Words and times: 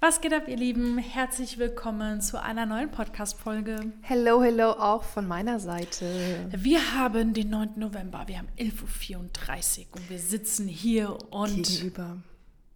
Was 0.00 0.20
geht 0.20 0.32
ab, 0.32 0.46
ihr 0.46 0.56
Lieben? 0.56 0.96
Herzlich 0.98 1.58
willkommen 1.58 2.20
zu 2.20 2.40
einer 2.40 2.66
neuen 2.66 2.88
Podcast-Folge. 2.88 3.92
Hello, 4.00 4.40
hello, 4.40 4.70
auch 4.70 5.02
von 5.02 5.26
meiner 5.26 5.58
Seite. 5.58 6.48
Wir 6.56 6.94
haben 6.94 7.34
den 7.34 7.50
9. 7.50 7.70
November, 7.74 8.22
wir 8.26 8.38
haben 8.38 8.46
11.34 8.56 9.80
Uhr 9.80 9.96
und 9.96 10.08
wir 10.08 10.20
sitzen 10.20 10.68
hier 10.68 11.18
und. 11.30 11.66
Gegenüber. 11.66 12.18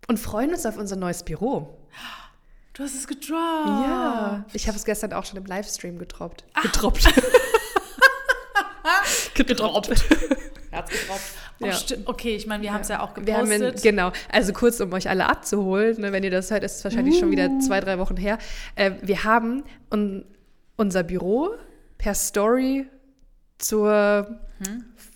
Und 0.08 0.18
freuen 0.18 0.50
uns 0.50 0.66
auf 0.66 0.76
unser 0.76 0.96
neues 0.96 1.22
Büro. 1.22 1.78
Du 2.72 2.82
hast 2.82 2.96
es 2.96 3.06
gedroppt. 3.06 3.68
Ja. 3.68 4.44
Ich 4.52 4.66
habe 4.66 4.76
es 4.76 4.84
gestern 4.84 5.12
auch 5.12 5.24
schon 5.24 5.36
im 5.36 5.46
Livestream 5.46 6.00
gedroppt. 6.00 6.44
Gedroppt. 6.60 7.06
gedroppt. 9.46 9.88
Herz 10.70 10.90
gedroppt. 10.90 11.20
Oh, 11.60 11.66
Ja. 11.66 11.76
Okay, 12.06 12.34
ich 12.34 12.48
meine, 12.48 12.60
wir 12.64 12.72
haben 12.72 12.80
es 12.80 12.88
ja 12.88 13.00
auch 13.02 13.14
Wir 13.20 13.36
haben, 13.36 13.48
gepostet. 13.48 13.82
genau, 13.84 14.10
also 14.32 14.52
kurz, 14.52 14.80
um 14.80 14.92
euch 14.94 15.08
alle 15.08 15.28
abzuholen, 15.28 16.00
ne, 16.00 16.10
wenn 16.10 16.24
ihr 16.24 16.30
das 16.32 16.50
hört, 16.50 16.64
ist 16.64 16.78
es 16.78 16.84
wahrscheinlich 16.84 17.20
schon 17.20 17.30
wieder 17.30 17.48
zwei, 17.60 17.78
drei 17.78 17.98
Wochen 18.00 18.16
her. 18.16 18.38
Äh, 18.74 18.92
wir 19.00 19.22
haben 19.22 19.62
un, 19.92 20.24
unser 20.76 21.04
Büro 21.04 21.50
per 21.98 22.14
Story 22.14 22.88
zur 23.58 24.40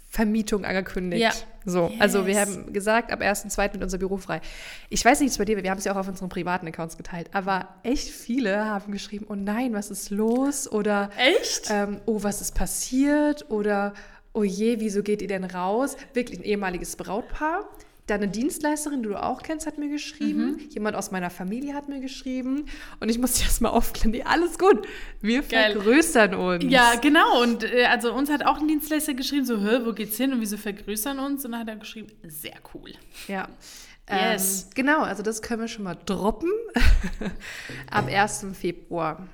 Vermietung 0.08 0.64
angekündigt. 0.64 1.20
Ja. 1.22 1.32
So, 1.68 1.90
also 1.98 2.26
wir 2.26 2.34
Yes. 2.34 2.48
haben 2.48 2.72
gesagt, 2.72 3.10
ab 3.10 3.20
1.2. 3.22 3.72
wird 3.72 3.82
unser 3.82 3.98
Büro 3.98 4.16
frei. 4.18 4.40
Ich 4.88 5.04
weiß 5.04 5.18
nicht, 5.20 5.30
es 5.32 5.38
bei 5.38 5.44
dir, 5.44 5.60
wir 5.60 5.68
haben 5.70 5.78
es 5.78 5.84
ja 5.84 5.92
auch 5.92 5.96
auf 5.96 6.06
unseren 6.06 6.28
privaten 6.28 6.66
Accounts 6.68 6.96
geteilt, 6.96 7.28
aber 7.32 7.68
echt 7.82 8.08
viele 8.08 8.64
haben 8.66 8.92
geschrieben, 8.92 9.26
oh 9.28 9.34
nein, 9.34 9.74
was 9.74 9.90
ist 9.90 10.10
los? 10.10 10.70
Oder 10.70 11.10
Echt? 11.18 11.68
ähm, 11.70 12.00
oh, 12.06 12.22
was 12.22 12.40
ist 12.40 12.54
passiert? 12.54 13.50
Oder 13.50 13.94
oh 14.36 14.44
je, 14.44 14.78
wieso 14.80 15.02
geht 15.02 15.22
ihr 15.22 15.28
denn 15.28 15.44
raus? 15.44 15.96
Wirklich 16.12 16.38
ein 16.38 16.44
ehemaliges 16.44 16.96
Brautpaar. 16.96 17.68
Dann 18.06 18.22
eine 18.22 18.30
Dienstleisterin, 18.30 19.02
die 19.02 19.08
du 19.08 19.20
auch 19.20 19.42
kennst, 19.42 19.66
hat 19.66 19.78
mir 19.78 19.88
geschrieben. 19.88 20.52
Mhm. 20.52 20.68
Jemand 20.70 20.94
aus 20.94 21.10
meiner 21.10 21.30
Familie 21.30 21.74
hat 21.74 21.88
mir 21.88 22.00
geschrieben. 22.00 22.66
Und 23.00 23.08
ich 23.08 23.18
musste 23.18 23.42
erst 23.42 23.60
mal 23.60 23.70
aufklären, 23.70 24.12
nee, 24.12 24.22
alles 24.22 24.58
gut. 24.58 24.86
Wir 25.20 25.42
Geil. 25.42 25.72
vergrößern 25.72 26.34
uns. 26.34 26.64
Ja, 26.68 26.94
genau. 27.00 27.42
Und 27.42 27.64
äh, 27.64 27.86
also 27.86 28.12
uns 28.12 28.30
hat 28.30 28.46
auch 28.46 28.60
ein 28.60 28.68
Dienstleister 28.68 29.14
geschrieben, 29.14 29.44
so, 29.44 29.58
Hä, 29.58 29.80
wo 29.84 29.92
geht's 29.92 30.16
hin 30.18 30.32
und 30.32 30.40
wieso 30.40 30.56
vergrößern 30.56 31.18
uns? 31.18 31.44
Und 31.44 31.52
dann 31.52 31.62
hat 31.62 31.68
er 31.68 31.76
geschrieben, 31.76 32.12
sehr 32.22 32.56
cool. 32.74 32.92
Ja. 33.26 33.48
Yes. 34.08 34.64
Ähm, 34.64 34.70
genau, 34.76 35.00
also 35.00 35.24
das 35.24 35.42
können 35.42 35.62
wir 35.62 35.68
schon 35.68 35.82
mal 35.82 35.96
droppen. 36.06 36.52
Ab 37.90 38.06
1. 38.06 38.46
Februar, 38.52 39.26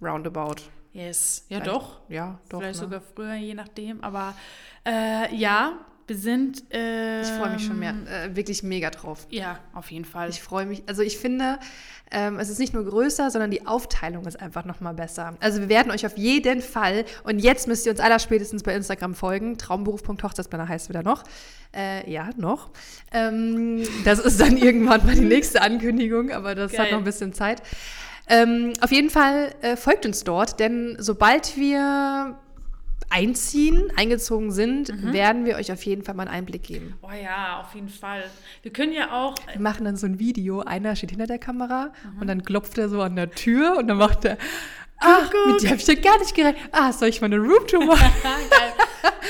roundabout. 0.00 0.62
Yes. 0.92 1.44
Ja, 1.48 1.58
Vielleicht- 1.60 1.74
doch. 1.76 2.00
Ja, 2.08 2.38
doch. 2.48 2.60
Vielleicht 2.60 2.80
ne? 2.80 2.84
sogar 2.86 3.00
früher, 3.14 3.34
je 3.34 3.54
nachdem. 3.54 4.02
Aber 4.04 4.34
äh, 4.86 5.34
ja, 5.34 5.72
wir 6.06 6.16
sind. 6.16 6.64
Äh, 6.74 7.22
Ich 7.22 7.28
freue 7.28 7.50
mich 7.50 7.64
schon 7.64 7.78
mehr, 7.78 7.94
äh, 8.06 8.34
wirklich 8.36 8.62
mega 8.62 8.90
drauf. 8.90 9.26
Ja, 9.30 9.58
auf 9.72 9.90
jeden 9.90 10.04
Fall. 10.04 10.28
Ich 10.28 10.42
freue 10.42 10.66
mich. 10.66 10.82
Also 10.86 11.00
ich 11.02 11.16
finde, 11.16 11.58
ähm, 12.10 12.38
es 12.38 12.50
ist 12.50 12.58
nicht 12.58 12.74
nur 12.74 12.84
größer, 12.84 13.30
sondern 13.30 13.50
die 13.50 13.66
Aufteilung 13.66 14.26
ist 14.26 14.38
einfach 14.38 14.66
noch 14.66 14.80
mal 14.80 14.92
besser. 14.92 15.34
Also 15.40 15.60
wir 15.60 15.70
werden 15.70 15.90
euch 15.90 16.04
auf 16.04 16.18
jeden 16.18 16.60
Fall, 16.60 17.06
und 17.24 17.38
jetzt 17.38 17.68
müsst 17.68 17.86
ihr 17.86 17.92
uns 17.92 18.00
allerspätestens 18.00 18.62
bei 18.62 18.74
Instagram 18.74 19.14
folgen, 19.14 19.56
traumberuf.hochzeitsbanner 19.56 20.68
heißt 20.68 20.90
wieder 20.90 21.02
noch. 21.02 21.22
Äh, 21.74 22.10
ja, 22.10 22.28
noch. 22.36 22.68
Ähm, 23.12 23.82
das 24.04 24.18
ist 24.18 24.38
dann 24.40 24.56
irgendwann 24.58 25.06
mal 25.06 25.14
die 25.14 25.22
nächste 25.22 25.62
Ankündigung, 25.62 26.32
aber 26.32 26.54
das 26.54 26.72
hat 26.72 26.78
Geil. 26.80 26.90
noch 26.90 26.98
ein 26.98 27.04
bisschen 27.04 27.32
Zeit. 27.32 27.62
Ähm, 28.32 28.72
auf 28.80 28.90
jeden 28.90 29.10
Fall 29.10 29.54
äh, 29.60 29.76
folgt 29.76 30.06
uns 30.06 30.24
dort, 30.24 30.58
denn 30.58 30.96
sobald 30.98 31.56
wir 31.56 32.38
einziehen, 33.10 33.92
eingezogen 33.96 34.50
sind, 34.52 34.88
Mhm. 34.88 35.12
werden 35.12 35.44
wir 35.44 35.56
euch 35.56 35.70
auf 35.70 35.82
jeden 35.84 36.02
Fall 36.02 36.14
mal 36.14 36.22
einen 36.26 36.34
Einblick 36.38 36.62
geben. 36.62 36.94
oh 37.02 37.10
ja, 37.12 37.60
auf 37.60 37.74
jeden 37.74 37.90
Fall. 37.90 38.24
Wir 38.62 38.72
können 38.72 38.92
ja 38.92 39.12
auch. 39.12 39.34
Wir 39.52 39.60
machen 39.60 39.84
dann 39.84 39.96
so 39.96 40.06
ein 40.06 40.18
Video, 40.18 40.60
einer 40.60 40.96
steht 40.96 41.10
hinter 41.10 41.26
der 41.26 41.38
Kamera 41.38 41.92
Mhm. 42.14 42.20
und 42.22 42.26
dann 42.26 42.42
klopft 42.42 42.78
er 42.78 42.88
so 42.88 43.02
an 43.02 43.14
der 43.16 43.30
Tür 43.30 43.76
und 43.76 43.88
dann 43.88 43.98
macht 43.98 44.24
er, 44.24 44.38
ach, 44.98 45.30
mit 45.46 45.60
dir 45.60 45.68
habe 45.70 45.80
ich 45.80 45.86
ja 45.86 45.94
gar 45.94 46.18
nicht 46.20 46.34
gerechnet. 46.34 46.62
Ah, 46.72 46.90
soll 46.92 47.08
ich 47.08 47.20
mal 47.20 47.26
eine 47.26 47.36
Roomtour 47.38 47.84
machen? 47.84 48.10
Geil. 48.22 48.72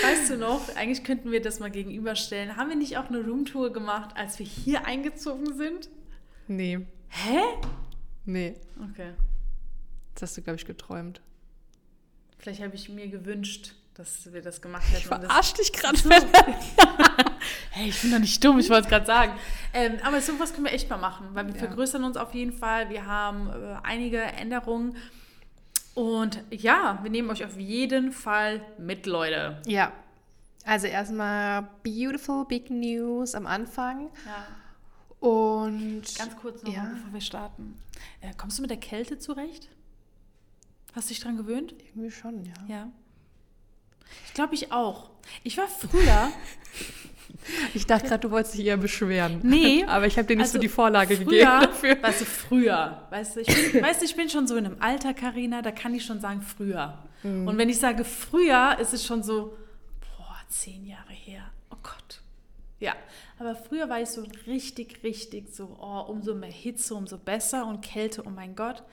Weißt 0.04 0.30
du 0.30 0.36
noch, 0.36 0.60
eigentlich 0.76 1.02
könnten 1.02 1.32
wir 1.32 1.42
das 1.42 1.58
mal 1.58 1.70
gegenüberstellen. 1.70 2.56
Haben 2.56 2.68
wir 2.68 2.76
nicht 2.76 2.98
auch 2.98 3.08
eine 3.08 3.18
Roomtour 3.20 3.72
gemacht, 3.72 4.10
als 4.16 4.38
wir 4.38 4.46
hier 4.46 4.86
eingezogen 4.86 5.54
sind? 5.54 5.88
nee, 6.46 6.78
Hä? 7.08 7.40
Nee, 8.24 8.54
Okay. 8.90 9.12
das 10.14 10.22
hast 10.22 10.36
du, 10.36 10.42
glaube 10.42 10.56
ich, 10.56 10.66
geträumt. 10.66 11.20
Vielleicht 12.38 12.62
habe 12.62 12.74
ich 12.74 12.88
mir 12.88 13.08
gewünscht, 13.08 13.74
dass 13.94 14.32
wir 14.32 14.42
das 14.42 14.60
gemacht 14.60 14.84
hätten. 14.90 15.08
das- 15.08 15.20
Verarsch 15.20 15.52
dich 15.54 15.72
gerade. 15.72 15.98
Hey, 17.74 17.88
ich 17.88 18.00
bin 18.02 18.10
doch 18.12 18.18
nicht 18.18 18.44
dumm, 18.44 18.58
ich 18.58 18.68
wollte 18.68 18.82
es 18.84 18.88
gerade 18.88 19.06
sagen. 19.06 19.32
Ähm, 19.72 19.94
aber 20.04 20.20
sowas 20.20 20.52
können 20.52 20.66
wir 20.66 20.72
echt 20.72 20.90
mal 20.90 20.98
machen, 20.98 21.28
weil 21.32 21.46
wir 21.46 21.54
Ja. 21.54 21.58
vergrößern 21.60 22.04
uns 22.04 22.16
auf 22.18 22.34
jeden 22.34 22.52
Fall. 22.52 22.90
Wir 22.90 23.06
haben 23.06 23.48
äh, 23.48 23.76
einige 23.82 24.20
Änderungen. 24.20 24.96
Und 25.94 26.42
ja, 26.50 26.98
wir 27.02 27.10
nehmen 27.10 27.30
euch 27.30 27.44
auf 27.44 27.56
jeden 27.58 28.12
Fall 28.12 28.60
mit, 28.78 29.06
Leute. 29.06 29.60
Ja, 29.66 29.90
also 30.64 30.86
erstmal 30.86 31.66
beautiful 31.82 32.44
big 32.46 32.70
news 32.70 33.34
am 33.34 33.46
Anfang 33.46 34.10
Ja, 34.26 34.46
und 35.22 36.02
ganz 36.18 36.36
kurz 36.36 36.62
noch, 36.62 36.72
Ja. 36.72 36.82
mal, 36.82 36.94
bevor 36.94 37.12
wir 37.12 37.20
starten. 37.20 37.78
Äh, 38.20 38.32
kommst 38.36 38.58
du 38.58 38.62
mit 38.62 38.70
der 38.70 38.78
Kälte 38.78 39.18
zurecht? 39.18 39.68
Hast 40.94 41.08
du 41.08 41.14
dich 41.14 41.22
dran 41.22 41.36
gewöhnt? 41.36 41.74
irgendwie 41.88 42.10
schon, 42.10 42.44
ja. 42.44 42.52
Ja. 42.68 42.88
Ich 44.26 44.34
glaube, 44.34 44.54
ich 44.54 44.72
auch. 44.72 45.10
Ich 45.42 45.56
war 45.58 45.68
früher. 45.68 46.30
Ich 47.74 47.86
dachte 47.86 48.06
gerade, 48.06 48.20
du 48.20 48.30
wolltest 48.30 48.56
dich 48.56 48.66
eher 48.66 48.76
beschweren. 48.76 49.40
Nee. 49.42 49.84
Aber 49.88 50.06
ich 50.06 50.16
habe 50.16 50.28
dir 50.28 50.36
nicht 50.36 50.46
so 50.46 50.50
Also 50.50 50.58
die 50.58 50.68
Vorlage 50.68 51.16
früher, 51.16 51.24
gegeben 51.24 51.60
dafür. 51.62 52.02
Weißt 52.02 52.20
du, 52.20 52.24
früher. 52.24 53.06
Weißt 53.10 53.34
du, 53.36 53.40
ich 53.40 53.72
bin, 53.72 53.82
weißt 53.82 54.00
du, 54.00 54.04
ich 54.04 54.14
bin 54.14 54.28
schon 54.28 54.46
so 54.46 54.54
in 54.56 54.66
einem 54.66 54.76
Alter, 54.80 55.12
Karina, 55.12 55.60
da 55.62 55.72
kann 55.72 55.92
ich 55.94 56.04
schon 56.04 56.20
sagen, 56.20 56.40
früher. 56.42 56.98
Mhm. 57.24 57.48
Und 57.48 57.58
wenn 57.58 57.68
ich 57.68 57.78
sage 57.78 58.04
früher, 58.04 58.76
ist 58.80 58.92
es 58.92 59.04
schon 59.04 59.22
so, 59.24 59.56
boah, 60.00 60.36
zehn 60.48 60.84
Jahre 60.86 61.12
her. 61.12 61.42
Oh 61.70 61.76
Gott. 61.82 62.20
Ja, 62.78 62.94
aber 63.42 63.56
früher 63.56 63.88
war 63.88 64.00
ich 64.00 64.08
so 64.08 64.24
richtig, 64.46 65.02
richtig 65.02 65.52
so, 65.52 65.76
oh, 65.80 66.04
umso 66.08 66.34
mehr 66.34 66.50
Hitze, 66.50 66.94
umso 66.94 67.18
besser 67.18 67.66
und 67.66 67.82
Kälte, 67.82 68.22
oh 68.24 68.30
mein 68.30 68.54
Gott. 68.54 68.84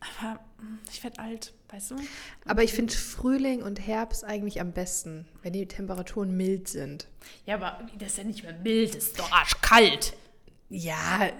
Aber 0.00 0.40
mm, 0.58 0.78
ich 0.90 1.02
werde 1.04 1.20
alt, 1.20 1.52
weißt 1.70 1.92
du? 1.92 1.96
Aber 2.44 2.64
ich 2.64 2.72
finde 2.72 2.92
Frühling 2.92 3.62
und 3.62 3.78
Herbst 3.86 4.24
eigentlich 4.24 4.60
am 4.60 4.72
besten, 4.72 5.26
wenn 5.42 5.52
die 5.52 5.66
Temperaturen 5.66 6.36
mild 6.36 6.66
sind. 6.68 7.06
Ja, 7.46 7.54
aber 7.54 7.86
das 7.98 8.08
ist 8.08 8.18
ja 8.18 8.24
nicht 8.24 8.42
mehr 8.42 8.52
mild, 8.52 8.96
das 8.96 9.04
ist 9.04 9.18
doch 9.18 9.30
arschkalt. 9.30 10.14
Ja, 10.68 11.30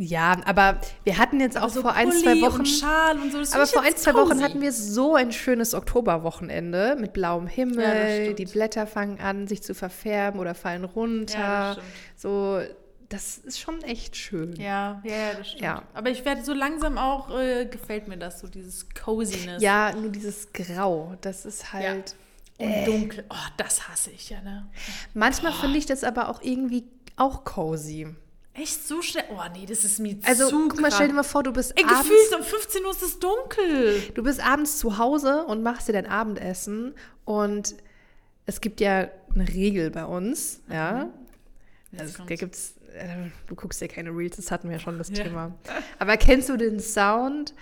ja, 0.00 0.36
aber 0.44 0.80
wir 1.02 1.18
hatten 1.18 1.40
jetzt 1.40 1.60
auch 1.60 1.70
so 1.70 1.82
vor 1.82 1.92
ein, 1.92 2.12
zwei 2.12 2.40
Wochen. 2.40 2.60
Und 2.60 2.66
Schal 2.68 3.18
und 3.18 3.32
so, 3.32 3.38
Aber 3.56 3.66
vor 3.66 3.82
ein, 3.82 3.96
zwei 3.96 4.14
Wochen 4.14 4.40
hatten 4.42 4.60
wir 4.60 4.72
so 4.72 5.16
ein 5.16 5.32
schönes 5.32 5.74
Oktoberwochenende 5.74 6.96
mit 7.00 7.12
blauem 7.12 7.46
Ja, 7.46 7.52
Himmel. 7.52 8.22
stimmt. 8.22 8.38
die 8.38 8.44
Blätter 8.46 8.86
fangen 8.86 9.18
an, 9.18 9.48
sich 9.48 9.62
zu 9.62 9.74
verfärben 9.74 10.38
oder 10.38 10.54
fallen 10.54 10.84
runter. 10.84 11.38
Ja, 11.38 11.74
das 11.74 11.82
so, 12.16 12.60
das 13.08 13.38
ist 13.38 13.58
schon 13.58 13.82
echt 13.82 14.16
schön. 14.16 14.54
Ja, 14.54 15.02
ja, 15.04 15.16
ja, 15.16 15.34
das 15.36 15.48
stimmt. 15.48 15.62
Ja. 15.62 15.82
Aber 15.94 16.10
ich 16.10 16.24
werde 16.24 16.44
so 16.44 16.52
langsam 16.52 16.96
auch, 16.96 17.36
äh, 17.36 17.66
gefällt 17.66 18.06
mir 18.06 18.18
das, 18.18 18.38
so 18.38 18.46
dieses 18.46 18.86
Coziness. 18.90 19.60
Ja, 19.60 19.92
nur 19.92 20.10
dieses 20.10 20.52
Grau, 20.52 21.14
das 21.22 21.44
ist 21.44 21.72
halt. 21.72 22.14
Und 22.58 22.86
dunkel. 22.86 23.24
Oh, 23.30 23.34
das 23.56 23.88
hasse 23.88 24.10
ich 24.10 24.30
ja, 24.30 24.40
ne? 24.42 24.66
Manchmal 25.14 25.52
finde 25.52 25.78
ich 25.78 25.86
das 25.86 26.04
aber 26.04 26.28
auch 26.28 26.42
irgendwie 26.42 26.84
auch 27.16 27.44
cozy. 27.44 28.14
Echt 28.60 28.86
so 28.86 29.02
schnell? 29.02 29.24
Oh, 29.30 29.40
nee, 29.54 29.66
das 29.66 29.84
ist 29.84 29.98
mir 30.00 30.16
Also, 30.24 30.48
zu 30.48 30.68
guck 30.68 30.80
mal, 30.80 30.90
stell 30.90 31.08
dir 31.08 31.14
mal 31.14 31.22
vor, 31.22 31.42
du 31.42 31.52
bist 31.52 31.72
Ey, 31.76 31.84
abends. 31.84 32.00
gefühlt 32.08 32.34
um 32.40 32.42
15 32.44 32.84
Uhr 32.84 32.90
ist 32.90 33.02
es 33.02 33.18
dunkel. 33.18 34.02
Du 34.14 34.22
bist 34.22 34.44
abends 34.44 34.78
zu 34.78 34.98
Hause 34.98 35.44
und 35.44 35.62
machst 35.62 35.88
dir 35.88 35.92
dein 35.92 36.06
Abendessen 36.06 36.94
und 37.24 37.74
es 38.46 38.60
gibt 38.60 38.80
ja 38.80 39.08
eine 39.34 39.48
Regel 39.48 39.90
bei 39.90 40.04
uns, 40.04 40.60
ja. 40.70 41.08
Jetzt 41.92 42.00
Also, 42.00 42.22
da 42.26 42.34
gibt's, 42.34 42.74
äh, 42.94 43.28
du 43.46 43.54
guckst 43.54 43.80
ja 43.80 43.86
keine 43.88 44.10
Reels, 44.10 44.36
das 44.36 44.50
hatten 44.50 44.68
wir 44.68 44.76
ja 44.76 44.80
schon 44.82 44.98
das 44.98 45.08
Ja. 45.10 45.24
Thema. 45.24 45.54
Aber 45.98 46.16
kennst 46.16 46.48
du 46.48 46.56
den 46.56 46.80
Sound? 46.80 47.54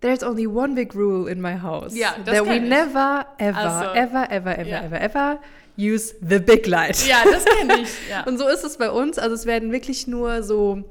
There's 0.00 0.22
only 0.22 0.46
one 0.46 0.74
big 0.74 0.94
rule 0.94 1.30
in 1.30 1.40
my 1.42 1.58
house. 1.60 1.94
Ja, 1.94 2.14
das 2.24 2.38
That 2.38 2.46
we 2.46 2.56
ich. 2.56 2.62
never, 2.62 3.26
ever, 3.36 3.58
Also, 3.58 3.90
ever, 3.92 4.30
ever, 4.30 4.58
ever, 4.58 4.66
ja. 4.68 4.80
ever, 4.82 5.00
ever 5.00 5.40
use 5.80 6.14
the 6.20 6.38
big 6.38 6.66
light. 6.66 7.06
Ja, 7.06 7.22
das 7.24 7.44
kenne 7.44 7.78
ich. 7.82 7.88
Ja. 8.10 8.22
Und 8.26 8.38
so 8.38 8.46
ist 8.48 8.64
es 8.64 8.76
bei 8.78 8.90
uns. 8.90 9.18
Also 9.18 9.34
es 9.34 9.46
werden 9.46 9.72
wirklich 9.72 10.06
nur 10.06 10.42
so 10.42 10.84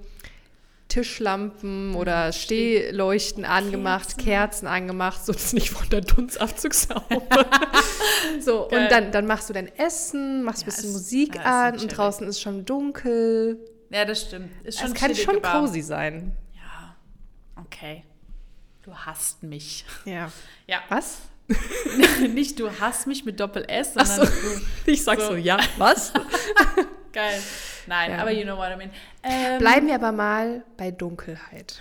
Tischlampen 0.87 1.93
oder 1.95 2.31
Stehleuchten 2.31 3.45
angemacht, 3.45 4.17
Kerzen, 4.17 4.65
angemacht, 4.65 5.23
so 5.23 5.31
dass 5.33 5.53
nicht 5.53 5.69
von 5.69 5.87
der 5.89 6.01
Dunstabzugshaube. 6.01 7.21
so, 8.41 8.67
Geil. 8.69 8.83
und 8.83 8.91
dann, 8.91 9.11
dann 9.11 9.27
machst 9.27 9.49
du 9.49 9.53
dein 9.53 9.67
Essen, 9.77 10.43
machst 10.43 10.63
ein 10.63 10.69
Ja, 10.69 10.75
bisschen 10.75 10.89
ist- 10.89 10.93
Musik 10.95 11.35
ja, 11.35 11.67
an 11.67 11.77
und 11.79 11.87
draußen 11.89 12.27
ist 12.27 12.41
schon 12.41 12.65
dunkel. 12.65 13.59
ja, 13.91 14.03
das 14.03 14.21
stimmt. 14.21 14.49
Ist 14.65 14.79
schon 14.79 14.87
Es 14.91 14.93
kann 14.95 15.15
schon 15.15 15.43
aber- 15.43 15.59
cozy 15.61 15.81
sein. 15.81 16.35
Ja, 16.55 16.95
okay. 17.61 18.03
Du 18.81 18.91
hasst 18.95 19.43
mich. 19.43 19.85
Ja. 20.05 20.31
Ja, 20.65 20.79
Was? 20.89 21.19
nicht 22.33 22.59
du 22.59 22.69
hasst 22.79 23.07
mich 23.07 23.25
mit 23.25 23.39
Doppel-S, 23.39 23.91
Ach 23.95 24.05
sondern 24.05 24.33
so. 24.33 24.49
du 24.59 24.61
Ich 24.91 25.03
sag 25.03 25.19
so, 25.19 25.27
So. 25.29 25.35
ja, 25.35 25.57
was? 25.77 26.13
Geil. 27.13 27.41
Nein, 27.87 28.11
Ja. 28.11 28.17
aber 28.19 28.31
you 28.31 28.43
know 28.43 28.55
what 28.57 28.69
I 28.71 28.75
mean. 28.77 28.91
Ähm, 29.23 29.57
Bleiben 29.59 29.87
wir 29.87 29.95
aber 29.95 30.11
mal 30.11 30.63
bei 30.77 30.91
Dunkelheit. 30.91 31.79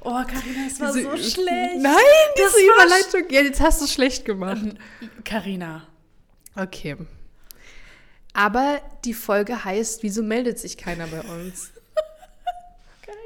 Oh, 0.00 0.22
Carina, 0.24 0.66
es 0.66 0.80
war 0.80 0.92
Diese- 0.92 1.02
so 1.10 1.16
schlecht. 1.16 1.76
Nein, 1.76 1.92
Das 2.36 2.54
diese 2.54 2.66
war 2.68 2.84
Überleitung. 2.86 3.30
Ja, 3.30 3.42
jetzt 3.42 3.60
hast 3.60 3.80
du 3.80 3.84
es 3.84 3.92
schlecht 3.92 4.24
gemacht. 4.24 4.62
Carina. 5.24 5.86
Okay. 6.56 6.96
Aber 8.32 8.80
die 9.04 9.12
Folge 9.12 9.64
heißt, 9.64 10.02
wieso 10.02 10.22
meldet 10.22 10.58
sich 10.58 10.78
keiner 10.78 11.06
bei 11.08 11.20
uns? 11.20 11.72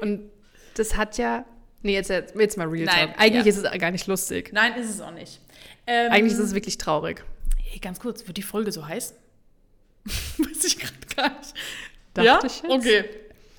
Und 0.01 0.29
das 0.75 0.97
hat 0.97 1.17
ja. 1.17 1.45
Nee, 1.83 1.93
jetzt, 1.93 2.09
jetzt 2.09 2.57
mal 2.57 2.67
Real 2.67 2.85
Nein, 2.85 3.09
Talk. 3.09 3.19
Eigentlich 3.19 3.45
ja. 3.45 3.51
ist 3.51 3.65
es 3.65 3.79
gar 3.79 3.91
nicht 3.91 4.07
lustig. 4.07 4.51
Nein, 4.53 4.73
ist 4.75 4.89
es 4.89 5.01
auch 5.01 5.11
nicht. 5.11 5.39
Ähm, 5.85 6.11
Eigentlich 6.11 6.33
ist 6.33 6.39
es 6.39 6.53
wirklich 6.53 6.77
traurig. 6.77 7.23
Hey, 7.61 7.79
ganz 7.79 7.99
kurz, 7.99 8.25
wird 8.25 8.37
die 8.37 8.41
Folge 8.41 8.71
so 8.71 8.87
heißen? 8.87 9.15
Weiß 10.05 10.63
ich 10.63 10.79
gerade 10.79 10.93
gar 11.15 11.37
nicht. 11.37 11.53
Dachte 12.13 12.27
ja? 12.27 12.39
ich 12.43 12.61
jetzt. 12.61 12.71
Okay. 12.71 13.05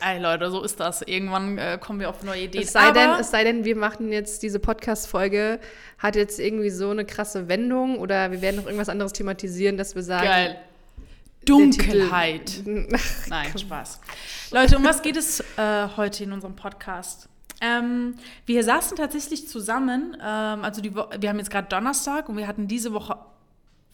Ey, 0.01 0.19
Leute, 0.19 0.51
so 0.51 0.63
ist 0.63 0.81
das. 0.81 1.03
Irgendwann 1.03 1.57
äh, 1.59 1.79
kommen 1.81 2.01
wir 2.01 2.11
auf 2.11 2.23
neue 2.23 2.43
Ideen. 2.43 2.65
Es 2.65 2.73
sei, 2.73 2.91
denn, 2.93 3.11
es 3.21 3.31
sei 3.31 3.45
denn, 3.45 3.65
wir 3.65 3.77
machen 3.77 4.11
jetzt 4.11 4.43
diese 4.43 4.59
Podcast-Folge, 4.59 5.61
hat 5.99 6.17
jetzt 6.17 6.41
irgendwie 6.41 6.71
so 6.71 6.91
eine 6.91 7.05
krasse 7.05 7.49
Wendung 7.49 7.99
oder 7.99 8.31
wir 8.31 8.43
werden 8.43 8.57
noch 8.57 8.67
irgendwas 8.67 8.89
anderes 8.89 9.13
thematisieren, 9.13 9.77
dass 9.77 9.95
wir 9.95 10.03
sagen. 10.03 10.27
Geil. 10.27 10.59
Dunkelheit. 11.45 12.63
Nein, 13.29 13.59
Spaß. 13.59 14.01
Leute, 14.51 14.77
um 14.77 14.85
was 14.85 15.03
geht 15.03 15.17
es 15.17 15.41
äh, 15.57 15.89
heute 15.97 16.25
in 16.25 16.33
unserem 16.33 16.57
Podcast? 16.57 17.29
Ähm, 17.65 18.15
wir 18.47 18.63
saßen 18.63 18.97
tatsächlich 18.97 19.49
zusammen, 19.49 20.17
ähm, 20.21 20.65
also 20.65 20.81
die 20.83 20.95
Wo 20.95 21.07
wir 21.19 21.29
haben 21.29 21.39
jetzt 21.39 21.51
gerade 21.51 21.69
Donnerstag 21.69 22.29
und 22.29 22.37
wir 22.37 22.47
hatten 22.47 22.69
diese 22.69 22.93
Woche 22.93 23.17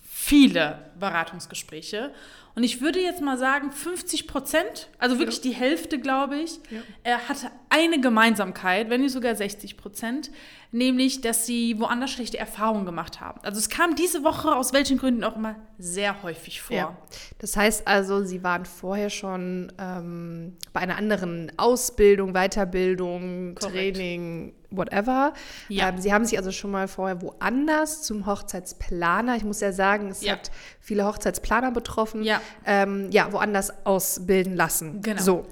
viele 0.03 0.91
Beratungsgespräche. 0.99 2.13
Und 2.57 2.65
ich 2.65 2.81
würde 2.81 3.01
jetzt 3.01 3.21
mal 3.23 3.39
sagen, 3.39 3.71
50 3.71 4.27
Prozent, 4.27 4.89
also 4.99 5.19
wirklich 5.19 5.41
die 5.41 5.53
Hälfte, 5.53 5.99
glaube 6.01 6.37
ich, 6.37 6.59
Ja. 6.71 6.81
äh, 7.05 7.15
hatte 7.29 7.47
eine 7.69 8.01
Gemeinsamkeit, 8.01 8.91
wenn 8.91 9.01
nicht 9.03 9.13
sogar 9.13 9.35
60 9.37 9.77
Prozent, 9.77 10.31
nämlich, 10.73 11.21
dass 11.21 11.47
sie 11.47 11.79
woanders 11.79 12.11
schlechte 12.11 12.39
Erfahrungen 12.39 12.85
gemacht 12.87 13.21
haben. 13.21 13.41
Also 13.43 13.59
es 13.59 13.69
kam 13.69 13.95
diese 13.95 14.25
Woche 14.25 14.55
aus 14.55 14.73
welchen 14.73 14.99
Gründen 14.99 15.23
auch 15.25 15.37
immer 15.37 15.57
sehr 15.79 16.23
häufig 16.23 16.61
vor. 16.61 16.77
Ja. 16.77 16.97
Das 17.39 17.57
heißt 17.57 17.87
also, 17.87 18.23
Sie 18.25 18.43
waren 18.43 18.65
vorher 18.67 19.11
schon 19.11 19.73
ähm, 19.79 20.57
bei 20.73 20.81
einer 20.81 20.97
anderen 20.97 21.53
Ausbildung, 21.57 22.33
Weiterbildung, 22.35 23.55
Korrekt. 23.55 23.97
Training, 23.97 24.53
whatever. 24.71 25.35
Ja. 25.69 25.89
Ähm, 25.89 25.99
Sie 25.99 26.13
haben 26.13 26.25
sich 26.25 26.39
also 26.39 26.53
schon 26.53 26.71
mal 26.71 26.87
vorher 26.87 27.21
woanders 27.23 28.03
zum 28.03 28.27
Hochzeitsplaner, 28.27 29.37
ich 29.37 29.45
muss 29.45 29.61
ja 29.61 29.73
sagen, 29.73 30.09
es 30.11 30.23
Ja. 30.23 30.33
hat 30.35 30.51
viele 30.81 31.05
Hochzeitsplaner 31.05 31.73
betroffen, 31.73 32.23
Ja. 32.23 32.41
Ähm, 32.67 33.09
ja, 33.11 33.33
woanders 33.33 33.73
ausbilden 33.85 34.57
lassen. 34.57 35.03
Genau. 35.03 35.23
So. 35.23 35.47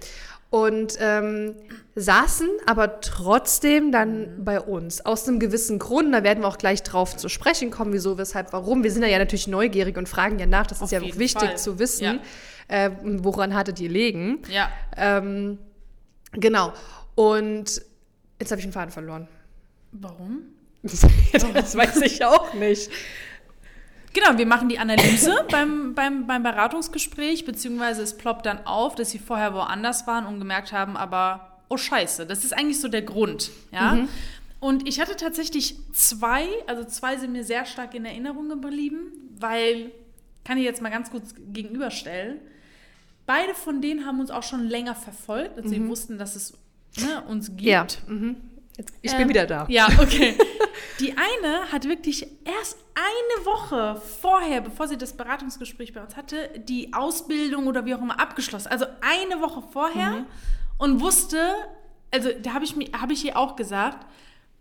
Und 0.51 0.95
ähm, 0.99 1.55
saßen 1.95 2.49
aber 2.65 3.01
trotzdem 3.03 3.93
dann 3.93 4.39
Mhm. 4.39 4.45
bei 4.45 4.61
uns. 4.61 5.05
Aus 5.05 5.29
einem 5.29 5.41
gewissen 5.41 5.79
Grund, 5.79 6.15
da 6.15 6.23
werden 6.23 6.43
wir 6.43 6.49
auch 6.49 6.57
gleich 6.57 6.83
drauf 6.83 7.17
zu 7.17 7.29
sprechen 7.29 7.71
kommen, 7.71 7.93
wieso, 7.93 8.17
weshalb, 8.17 8.53
warum. 8.55 8.83
Wir 8.83 8.91
sind 8.91 9.05
ja, 9.05 9.19
natürlich 9.19 9.47
neugierig 9.49 9.99
und 9.99 10.09
fragen 10.09 10.39
ja 10.39 10.47
nach, 10.47 10.67
das 10.67 10.79
Auf 10.81 10.85
ist 10.87 10.93
ja 10.93 11.01
auch 11.01 11.19
wichtig 11.19 11.49
Fall. 11.49 11.59
zu 11.59 11.79
wissen, 11.79 12.21
Ja. 12.71 12.85
äh, 12.87 12.91
woran 13.03 13.55
hattet 13.55 13.79
ihr 13.81 13.91
legen. 13.91 14.39
Ja. 14.51 14.71
Ähm, 14.97 15.59
genau. 16.33 16.73
Und 17.15 17.83
jetzt 18.41 18.51
habe 18.51 18.61
ich 18.61 18.65
den 18.67 18.73
Faden 18.73 18.91
verloren. 18.91 19.29
Warum? 19.93 20.43
das 20.83 21.77
weiß 21.77 21.97
ich 22.03 22.25
auch 22.25 22.55
nicht. 22.55 22.91
Genau, 24.13 24.39
wir 24.39 24.47
machen 24.47 24.69
die 24.69 24.79
Analyse 24.79 25.45
beim, 25.51 25.95
beim, 25.95 26.27
beim 26.27 26.43
Beratungsgespräch, 26.43 27.45
beziehungsweise 27.45 28.03
es 28.03 28.17
ploppt 28.17 28.47
dann 28.47 28.67
auf, 28.67 28.95
dass 28.95 29.11
sie 29.11 29.19
vorher 29.19 29.55
woanders 29.55 30.07
waren 30.07 30.27
und 30.27 30.39
gemerkt 30.39 30.73
haben, 30.73 30.97
aber 30.97 31.59
oh 31.69 31.77
scheiße, 31.77 32.27
das 32.27 32.45
ist 32.45 32.53
eigentlich 32.53 32.81
so 32.81 32.89
der 32.89 33.03
Grund, 33.03 33.51
ja. 33.73 34.07
Und 34.61 34.89
ich 34.89 35.01
hatte 35.01 35.15
tatsächlich 35.17 35.77
zwei, 35.93 36.49
also 36.67 36.85
zwei 36.85 37.17
sind 37.17 37.33
mir 37.33 37.45
sehr 37.45 37.65
stark 37.65 37.95
in 37.95 38.05
Erinnerung 38.05 38.49
geblieben, 38.49 39.13
weil, 39.39 39.93
kann 40.45 40.59
ich 40.59 40.65
jetzt 40.65 40.83
mal 40.83 40.91
ganz 40.91 41.11
kurz 41.11 41.35
gegenüberstellen, 41.53 42.39
beide 43.27 43.55
von 43.55 43.81
denen 43.81 44.05
haben 44.05 44.19
uns 44.19 44.31
auch 44.31 44.43
schon 44.43 44.65
länger 44.67 44.97
verfolgt, 44.97 45.59
als 45.59 45.71
sie 45.71 45.87
wussten, 45.87 46.19
dass 46.19 46.35
es 46.35 46.55
ne, 46.97 47.23
uns 47.29 47.49
gibt. 47.51 47.63
Ja. 47.63 47.87
Mhm. 48.09 48.37
Ich 49.03 49.13
bin 49.13 49.23
Ähm, 49.23 49.29
wieder 49.29 49.47
da. 49.47 49.67
Ja, 49.69 49.89
okay. 50.01 50.37
Die 51.01 51.13
eine 51.17 51.71
hat 51.73 51.85
wirklich 51.89 52.23
erst 52.45 52.77
eine 52.95 53.47
Woche 53.47 54.01
vorher, 54.21 54.61
bevor 54.61 54.89
sie 54.89 54.97
das 54.97 55.17
Beratungsgespräch 55.17 55.93
bei 55.93 56.03
uns 56.03 56.17
hatte, 56.17 56.51
die 56.59 56.93
Ausbildung 56.93 57.67
oder 57.67 57.85
wie 57.85 57.95
auch 57.95 58.01
immer 58.03 58.19
abgeschlossen. 58.21 58.69
Also 58.69 58.87
eine 59.01 59.41
Woche 59.41 59.63
vorher 59.73 60.11
Mhm. 60.11 60.27
und 60.79 61.01
wusste, 61.01 61.55
also 62.13 62.31
da 62.43 62.55
habe 62.55 62.65
ich, 62.65 62.75
mir- 62.77 62.91
habe 63.01 63.13
ich 63.13 63.25
ihr 63.25 63.37
auch 63.37 63.55
gesagt, 63.57 64.07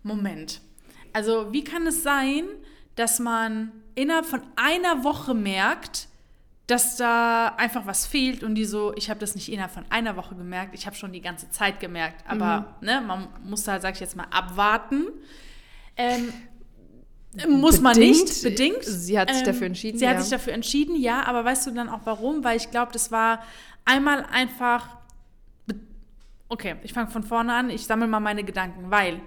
Moment, 0.02 0.60
also 1.12 1.52
wie 1.52 1.64
kann 1.64 1.86
es 1.86 2.02
sein, 2.02 2.44
dass 2.94 3.18
man 3.18 3.72
innerhalb 3.94 4.26
von 4.26 4.42
einer 4.56 5.02
Woche 5.04 5.34
merkt, 5.34 6.08
dass 6.68 6.96
da 6.96 7.54
einfach 7.56 7.86
was 7.86 8.06
fehlt 8.06 8.44
und 8.44 8.54
die 8.54 8.64
so, 8.66 8.94
ich 8.94 9.08
habe 9.10 9.18
das 9.18 9.34
nicht 9.34 9.50
innerhalb 9.50 9.72
von 9.72 9.84
einer 9.90 10.14
Woche 10.16 10.36
gemerkt, 10.36 10.74
ich 10.74 10.86
habe 10.86 10.94
schon 10.94 11.12
die 11.12 11.22
ganze 11.22 11.50
Zeit 11.50 11.80
gemerkt, 11.80 12.22
aber 12.28 12.76
Mhm. 12.80 12.86
ne, 12.86 13.00
man 13.00 13.28
muss 13.42 13.64
da, 13.64 13.80
sag 13.80 13.94
ich 13.94 14.00
jetzt 14.00 14.16
mal, 14.16 14.26
abwarten. 14.30 15.06
Ähm, 15.96 16.32
muss 17.48 17.80
man 17.80 17.94
Bedingt. 17.94 18.28
nicht, 18.28 18.42
bedingt. 18.42 18.84
Sie 18.84 19.18
hat 19.18 19.32
sich 19.32 19.42
dafür 19.44 19.66
entschieden, 19.66 19.98
Sie 19.98 20.04
ja. 20.04 20.10
hat 20.12 20.20
sich 20.20 20.30
dafür 20.30 20.52
entschieden, 20.52 20.94
ja, 20.96 21.24
aber 21.24 21.44
weißt 21.44 21.66
du 21.66 21.70
dann 21.72 21.88
auch 21.88 22.00
warum? 22.04 22.44
Weil 22.44 22.56
ich 22.58 22.70
glaube, 22.70 22.92
das 22.92 23.10
war 23.10 23.42
einmal 23.84 24.24
einfach, 24.30 24.96
okay, 26.48 26.76
ich 26.82 26.92
fange 26.92 27.10
von 27.10 27.22
vorne 27.22 27.54
an, 27.54 27.70
ich 27.70 27.86
sammle 27.86 28.06
mal 28.06 28.20
meine 28.20 28.44
Gedanken, 28.44 28.90
weil 28.90 29.20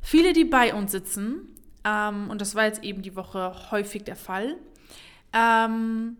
viele, 0.00 0.32
die 0.32 0.44
bei 0.44 0.72
uns 0.74 0.92
sitzen, 0.92 1.48
ähm, 1.84 2.30
und 2.30 2.40
das 2.40 2.54
war 2.54 2.64
jetzt 2.64 2.82
eben 2.82 3.02
die 3.02 3.14
Woche 3.16 3.54
häufig 3.70 4.04
der 4.04 4.16
Fall, 4.16 4.56
ähm, 5.32 6.16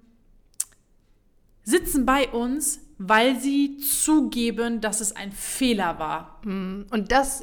sitzen 1.65 2.05
bei 2.07 2.29
uns, 2.29 2.81
weil 2.99 3.39
sie 3.41 3.77
zugeben, 3.79 4.81
dass 4.81 5.01
es 5.01 5.15
ein 5.17 5.33
Fehler 5.33 5.99
war. 5.99 6.41
Und 6.45 7.07
das 7.11 7.43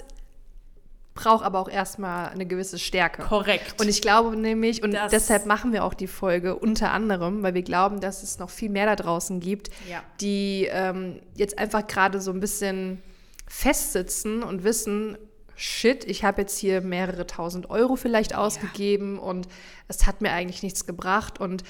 braucht 1.16 1.44
aber 1.44 1.60
auch 1.60 1.68
erstmal 1.70 2.30
eine 2.30 2.46
gewisse 2.46 2.80
Stärke. 2.80 3.24
Korrekt. 3.24 3.76
Und 3.82 3.90
ich 3.90 4.02
glaube 4.02 4.38
nämlich, 4.38 4.84
und 4.84 4.94
Das- 4.94 5.12
deshalb 5.12 5.46
machen 5.46 5.74
wir 5.74 5.84
auch 5.84 5.94
die 5.94 6.08
Folge 6.08 6.56
unter 6.56 6.92
anderem, 6.92 7.44
weil 7.44 7.54
wir 7.54 7.62
glauben, 7.64 8.00
dass 8.00 8.24
es 8.24 8.40
noch 8.40 8.50
viel 8.50 8.70
mehr 8.70 8.86
da 8.86 8.96
draußen 8.96 9.42
gibt, 9.42 9.70
Ja. 9.90 10.02
die 10.22 10.68
ähm, 10.72 11.20
jetzt 11.36 11.58
einfach 11.60 11.86
gerade 11.88 12.22
so 12.22 12.32
ein 12.32 12.40
bisschen 12.40 13.02
festsitzen 13.48 14.44
und 14.44 14.64
wissen, 14.64 15.18
shit, 15.58 16.06
ich 16.06 16.24
habe 16.24 16.42
jetzt 16.42 16.58
hier 16.58 16.80
mehrere 16.80 17.28
tausend 17.28 17.70
Euro 17.70 17.98
vielleicht 17.98 18.34
ausgegeben 18.34 19.20
und 19.20 19.50
es 19.90 20.06
hat 20.08 20.22
mir 20.22 20.32
eigentlich 20.32 20.64
nichts 20.64 20.86
gebracht 20.86 21.40
und 21.42 21.64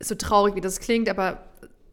so 0.00 0.14
traurig 0.14 0.54
wie 0.54 0.62
das 0.62 0.80
klingt, 0.80 1.10
aber 1.10 1.42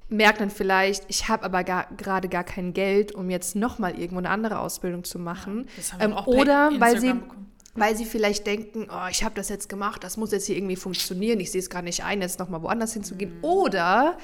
merkt 0.09 0.39
dann 0.41 0.49
vielleicht, 0.51 1.03
ich 1.07 1.27
habe 1.29 1.43
aber 1.43 1.63
gerade 1.63 2.29
gar 2.29 2.43
kein 2.43 2.73
Geld, 2.73 3.13
um 3.13 3.29
jetzt 3.29 3.55
nochmal 3.55 3.97
irgendwo 3.99 4.19
eine 4.19 4.29
andere 4.29 4.59
Ausbildung 4.59 5.03
zu 5.03 5.17
machen. 5.19 5.67
wir 5.97 6.05
ähm, 6.05 6.13
oder 6.25 6.71
weil 6.79 6.99
sie, 6.99 7.13
bekommen. 7.13 7.51
weil 7.73 7.95
sie 7.95 8.05
vielleicht 8.05 8.45
denken, 8.45 8.87
oh, 8.89 9.07
ich 9.09 9.23
habe 9.23 9.35
das 9.35 9.49
jetzt 9.49 9.67
gemacht, 9.67 10.03
das 10.03 10.17
muss 10.17 10.31
jetzt 10.31 10.45
hier 10.45 10.57
irgendwie 10.57 10.75
funktionieren, 10.75 11.39
ich 11.39 11.51
sehe 11.51 11.59
es 11.59 11.69
gar 11.69 11.81
nicht 11.81 12.03
ein, 12.03 12.21
jetzt 12.21 12.39
nochmal 12.39 12.61
woanders 12.61 12.93
hinzugehen. 12.93 13.37
Mhm. 13.37 13.43
Oder 13.43 14.17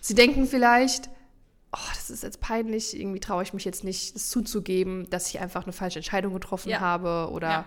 sie 0.00 0.14
denken 0.14 0.46
vielleicht, 0.46 1.10
oh, 1.72 1.88
das 1.94 2.08
ist 2.10 2.22
jetzt 2.22 2.40
peinlich, 2.40 2.98
irgendwie 2.98 3.20
traue 3.20 3.42
ich 3.42 3.52
mich 3.52 3.64
jetzt 3.66 3.84
nicht, 3.84 4.14
das 4.14 4.30
zuzugeben, 4.30 5.08
dass 5.10 5.28
ich 5.28 5.40
einfach 5.40 5.64
eine 5.64 5.72
falsche 5.72 5.98
Entscheidung 5.98 6.32
getroffen 6.32 6.70
Ja. 6.70 6.80
habe 6.80 7.28
oder 7.32 7.48
Ja. 7.50 7.64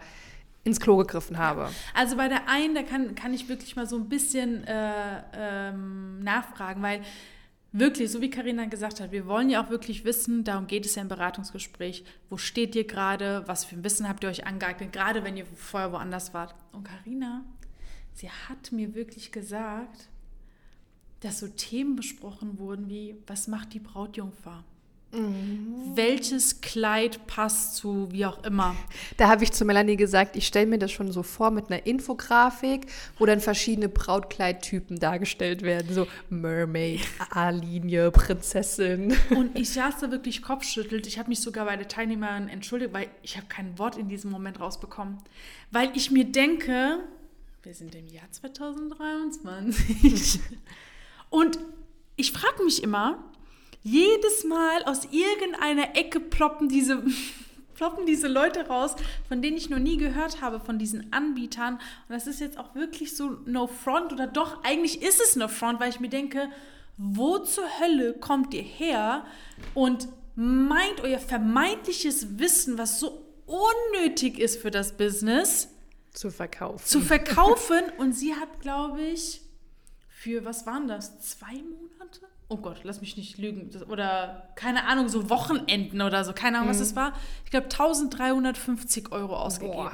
ins 0.63 0.79
Klo 0.79 0.97
gegriffen 0.97 1.37
habe. 1.37 1.69
Also 1.93 2.15
bei 2.17 2.27
der 2.27 2.49
einen, 2.49 2.73
da 2.73 2.81
kann, 2.81 3.13
kann 3.13 3.35
ich 3.35 3.49
wirklich 3.49 3.75
mal 3.75 3.87
so 3.87 3.97
ein 3.97 4.09
bisschen 4.09 4.65
äh, 4.65 5.21
ähm, 5.35 6.19
nachfragen, 6.23 6.81
weil 6.81 7.01
wirklich, 7.77 8.11
so 8.11 8.21
wie 8.21 8.29
Karina 8.29 8.65
gesagt 8.65 8.99
hat, 8.99 9.11
wir 9.11 9.27
wollen 9.27 9.49
ja 9.49 9.63
auch 9.63 9.69
wirklich 9.69 10.05
wissen, 10.05 10.43
darum 10.43 10.67
geht 10.67 10.85
es 10.85 10.95
ja 10.95 11.01
im 11.01 11.07
Beratungsgespräch, 11.07 12.05
wo 12.29 12.37
steht 12.37 12.75
ihr 12.75 12.87
gerade, 12.87 13.43
was 13.47 13.65
für 13.65 13.75
ein 13.75 13.83
Wissen 13.83 14.07
habt 14.07 14.23
ihr 14.23 14.29
euch 14.29 14.47
angeeignet, 14.47 14.93
gerade 14.93 15.23
wenn 15.23 15.37
ihr 15.37 15.45
vorher 15.45 15.91
woanders 15.91 16.33
wart. 16.33 16.55
Und 16.71 16.83
Karina, 16.83 17.43
sie 18.13 18.29
hat 18.29 18.71
mir 18.71 18.95
wirklich 18.95 19.31
gesagt, 19.31 20.09
dass 21.19 21.39
so 21.39 21.47
Themen 21.47 21.95
besprochen 21.95 22.59
wurden 22.59 22.89
wie, 22.89 23.17
was 23.27 23.47
macht 23.47 23.73
die 23.73 23.79
Brautjungfer? 23.79 24.63
Welches 25.95 26.61
Kleid 26.61 27.25
passt 27.27 27.77
zu 27.77 28.11
wie 28.11 28.25
auch 28.25 28.43
immer? 28.43 28.75
Da 29.17 29.29
habe 29.29 29.43
ich 29.43 29.51
zu 29.51 29.65
Melanie 29.65 29.95
gesagt, 29.95 30.35
ich 30.35 30.45
stelle 30.45 30.65
mir 30.65 30.77
das 30.77 30.91
schon 30.91 31.11
so 31.11 31.23
vor 31.23 31.51
mit 31.51 31.71
einer 31.71 31.85
Infografik, 31.85 32.87
wo 33.17 33.25
dann 33.25 33.39
verschiedene 33.39 33.89
Brautkleidtypen 33.89 34.99
dargestellt 34.99 35.61
werden. 35.61 35.93
So 35.93 36.07
Mermaid, 36.29 37.01
A-Linie, 37.29 38.11
Prinzessin. 38.11 39.15
Und 39.29 39.57
ich 39.57 39.71
saß 39.71 39.99
da 39.99 40.11
wirklich 40.11 40.41
kopfschüttelt. 40.41 41.07
Ich 41.07 41.17
habe 41.17 41.29
mich 41.29 41.39
sogar 41.39 41.65
bei 41.65 41.77
der 41.77 41.87
Teilnehmerin 41.87 42.49
entschuldigt, 42.49 42.93
weil 42.93 43.07
ich 43.21 43.37
habe 43.37 43.47
kein 43.47 43.77
Wort 43.79 43.97
in 43.97 44.09
diesem 44.09 44.31
Moment 44.31 44.59
rausbekommen. 44.59 45.17
Weil 45.71 45.91
ich 45.95 46.11
mir 46.11 46.25
denke, 46.25 46.99
wir 47.63 47.73
sind 47.73 47.95
im 47.95 48.07
Jahr 48.07 48.29
2023. 48.31 50.39
Und 51.29 51.59
ich 52.15 52.31
frage 52.31 52.63
mich 52.63 52.83
immer, 52.83 53.23
jedes 53.85 54.43
Mal 54.43 54.83
aus 54.85 55.05
irgendeiner 55.11 55.95
Ecke 55.95 56.19
ploppen 56.19 56.67
diese, 56.67 57.03
ploppen 57.75 58.07
diese 58.07 58.27
Leute 58.27 58.67
raus, 58.67 58.95
von 59.27 59.43
denen 59.43 59.57
ich 59.57 59.69
noch 59.69 59.77
nie 59.79 59.97
gehört 59.97 60.41
habe, 60.41 60.59
von 60.59 60.79
diesen 60.79 61.13
Anbietern. 61.13 61.75
Und 61.75 61.81
das 62.09 62.25
ist 62.25 62.39
jetzt 62.39 62.57
auch 62.57 62.73
wirklich 62.73 63.15
so 63.15 63.37
no 63.45 63.67
front 63.67 64.11
oder 64.11 64.25
doch, 64.25 64.63
eigentlich 64.63 65.03
ist 65.03 65.21
es 65.21 65.35
no 65.35 65.47
front, 65.47 65.79
weil 65.79 65.89
ich 65.89 65.99
mir 65.99 66.09
denke, 66.09 66.49
wo 66.97 67.37
zur 67.37 67.65
Hölle 67.79 68.13
kommt 68.13 68.53
ihr 68.55 68.63
her 68.63 69.23
und 69.75 70.07
meint 70.35 71.01
euer 71.01 71.19
vermeintliches 71.19 72.39
Wissen, 72.39 72.79
was 72.79 72.99
so 72.99 73.23
unnötig 73.45 74.39
ist 74.39 74.59
für 74.59 74.71
das 74.71 74.97
Business, 74.97 75.67
Zu 76.11 76.31
verkaufen. 76.31 76.83
zu 76.83 77.01
verkaufen. 77.01 77.81
Und 77.97 78.13
sie 78.13 78.33
hat, 78.33 78.61
glaube 78.61 79.01
ich, 79.01 79.41
für, 80.07 80.43
was 80.43 80.65
waren 80.65 80.87
das, 80.87 81.19
zwei 81.19 81.53
Monate? 81.53 82.21
Oh 82.47 82.57
Gott, 82.57 82.81
lass 82.83 83.01
mich 83.01 83.17
nicht 83.17 83.37
lügen. 83.39 83.69
Das, 83.71 83.87
oder, 83.89 84.49
keine 84.55 84.85
Ahnung, 84.87 85.09
so 85.09 85.29
Wochenenden 85.31 86.01
oder 86.01 86.23
so. 86.23 86.31
Keine 86.33 86.57
Ahnung, 86.57 86.69
was 86.69 86.79
das 86.79 86.95
war. 86.95 87.13
Ich 87.43 87.49
glaube, 87.51 87.65
1350 87.65 89.11
Euro 89.11 89.35
ausgegeben. 89.35 89.75
Boah. 89.77 89.91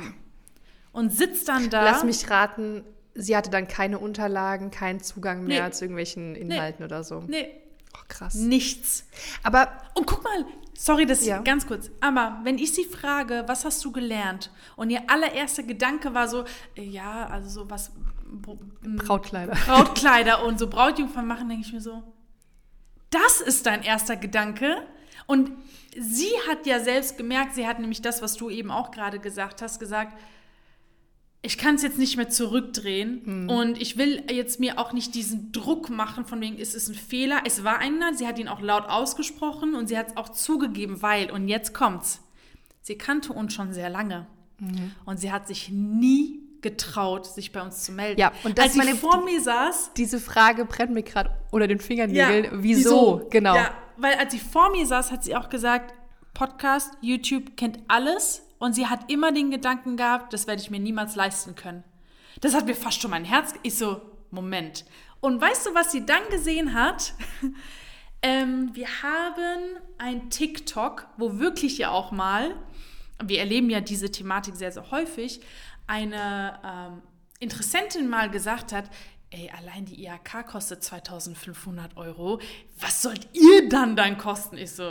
Und 0.92 1.14
sitzt 1.14 1.48
dann 1.48 1.70
da. 1.70 1.84
Lass 1.86 2.04
mich 2.04 2.30
raten, 2.30 2.84
sie 3.16 3.38
hatte 3.38 3.50
dann 3.50 3.68
keine 3.68 4.00
Unterlagen, 4.00 4.70
keinen 4.72 5.00
Zugang 5.02 5.46
mehr 5.46 5.66
Nee. 5.68 5.72
zu 5.72 5.86
irgendwelchen 5.86 6.36
Inhalten 6.36 6.84
oder 6.84 7.04
so. 7.06 7.24
Nee, 7.28 7.50
Oh, 7.96 8.00
krass. 8.10 8.36
nichts. 8.36 9.06
Aber 9.44 9.70
Und 9.94 10.06
guck 10.06 10.22
mal, 10.24 10.46
sorry, 10.78 11.06
das 11.06 11.26
Ja. 11.26 11.40
ganz 11.40 11.66
kurz, 11.68 11.90
aber 12.02 12.40
wenn 12.44 12.58
ich 12.58 12.74
sie 12.74 12.84
frage, 12.84 13.44
was 13.48 13.64
hast 13.64 13.84
du 13.86 13.94
gelernt? 13.94 14.52
Und 14.76 14.90
ihr 14.90 15.02
allererster 15.10 15.64
Gedanke 15.64 16.14
war 16.14 16.28
so, 16.28 16.44
ja, 16.76 17.28
also 17.28 17.50
so 17.50 17.70
was 17.70 17.92
Br- 18.30 18.58
m, 18.84 18.98
Brautkleider. 18.98 19.54
Brautkleider 19.66 20.44
und 20.46 20.60
so 20.60 20.68
Brautjungfern 20.68 21.26
machen, 21.28 21.48
denke 21.50 21.66
ich 21.68 21.74
mir 21.74 21.82
so, 21.82 22.02
das 23.12 23.42
ist 23.42 23.66
dein 23.68 23.84
erster 23.84 24.16
Gedanke. 24.16 24.78
Und 25.28 25.52
sie 25.98 26.32
hat 26.50 26.66
ja 26.66 26.80
selbst 26.80 27.18
gemerkt, 27.18 27.54
sie 27.54 27.68
hat 27.68 27.80
nämlich 27.80 28.02
das, 28.02 28.22
was 28.22 28.36
du 28.36 28.50
eben 28.50 28.72
auch 28.72 28.92
gerade 28.92 29.20
gesagt 29.20 29.62
hast, 29.62 29.80
gesagt, 29.80 30.18
ich 31.44 31.58
kann 31.58 31.76
es 31.76 31.82
jetzt 31.82 31.98
nicht 31.98 32.18
mehr 32.18 32.30
zurückdrehen 32.30 33.50
und 33.50 33.82
ich 33.82 33.98
will 33.98 34.24
jetzt 34.30 34.60
mir 34.60 34.78
auch 34.78 34.94
nicht 34.94 35.16
diesen 35.16 35.52
Druck 35.52 35.90
machen, 35.90 36.26
von 36.26 36.40
wegen, 36.40 36.60
es 36.60 36.76
ist 36.76 36.88
ein 36.88 36.94
Fehler. 36.96 37.42
Es 37.46 37.64
war 37.64 37.80
einer, 37.80 38.14
sie 38.14 38.28
hat 38.28 38.38
ihn 38.38 38.48
auch 38.48 38.62
laut 38.62 38.86
ausgesprochen 38.86 39.74
und 39.74 39.88
sie 39.88 39.98
hat 39.98 40.10
es 40.10 40.18
auch 40.18 40.30
zugegeben, 40.30 41.02
weil, 41.02 41.32
und 41.32 41.48
jetzt 41.48 41.74
kommt's, 41.74 42.22
sie 42.82 42.96
kannte 42.96 43.34
uns 43.34 43.54
schon 43.54 43.74
sehr 43.74 43.90
lange 43.90 44.28
und 45.06 45.20
sie 45.20 45.32
hat 45.32 45.48
sich 45.48 45.70
nie 45.70 46.41
getraut, 46.62 47.26
sich 47.26 47.52
bei 47.52 47.62
uns 47.62 47.84
zu 47.84 47.92
melden. 47.92 48.20
Ja, 48.20 48.32
und 48.44 48.58
das 48.58 48.66
Als 48.66 48.76
meine- 48.76 48.96
vor 48.96 49.24
mir 49.24 49.42
saß, 49.42 49.92
diese 49.96 50.20
Frage 50.20 50.66
brennt 50.66 50.92
mir 50.92 51.04
gerade 51.04 51.32
unter 51.52 51.68
den 51.68 51.80
Fingernägeln. 51.80 52.50
Wieso? 52.64 53.28
Genau. 53.30 53.56
Ja, 53.56 53.72
weil 53.98 54.14
als 54.16 54.34
sie 54.34 54.40
vor 54.40 54.72
mir 54.72 54.86
saß, 54.86 55.12
hat 55.12 55.24
sie 55.24 55.36
auch 55.36 55.50
gesagt, 55.50 55.94
Podcast, 56.34 56.94
YouTube 57.02 57.58
kennt 57.58 57.80
alles 57.88 58.44
und 58.60 58.74
sie 58.74 58.88
hat 58.88 59.12
immer 59.12 59.32
den 59.32 59.52
Gedanken 59.52 59.98
gehabt, 59.98 60.34
das 60.34 60.48
werde 60.48 60.62
ich 60.62 60.72
mir 60.72 60.80
niemals 60.80 61.16
leisten 61.16 61.56
können. 61.56 61.84
Das 62.40 62.54
hat 62.54 62.66
mir 62.66 62.76
fast 62.76 63.02
schon 63.02 63.12
mein 63.12 63.26
Herz. 63.26 63.54
Ich 63.64 63.78
so, 63.78 64.02
Moment. 64.32 64.86
Und 65.20 65.40
weißt 65.40 65.68
du, 65.68 65.76
was 65.76 65.92
sie 65.92 66.06
dann 66.06 66.22
gesehen 66.32 66.74
hat? 66.74 67.14
ähm, 68.22 68.72
wir 68.74 68.88
haben 69.04 69.78
ein 69.98 70.30
TikTok, 70.30 71.08
wo 71.18 71.40
wirklich 71.40 71.78
ja 71.78 71.92
auch 71.92 72.12
mal, 72.12 72.56
wir 73.24 73.40
erleben 73.40 73.70
ja 73.70 73.82
diese 73.82 74.10
Thematik 74.10 74.56
sehr, 74.56 74.72
sehr 74.72 74.90
häufig, 74.90 75.42
eine 75.88 76.60
ähm, 76.64 77.02
Interessentin 77.40 78.08
mal 78.08 78.30
gesagt 78.30 78.72
hat, 78.74 78.86
ey, 79.32 79.50
allein 79.58 79.86
die 79.86 80.04
IHK 80.06 80.46
kostet 80.48 80.84
2500 80.84 81.96
Euro, 81.98 82.40
was 82.80 83.02
sollt 83.02 83.28
ihr 83.34 83.70
dann 83.70 83.96
dann 83.96 84.18
kosten? 84.18 84.58
Ich 84.58 84.72
so, 84.72 84.84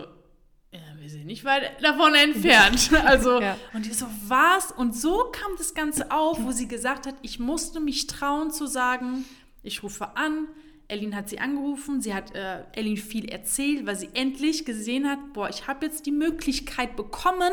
ja, 0.72 0.80
wir 0.98 1.10
sind 1.10 1.26
nicht 1.26 1.44
weit 1.44 1.82
davon 1.82 2.14
entfernt. 2.14 2.90
Also, 3.04 3.40
Ja. 3.40 3.56
und 3.74 3.84
die 3.86 3.92
so, 3.92 4.06
was? 4.28 4.70
Und 4.72 4.96
so 4.96 5.30
kam 5.32 5.52
das 5.58 5.74
Ganze 5.74 6.10
auf, 6.10 6.42
wo 6.42 6.52
sie 6.52 6.68
gesagt 6.68 7.06
hat, 7.06 7.14
ich 7.22 7.38
musste 7.38 7.80
mich 7.80 8.06
trauen 8.06 8.50
zu 8.50 8.66
sagen, 8.66 9.24
ich 9.62 9.82
rufe 9.82 10.16
an. 10.16 10.46
Ellin 10.88 11.14
hat 11.14 11.28
sie 11.28 11.38
angerufen, 11.38 12.00
sie 12.00 12.14
hat 12.14 12.34
äh, 12.34 12.64
Ellin 12.72 12.96
viel 12.96 13.28
erzählt, 13.28 13.86
weil 13.86 13.94
sie 13.96 14.08
endlich 14.14 14.64
gesehen 14.64 15.08
hat, 15.08 15.18
boah, 15.34 15.48
ich 15.48 15.66
habe 15.68 15.86
jetzt 15.86 16.04
die 16.06 16.10
Möglichkeit 16.12 16.96
bekommen, 16.96 17.52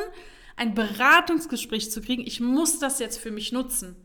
ein 0.57 0.73
Beratungsgespräch 0.73 1.91
zu 1.91 2.01
kriegen. 2.01 2.23
Ich 2.25 2.39
muss 2.39 2.79
das 2.79 2.99
jetzt 2.99 3.19
für 3.19 3.31
mich 3.31 3.51
nutzen. 3.51 3.95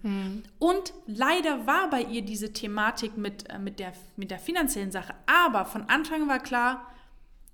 Und 0.59 0.93
leider 1.07 1.67
war 1.67 1.89
bei 1.91 2.03
ihr 2.03 2.23
diese 2.23 2.53
Thematik 2.53 3.17
mit, 3.17 3.49
äh, 3.51 3.59
mit, 3.59 3.81
der, 3.81 3.95
mit 4.17 4.31
der 4.31 4.39
finanziellen 4.39 4.93
Sache. 4.93 5.15
Aber 5.27 5.65
von 5.65 5.89
Anfang 5.89 6.29
war 6.29 6.39
klar, 6.39 6.87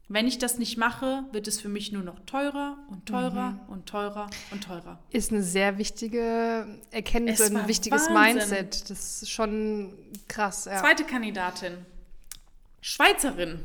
wenn 0.08 0.26
ich 0.26 0.38
das 0.38 0.58
nicht 0.58 0.78
mache, 0.78 1.24
wird 1.32 1.46
es 1.46 1.60
für 1.60 1.68
mich 1.68 1.92
nur 1.92 2.02
noch 2.02 2.18
teurer 2.20 2.78
und 2.88 3.06
teurer 3.06 3.60
und 3.68 3.86
teurer 3.86 4.28
und 4.50 4.64
teurer. 4.64 4.98
Ist 5.10 5.30
eine 5.30 5.42
sehr 5.42 5.76
wichtige 5.76 6.66
Erkenntnis, 6.90 7.40
ein 7.42 7.68
wichtiges 7.68 8.08
Wahnsinn. 8.08 8.48
Mindset. 8.48 8.90
Das 8.90 9.22
ist 9.22 9.30
schon 9.30 9.92
krass. 10.26 10.64
Ja. 10.64 10.80
Zweite 10.80 11.04
Kandidatin, 11.04 11.74
Schweizerin, 12.80 13.60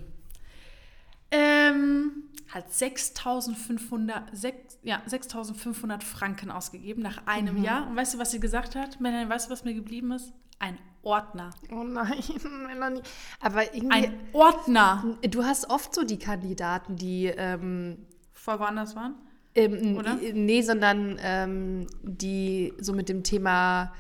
ähm, 1.34 2.12
hat 2.50 2.70
6.500 2.72 4.22
sechs- 4.34 4.78
ja, 4.84 5.02
6.500 5.08 6.04
Franken 6.04 6.52
ausgegeben 6.52 7.02
nach 7.02 7.26
einem 7.26 7.58
Mhm. 7.58 7.64
Jahr. 7.64 7.88
Und 7.88 7.96
weißt 7.96 8.14
du, 8.14 8.20
was 8.20 8.32
sie 8.32 8.40
gesagt 8.40 8.76
hat? 8.76 9.00
Melanie, 9.02 9.30
weißt 9.30 9.48
du, 9.48 9.52
was 9.52 9.64
mir 9.64 9.74
geblieben 9.74 10.12
ist? 10.12 10.32
Ein 10.60 10.78
Ordner. 11.02 11.50
Oh 11.72 11.84
nein, 11.84 12.22
Melanie. 12.68 13.02
Aber 13.42 13.74
irgendwie, 13.74 14.06
Ein 14.08 14.14
Ordner. 14.34 15.18
du 15.30 15.44
hast 15.44 15.70
oft 15.70 15.94
so 15.96 16.04
die 16.04 16.20
Kandidaten, 16.20 16.96
die 16.96 17.26
ähm, 17.26 17.98
Vor 18.34 18.60
woanders 18.60 18.96
waren? 18.96 19.16
Ähm, 19.56 19.98
Oder? 19.98 20.16
Nee, 20.34 20.62
sondern 20.62 21.18
ähm, 21.22 21.88
die 22.04 22.74
so 22.80 22.94
mit 22.94 23.10
dem 23.10 23.24
Thema 23.24 23.94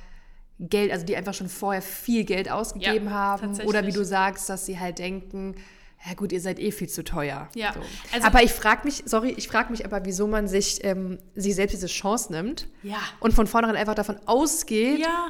Geld, 0.59 0.91
also 0.91 1.05
die 1.05 1.15
einfach 1.15 1.33
schon 1.33 1.49
vorher 1.49 1.81
viel 1.81 2.23
Geld 2.23 2.49
ausgegeben 2.49 3.05
Ja, 3.07 3.11
haben. 3.11 3.59
Oder 3.61 3.85
wie 3.85 3.91
du 3.91 4.03
sagst, 4.05 4.49
dass 4.49 4.65
sie 4.65 4.79
halt 4.79 4.99
denken, 4.99 5.55
ja 6.05 6.13
gut, 6.15 6.31
ihr 6.31 6.41
seid 6.41 6.59
eh 6.59 6.71
viel 6.71 6.89
zu 6.89 7.03
teuer. 7.03 7.47
Ja, 7.55 7.73
So. 7.73 7.79
also- 8.13 8.27
aber 8.27 8.43
ich 8.43 8.51
frage 8.51 8.81
mich, 8.85 9.03
sorry, 9.05 9.33
ich 9.37 9.47
frage 9.47 9.71
mich 9.71 9.85
aber, 9.85 10.05
wieso 10.05 10.27
man 10.27 10.47
sich, 10.47 10.83
ähm, 10.83 11.17
sich 11.35 11.55
selbst 11.55 11.73
diese 11.73 11.87
Chance 11.87 12.31
nimmt 12.31 12.67
Ja. 12.83 12.97
und 13.19 13.33
von 13.33 13.47
vornherein 13.47 13.75
einfach 13.77 13.95
davon 13.95 14.17
ausgeht, 14.25 14.99
Ja. 14.99 15.29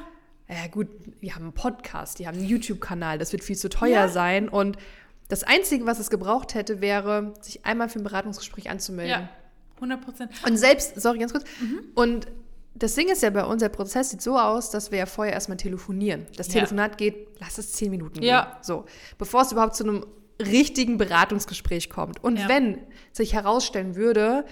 ja 0.50 0.68
gut, 0.72 0.88
wir 1.20 1.36
haben 1.36 1.44
einen 1.44 1.53
Podcast, 1.53 2.20
die 2.20 2.27
haben 2.27 2.38
einen 2.38 2.48
YouTube-Kanal, 2.48 3.18
das 3.20 3.32
wird 3.32 3.44
viel 3.44 3.56
zu 3.58 3.70
teuer 3.70 3.89
Ja. 3.92 4.08
sein. 4.08 4.50
Und 4.50 4.77
das 5.30 5.44
Einzige, 5.44 5.86
was 5.86 6.00
es 6.00 6.10
gebraucht 6.10 6.53
hätte, 6.53 6.82
wäre, 6.82 7.34
sich 7.42 7.65
einmal 7.65 7.89
für 7.89 8.00
ein 8.00 8.03
Beratungsgespräch 8.03 8.70
anzumelden. 8.70 9.22
Ja. 9.22 9.30
100 9.80 10.01
Prozent. 10.01 10.32
Und 10.48 10.58
selbst, 10.58 11.00
sorry, 11.01 11.20
ganz 11.20 11.32
kurz. 11.34 11.44
Mhm. 11.62 11.80
Und 11.96 12.27
das 12.75 12.96
Ding 12.96 13.10
ist 13.10 13.22
ja 13.22 13.30
bei 13.30 13.44
uns, 13.46 13.60
der 13.62 13.70
Prozess 13.70 14.10
sieht 14.10 14.22
so 14.22 14.38
aus, 14.39 14.70
dass 14.72 14.92
wir 14.92 14.98
ja 15.00 15.06
vorher 15.06 15.34
erstmal 15.34 15.58
telefonieren. 15.58 16.25
Das 16.38 16.48
Ja. 16.48 16.53
Telefonat 16.53 16.98
geht, 16.98 17.27
lass 17.39 17.58
es 17.58 17.72
zehn 17.74 17.92
Minuten 17.92 18.22
Ja. 18.24 18.42
gehen. 18.46 18.51
So. 18.63 18.86
Bevor 19.18 19.42
es 19.44 19.51
überhaupt 19.51 19.75
zu 19.75 19.84
einem 19.84 20.06
richtigen 20.44 20.98
Beratungsgespräch 20.98 21.90
kommt. 21.90 22.24
Und 22.24 22.38
Ja. 22.38 22.48
wenn 22.50 22.80
sich 23.12 23.34
herausstellen 23.34 23.96
würde, 23.96 24.46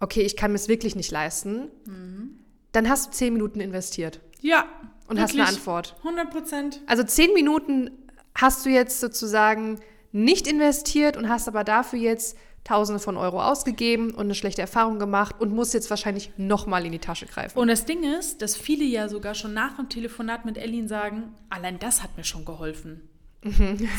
okay, 0.00 0.22
ich 0.22 0.36
kann 0.36 0.52
mir 0.52 0.56
es 0.56 0.68
wirklich 0.68 0.96
nicht 0.96 1.10
leisten, 1.10 1.68
Mhm. 1.86 2.38
dann 2.72 2.88
hast 2.88 3.08
du 3.08 3.10
zehn 3.12 3.32
Minuten 3.32 3.60
investiert 3.60 4.20
Ja. 4.40 4.66
und 5.08 5.20
hast 5.20 5.34
eine 5.34 5.46
Antwort. 5.46 5.96
100 6.02 6.30
Prozent. 6.30 6.80
Also 6.86 7.02
zehn 7.04 7.32
Minuten 7.34 7.90
hast 8.34 8.64
du 8.66 8.70
jetzt 8.70 9.00
sozusagen 9.00 9.78
nicht 10.10 10.46
investiert 10.46 11.16
und 11.16 11.28
hast 11.28 11.48
aber 11.48 11.64
dafür 11.64 11.98
jetzt 11.98 12.36
Tausende 12.64 13.00
von 13.00 13.16
Euro 13.16 13.42
ausgegeben 13.42 14.12
und 14.12 14.20
eine 14.20 14.36
schlechte 14.36 14.62
Erfahrung 14.62 15.00
gemacht 15.00 15.34
und 15.40 15.52
musst 15.52 15.74
jetzt 15.74 15.90
wahrscheinlich 15.90 16.30
nochmal 16.36 16.86
in 16.86 16.92
die 16.92 17.00
Tasche 17.00 17.26
greifen. 17.26 17.58
Und 17.58 17.66
das 17.66 17.86
Ding 17.86 18.04
ist, 18.04 18.40
dass 18.40 18.56
viele 18.56 18.84
ja 18.84 19.08
sogar 19.08 19.34
schon 19.34 19.52
nach 19.52 19.74
dem 19.74 19.88
Telefonat 19.88 20.44
mit 20.44 20.56
Ellin 20.58 20.86
sagen, 20.86 21.34
allein 21.50 21.80
das 21.80 22.04
hat 22.04 22.16
mir 22.16 22.22
schon 22.22 22.44
geholfen. 22.44 23.00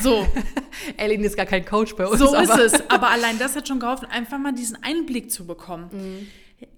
So, 0.02 0.26
Ellen 0.98 1.24
ist 1.24 1.36
gar 1.36 1.46
kein 1.46 1.66
Coach 1.66 1.96
bei 1.96 2.08
uns. 2.08 2.20
so 2.20 2.34
ist 2.36 2.50
aber- 2.52 2.64
es. 2.64 2.90
Aber 2.90 3.10
allein 3.12 3.38
das 3.40 3.56
hat 3.56 3.68
schon 3.68 3.80
geholfen, 3.80 4.08
einfach 4.10 4.38
mal 4.40 4.54
diesen 4.54 4.82
Einblick 4.84 5.32
zu 5.32 5.46
bekommen. 5.46 5.90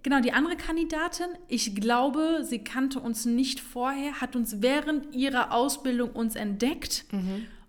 Genau, 0.01 0.19
die 0.19 0.33
andere 0.33 0.55
Kandidatin, 0.55 1.27
ich 1.47 1.75
glaube, 1.75 2.39
sie 2.43 2.59
kannte 2.63 2.99
uns 2.99 3.25
nicht 3.25 3.59
vorher, 3.59 4.19
hat 4.19 4.35
uns 4.35 4.61
während 4.63 5.13
ihrer 5.13 5.51
Ausbildung 5.51 6.09
uns 6.11 6.35
entdeckt 6.35 7.05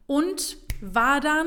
und 0.06 0.56
war 0.80 1.20
dann, 1.20 1.46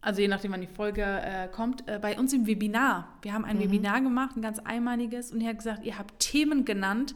also 0.00 0.20
je 0.20 0.28
nachdem, 0.28 0.52
wann 0.52 0.60
die 0.60 0.68
Folge 0.68 1.02
äh, 1.02 1.48
kommt, 1.48 1.88
äh, 1.88 1.98
bei 2.00 2.16
uns 2.18 2.32
im 2.32 2.46
Webinar. 2.46 3.18
Wir 3.22 3.32
haben 3.32 3.44
ein 3.44 3.58
Webinar 3.60 4.00
gemacht, 4.00 4.36
ein 4.36 4.42
ganz 4.42 4.60
einmaliges, 4.60 5.32
und 5.32 5.40
die 5.40 5.46
hat 5.48 5.58
gesagt, 5.58 5.84
ihr 5.84 5.98
habt 5.98 6.20
Themen 6.20 6.64
genannt, 6.64 7.14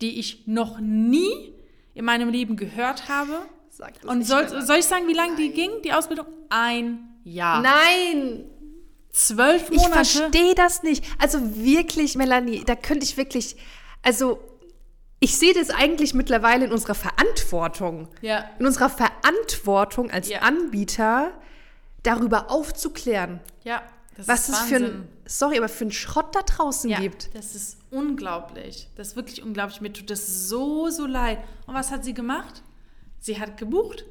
die 0.00 0.18
ich 0.18 0.46
noch 0.48 0.80
nie 0.80 1.52
in 1.94 2.04
meinem 2.04 2.28
Leben 2.28 2.56
gehört 2.56 3.08
habe. 3.08 3.38
Sag 3.76 4.00
das 4.00 4.10
Und 4.10 4.22
soll, 4.26 4.62
soll 4.62 4.78
ich 4.78 4.86
sagen, 4.86 5.06
wie 5.06 5.12
lange 5.12 5.36
die 5.36 5.50
ging, 5.50 5.70
die 5.84 5.92
Ausbildung? 5.92 6.26
Ein 6.48 7.08
Jahr. 7.24 7.60
Nein! 7.60 8.46
Zwölf 9.10 9.68
Ich 9.70 9.76
Monate. 9.76 9.92
verstehe 9.92 10.54
das 10.54 10.82
nicht. 10.82 11.04
Also 11.18 11.56
wirklich, 11.56 12.16
Melanie, 12.16 12.64
da 12.64 12.74
könnte 12.74 13.04
ich 13.04 13.18
wirklich, 13.18 13.56
also 14.02 14.40
ich 15.20 15.36
sehe 15.36 15.52
das 15.52 15.68
eigentlich 15.68 16.14
mittlerweile 16.14 16.64
in 16.66 16.72
unserer 16.72 16.94
Verantwortung. 16.94 18.08
Ja. 18.22 18.44
In 18.58 18.64
unserer 18.66 18.88
Verantwortung 18.88 20.10
als 20.10 20.28
Ja. 20.30 20.38
Anbieter, 20.40 21.32
darüber 22.02 22.50
aufzuklären, 22.50 23.40
Ja. 23.64 23.82
Das 24.16 24.28
was 24.28 24.48
ist 24.48 24.54
es 24.54 24.60
für 24.68 24.76
ein, 24.76 25.08
sorry, 25.26 25.58
aber 25.58 25.68
für 25.68 25.84
einen 25.84 25.92
Schrott 25.92 26.34
da 26.34 26.40
draußen 26.40 26.88
ja, 26.88 26.98
gibt. 26.98 27.34
Das 27.34 27.54
ist 27.54 27.76
unglaublich. 27.90 28.88
Das 28.96 29.08
ist 29.08 29.16
wirklich 29.16 29.42
unglaublich. 29.42 29.82
Mir 29.82 29.92
tut 29.92 30.08
das 30.08 30.48
so, 30.48 30.88
so 30.88 31.04
leid. 31.04 31.38
Und 31.66 31.74
was 31.74 31.90
hat 31.90 32.02
sie 32.02 32.14
gemacht? 32.14 32.62
Sie 33.26 33.40
hat 33.40 33.56
gebucht. 33.56 34.04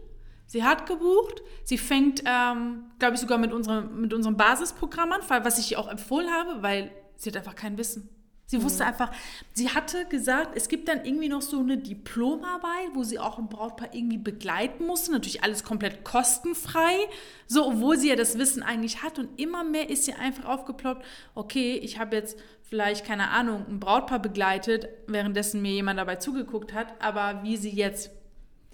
Sie 0.45 0.65
hat 0.65 0.85
gebucht. 0.87 1.41
Sie 1.63 1.77
fängt, 1.77 2.21
ähm, 2.25 2.83
glaube 2.99 3.15
ich, 3.15 3.21
sogar 3.21 3.37
mit 3.37 3.53
unserem, 3.53 4.01
mit 4.01 4.13
unserem 4.13 4.35
Basisprogramm 4.35 5.13
an, 5.13 5.21
was 5.29 5.57
ich 5.57 5.71
ihr 5.71 5.79
auch 5.79 5.87
empfohlen 5.87 6.29
habe, 6.29 6.61
weil 6.61 6.91
sie 7.15 7.29
hat 7.29 7.37
einfach 7.37 7.55
kein 7.55 7.77
Wissen. 7.77 8.09
Sie 8.47 8.61
wusste 8.61 8.85
einfach, 8.85 9.11
sie 9.53 9.69
hatte 9.69 10.05
gesagt, 10.05 10.51
es 10.55 10.67
gibt 10.67 10.89
dann 10.89 11.03
irgendwie 11.05 11.29
noch 11.29 11.41
so 11.41 11.61
eine 11.61 11.77
Diplomarbeit, 11.77 12.89
wo 12.93 13.03
sie 13.03 13.17
auch 13.17 13.39
ein 13.39 13.47
Brautpaar 13.47 13.95
irgendwie 13.95 14.17
begleiten 14.17 14.85
musste. 14.85 15.13
Natürlich 15.13 15.43
alles 15.43 15.63
komplett 15.63 16.03
kostenfrei. 16.03 17.07
So, 17.47 17.65
obwohl 17.65 17.97
sie 17.97 18.09
ja 18.09 18.17
das 18.17 18.37
Wissen 18.37 18.63
eigentlich 18.63 19.01
hat. 19.01 19.17
Und 19.17 19.39
immer 19.39 19.63
mehr 19.63 19.89
ist 19.89 20.03
sie 20.03 20.13
einfach 20.13 20.43
aufgeploppt, 20.45 21.05
okay, 21.35 21.79
ich 21.81 21.99
habe 21.99 22.17
jetzt 22.17 22.37
vielleicht, 22.63 23.05
keine 23.05 23.29
Ahnung, 23.29 23.65
ein 23.69 23.79
Brautpaar 23.79 24.19
begleitet, 24.19 24.89
währenddessen 25.07 25.61
mir 25.61 25.71
jemand 25.71 25.99
dabei 25.99 26.17
zugeguckt 26.17 26.73
hat. 26.73 27.01
Aber 27.01 27.41
wie 27.43 27.55
sie 27.55 27.71
jetzt 27.71 28.11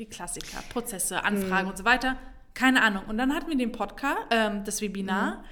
die 0.02 0.08
Klassiker, 0.08 0.64
Prozesse, 0.74 1.24
Anfragen 1.24 1.70
und 1.70 1.78
so 1.78 1.86
weiter, 1.86 2.18
keine 2.56 2.82
Ahnung. 2.82 3.04
Und 3.08 3.18
dann 3.18 3.34
hatten 3.34 3.50
wir 3.50 3.58
den 3.58 3.72
Podcast, 3.72 4.18
ähm, 4.32 4.64
das 4.66 4.82
Webinar. 4.82 5.44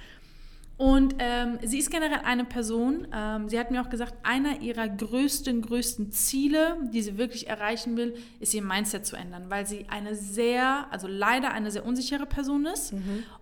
Und 0.76 1.14
ähm, 1.18 1.58
sie 1.62 1.78
ist 1.78 1.90
generell 1.90 2.20
eine 2.24 2.44
Person, 2.44 3.06
ähm, 3.14 3.48
sie 3.48 3.60
hat 3.60 3.70
mir 3.70 3.82
auch 3.82 3.90
gesagt, 3.90 4.14
einer 4.22 4.60
ihrer 4.60 4.88
größten, 4.88 5.62
größten 5.62 6.10
Ziele, 6.10 6.78
die 6.92 7.02
sie 7.02 7.16
wirklich 7.18 7.48
erreichen 7.48 7.96
will, 7.96 8.16
ist 8.40 8.54
ihr 8.54 8.62
Mindset 8.62 9.06
zu 9.06 9.14
ändern, 9.14 9.44
weil 9.50 9.66
sie 9.66 9.86
eine 9.88 10.14
sehr, 10.16 10.86
also 10.90 11.06
leider 11.06 11.52
eine 11.52 11.70
sehr 11.70 11.84
unsichere 11.84 12.26
Person 12.26 12.66
ist. 12.66 12.92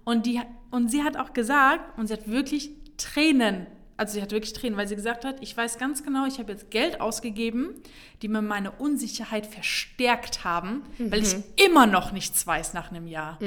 Und, 0.05 0.27
die, 0.27 0.41
und 0.71 0.91
sie 0.91 1.05
hat 1.05 1.17
auch 1.17 1.33
gesagt, 1.33 1.97
und 1.97 2.09
sie 2.09 2.15
hat 2.15 2.29
wirklich 2.29 2.71
Tränen, 2.97 3.69
also 3.99 4.15
sie 4.15 4.23
hat 4.23 4.31
wirklich 4.33 4.55
Tränen, 4.55 4.79
weil 4.79 4.89
sie 4.89 4.97
gesagt 4.97 5.25
hat, 5.25 5.43
ich 5.43 5.55
weiß 5.55 5.77
ganz 5.77 6.03
genau, 6.05 6.25
ich 6.25 6.39
habe 6.39 6.53
jetzt 6.53 6.71
Geld 6.71 7.01
ausgegeben, 7.01 7.75
die 8.23 8.29
mir 8.29 8.41
meine 8.41 8.71
Unsicherheit 8.71 9.45
verstärkt 9.45 10.45
haben, 10.45 10.83
weil 10.99 11.21
ich 11.23 11.35
immer 11.67 11.87
noch 11.87 12.13
nichts 12.13 12.47
weiß 12.47 12.73
nach 12.73 12.91
einem 12.91 13.07
Jahr. 13.09 13.39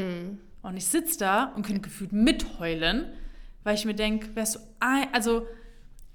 Und 0.62 0.78
ich 0.78 0.86
sitze 0.86 1.18
da 1.18 1.46
und 1.56 1.66
könnte 1.66 1.82
gefühlt 1.82 2.12
mitheulen, 2.12 3.08
weil 3.64 3.76
ich 3.76 3.86
mir 3.86 3.96
denke, 3.96 4.36
wärst 4.36 4.56
du, 4.56 4.60
ein, 4.80 5.08
also 5.14 5.48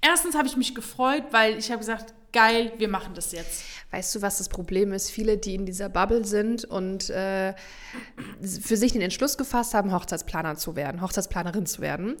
erstens 0.01 0.35
habe 0.35 0.47
ich 0.47 0.55
mich 0.55 0.75
gefreut, 0.75 1.23
weil 1.31 1.57
ich 1.57 1.69
habe 1.71 1.79
gesagt, 1.79 2.13
geil, 2.31 2.71
wir 2.77 2.89
machen 2.89 3.13
das 3.15 3.31
jetzt. 3.31 3.63
Weißt 3.89 4.13
du, 4.13 4.21
was 4.21 4.37
das 4.37 4.49
Problem 4.49 4.91
ist? 4.93 5.09
Viele, 5.09 5.37
die 5.37 5.55
in 5.55 5.65
dieser 5.65 5.89
Bubble 5.89 6.25
sind 6.25 6.63
und 6.65 7.09
äh, 7.09 7.55
für 8.41 8.77
sich 8.77 8.91
den 8.91 9.01
Entschluss 9.01 9.37
gefasst 9.37 9.73
haben, 9.73 9.91
Hochzeitsplaner 9.91 10.55
zu 10.57 10.75
werden, 10.75 11.01
Hochzeitsplanerin 11.01 11.65
zu 11.65 11.81
werden, 11.81 12.17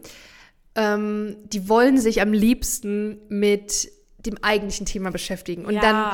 ähm, 0.77 1.35
die 1.43 1.67
wollen 1.67 1.97
sich 1.97 2.21
am 2.21 2.31
liebsten 2.31 3.19
mit 3.27 3.91
dem 4.19 4.37
eigentlichen 4.41 4.85
Thema 4.85 5.11
beschäftigen. 5.11 5.65
Und 5.65 5.75
dann 5.75 6.11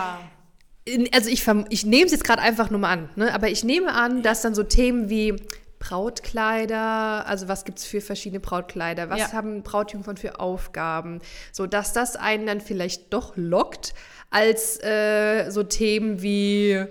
in, 0.86 1.08
also 1.14 1.30
ich, 1.30 1.46
ich 1.70 1.86
nehme 1.86 2.06
es 2.06 2.12
jetzt 2.12 2.24
gerade 2.24 2.42
einfach 2.42 2.70
nur 2.70 2.80
mal 2.80 2.92
an, 2.92 3.10
ne? 3.16 3.34
aber 3.34 3.50
ich 3.50 3.64
nehme 3.64 3.94
an, 3.94 4.22
dass 4.24 4.42
dann 4.42 4.56
so 4.56 4.64
Themen 4.64 5.10
wie 5.10 5.36
Brautkleider, 5.80 7.28
also 7.28 7.48
was 7.48 7.66
gibt 7.66 7.80
es 7.80 7.86
für 7.86 8.00
verschiedene 8.02 8.40
Brautkleider, 8.40 9.10
was 9.10 9.20
Ja. 9.20 9.34
haben 9.34 9.64
Brautjungfern 9.64 10.18
für 10.18 10.40
Aufgaben, 10.40 11.20
so 11.52 11.68
dass 11.68 11.94
das 11.94 12.16
einen 12.16 12.46
dann 12.46 12.62
vielleicht 12.62 13.14
doch 13.14 13.34
lockt, 13.36 13.94
als 14.30 14.82
äh, 14.82 15.50
so 15.50 15.64
Themen 15.64 16.22
wie 16.22 16.86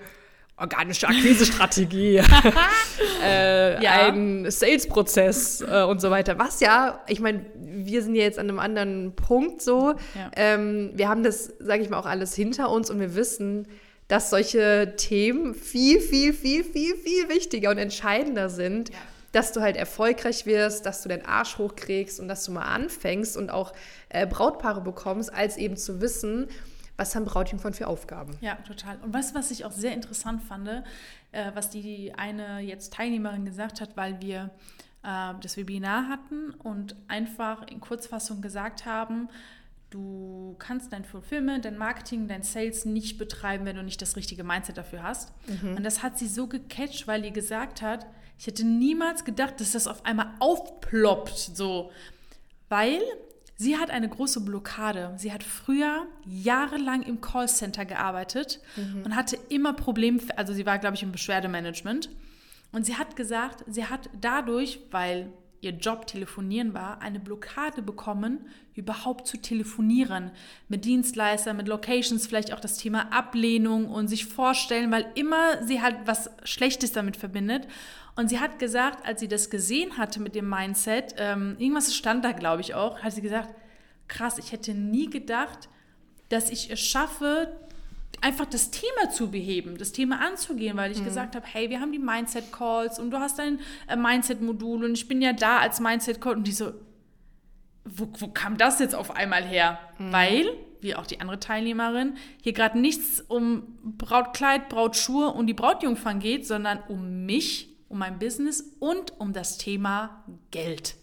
organische 0.62 1.07
Akquisestrategie, 1.09 2.16
äh, 3.23 3.83
Ja. 3.83 4.09
ein 4.09 4.50
Sales-Prozess 4.50 5.61
äh, 5.62 5.83
und 5.83 6.00
so 6.00 6.11
weiter. 6.11 6.38
Was 6.38 6.61
ja, 6.61 7.00
ich 7.09 7.21
meine, 7.21 7.45
wir 7.57 8.02
sind 8.02 8.14
ja 8.14 8.23
jetzt 8.23 8.38
an 8.38 8.49
einem 8.49 8.59
anderen 8.59 9.14
Punkt 9.14 9.61
so. 9.62 9.95
Ja. 10.14 10.31
Ähm, 10.37 10.92
wir 10.95 11.09
haben 11.09 11.23
das, 11.23 11.52
sage 11.59 11.83
ich 11.83 11.90
mal, 11.90 11.98
auch 11.98 12.07
alles 12.07 12.35
hinter 12.35 12.70
uns 12.70 12.90
und 12.90 13.01
wir 13.01 13.14
wissen, 13.14 13.66
dass 14.09 14.31
solche 14.31 14.94
Themen 14.96 15.55
viel, 15.55 16.01
viel, 16.01 16.33
viel, 16.33 16.64
viel, 16.64 16.94
viel 16.96 17.29
wichtiger 17.29 17.70
und 17.70 17.79
entscheidender 17.79 18.48
sind, 18.51 18.90
Ja. 18.90 18.96
dass 19.33 19.53
du 19.53 19.61
halt 19.62 19.77
erfolgreich 19.77 20.44
wirst, 20.44 20.85
dass 20.85 21.03
du 21.03 21.09
deinen 21.09 21.25
Arsch 21.25 21.57
hochkriegst 21.59 22.20
und 22.20 22.29
dass 22.29 22.44
du 22.44 22.53
mal 22.53 22.62
anfängst 22.66 23.37
und 23.37 23.51
auch 23.51 23.72
äh, 24.11 24.27
Brautpaare 24.27 24.83
bekommst, 24.83 25.33
als 25.33 25.57
eben 25.57 25.77
zu 25.77 26.01
wissen, 26.03 26.48
was 26.96 27.14
haben 27.14 27.24
Brautjungfern 27.24 27.74
für 27.74 27.87
Aufgaben. 27.87 28.37
Ja, 28.40 28.57
total. 28.57 28.98
Und 29.02 29.14
du, 29.14 29.35
was 29.35 29.50
ich 29.50 29.64
auch 29.64 29.72
sehr 29.72 29.94
interessant 29.94 30.42
fand, 30.42 30.68
äh, 31.33 31.50
was 31.55 31.70
die 31.70 32.12
eine 32.16 32.61
jetzt 32.61 32.92
Teilnehmerin 32.92 33.44
gesagt 33.44 33.81
hat, 33.81 33.96
weil 33.96 34.20
wir 34.20 34.50
äh, 35.02 35.35
das 35.40 35.57
Webinar 35.57 36.09
hatten 36.09 36.50
und 36.50 36.96
einfach 37.09 37.66
in 37.68 37.81
Kurzfassung 37.81 38.40
gesagt 38.40 38.85
haben, 38.87 39.28
du 39.90 40.57
kannst 40.59 40.92
dein 40.92 41.05
Fulfillment, 41.05 41.64
dein 41.64 41.76
Marketing, 41.76 42.28
dein 42.28 42.42
Sales 42.42 42.85
nicht 42.85 43.18
betreiben, 43.18 43.66
wenn 43.66 43.76
du 43.76 43.83
nicht 43.83 44.00
das 44.00 44.16
richtige 44.16 44.42
Mindset 44.42 44.78
dafür 44.78 45.02
hast. 45.02 45.33
Und 45.76 45.85
das 45.85 46.02
hat 46.02 46.18
sie 46.18 46.28
so 46.28 46.46
gecatcht, 46.46 47.07
weil 47.07 47.20
die 47.20 47.33
gesagt 47.33 47.83
hat, 47.83 48.07
ich 48.38 48.46
hätte 48.46 48.64
niemals 48.64 49.24
gedacht, 49.24 49.61
dass 49.61 49.72
das 49.72 49.87
auf 49.87 50.05
einmal 50.07 50.28
aufploppt, 50.40 51.37
so. 51.37 51.92
Weil 52.70 53.02
sie 53.62 53.79
hat 53.79 53.90
eine 53.90 54.09
große 54.09 54.40
Blockade. 54.40 55.14
Sie 55.16 55.33
hat 55.33 55.42
früher 55.42 56.07
jahrelang 56.27 57.03
im 57.03 57.20
Callcenter 57.20 57.85
gearbeitet 57.85 58.61
und 59.05 59.16
hatte 59.16 59.38
immer 59.48 59.72
Probleme, 59.72 60.20
also 60.37 60.53
sie 60.53 60.66
war, 60.66 60.79
glaube 60.79 60.96
ich, 60.96 61.03
im 61.03 61.12
Beschwerdemanagement. 61.12 62.11
Und 62.72 62.87
sie 62.87 62.96
hat 62.96 63.16
gesagt, 63.16 63.64
sie 63.68 63.87
hat 63.87 64.11
dadurch, 64.20 64.81
weil 64.90 65.31
ihr 65.62 65.70
Job 65.70 66.09
telefonieren 66.09 66.75
war, 66.75 67.01
eine 67.01 67.20
Blockade 67.20 67.83
bekommen, 67.83 68.40
überhaupt 68.75 69.29
zu 69.29 69.37
telefonieren. 69.37 70.33
Mit 70.68 70.85
Dienstleistern, 70.85 71.57
mit 71.57 71.68
Locations, 71.68 72.27
vielleicht 72.27 72.53
auch 72.53 72.59
das 72.59 72.79
Thema 72.79 73.12
Ablehnung 73.12 73.87
und 73.87 74.09
sich 74.09 74.27
vorstellen, 74.27 74.90
weil 74.90 75.07
immer 75.14 75.64
sie 75.64 75.81
halt 75.81 75.96
was 76.05 76.31
Schlechtes 76.42 76.92
damit 76.92 77.16
verbindet. 77.16 77.68
Und 78.16 78.29
sie 78.29 78.40
hat 78.40 78.59
gesagt, 78.59 79.07
als 79.07 79.20
sie 79.20 79.29
das 79.29 79.51
gesehen 79.51 79.96
hatte 79.96 80.20
mit 80.20 80.35
dem 80.35 80.51
Mindset, 80.51 81.14
ähm, 81.16 81.55
irgendwas 81.59 81.94
stand 81.94 82.25
da, 82.25 82.33
glaube 82.33 82.61
ich, 82.61 82.75
auch, 82.75 82.98
hat 82.98 83.12
sie 83.12 83.22
gesagt, 83.22 83.55
krass, 84.09 84.38
ich 84.38 84.51
hätte 84.51 84.75
nie 84.75 85.09
gedacht, 85.09 85.68
dass 86.29 86.51
ich 86.51 86.72
es 86.72 86.81
schaffe, 86.81 87.53
einfach 88.23 88.47
das 88.47 88.71
Thema 88.71 89.11
zu 89.11 89.31
beheben, 89.31 89.77
das 89.77 89.93
Thema 89.93 90.21
anzugehen, 90.27 90.77
weil 90.77 90.93
ich 90.93 91.05
gesagt 91.05 91.37
habe, 91.37 91.45
hey, 91.47 91.69
wir 91.71 91.81
haben 91.81 91.93
die 91.93 91.99
Mindset-Calls 91.99 92.99
und 92.99 93.11
du 93.11 93.19
hast 93.19 93.39
dein 93.39 93.61
äh, 93.89 93.97
Mindset-Modul 93.97 94.85
und 94.85 94.93
ich 94.93 95.09
bin 95.09 95.21
ja 95.21 95.33
da 95.33 95.59
als 95.59 95.81
Mindset-Call 95.81 96.37
und 96.37 96.47
die 96.47 96.53
so, 96.53 96.73
wo, 97.85 98.09
wo 98.19 98.29
kam 98.29 98.57
das 98.57 98.79
jetzt 98.79 98.95
auf 98.95 99.11
einmal 99.15 99.43
her? 99.45 99.79
Weil, 100.13 100.47
wie 100.81 100.95
auch 100.95 101.07
die 101.07 101.21
andere 101.21 101.41
Teilnehmerin, 101.41 102.15
hier 102.41 102.53
gerade 102.53 102.79
nichts 102.79 103.21
um 103.21 103.79
Brautkleid, 103.83 104.69
Brautschuhe 104.69 105.29
und 105.29 105.49
die 105.49 105.55
Brautjungfern 105.55 106.21
geht, 106.21 106.47
sondern 106.47 106.79
um 106.89 107.27
mich, 107.27 107.69
um 107.89 107.99
mein 107.99 108.19
Business 108.19 108.77
und 108.79 109.19
um 109.21 109.33
das 109.33 109.59
Thema 109.59 110.25
Geld. 110.51 110.95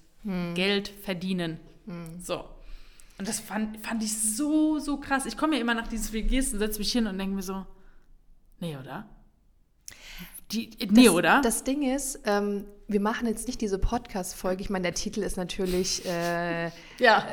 Geld 0.55 0.87
verdienen. 0.87 1.59
So. 2.21 2.45
Und 3.19 3.27
das 3.27 3.41
fand, 3.41 3.85
fand 3.85 4.01
ich 4.01 4.17
so, 4.17 4.79
so 4.79 4.97
krass. 4.97 5.25
Ich 5.25 5.35
komme 5.35 5.55
ja 5.55 5.61
immer 5.61 5.73
nach 5.73 5.87
dieses 5.89 6.13
WGs 6.13 6.53
und 6.53 6.59
setze 6.59 6.79
mich 6.79 6.91
hin 6.91 7.05
und 7.05 7.17
denke 7.17 7.35
mir 7.35 7.43
so, 7.43 7.65
nee, 8.59 8.77
oder? 8.77 9.07
Die, 10.51 10.69
nee, 10.89 11.05
das, 11.05 11.13
oder? 11.13 11.41
Das 11.43 11.63
Ding 11.63 11.83
ist, 11.83 12.19
ähm, 12.25 12.65
wir 12.87 12.99
machen 12.99 13.27
jetzt 13.27 13.45
nicht 13.45 13.61
diese 13.61 13.77
Podcast-Folge. 13.77 14.61
Ich 14.63 14.71
meine, 14.71 14.83
der 14.83 14.95
Titel 14.95 15.21
ist 15.21 15.37
natürlich 15.37 16.03
äh, 16.05 16.71
ja. 16.99 17.23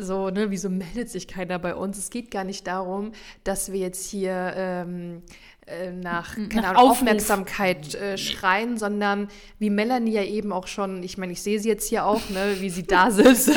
so, 0.00 0.30
ne, 0.30 0.50
wieso 0.50 0.70
meldet 0.70 1.10
sich 1.10 1.28
keiner 1.28 1.58
bei 1.58 1.74
uns? 1.74 1.98
Es 1.98 2.08
geht 2.08 2.30
gar 2.30 2.44
nicht 2.44 2.66
darum, 2.66 3.12
dass 3.44 3.72
wir 3.72 3.78
jetzt 3.80 4.08
hier 4.08 4.54
ähm, 4.56 5.22
äh, 5.66 5.92
nach, 5.92 6.34
keine 6.48 6.68
Ahnung. 6.68 6.90
Aufmerksamkeit 6.90 7.94
äh, 7.94 8.16
schreien, 8.16 8.78
sondern 8.78 9.28
wie 9.58 9.68
Melanie 9.68 10.12
ja 10.12 10.24
eben 10.24 10.50
auch 10.50 10.66
schon, 10.66 11.02
ich 11.02 11.18
meine, 11.18 11.32
ich 11.32 11.42
sehe 11.42 11.60
sie 11.60 11.68
jetzt 11.68 11.88
hier 11.90 12.06
auch, 12.06 12.26
ne, 12.30 12.56
wie 12.60 12.70
sie 12.70 12.84
da 12.84 13.10
sitzt. 13.10 13.50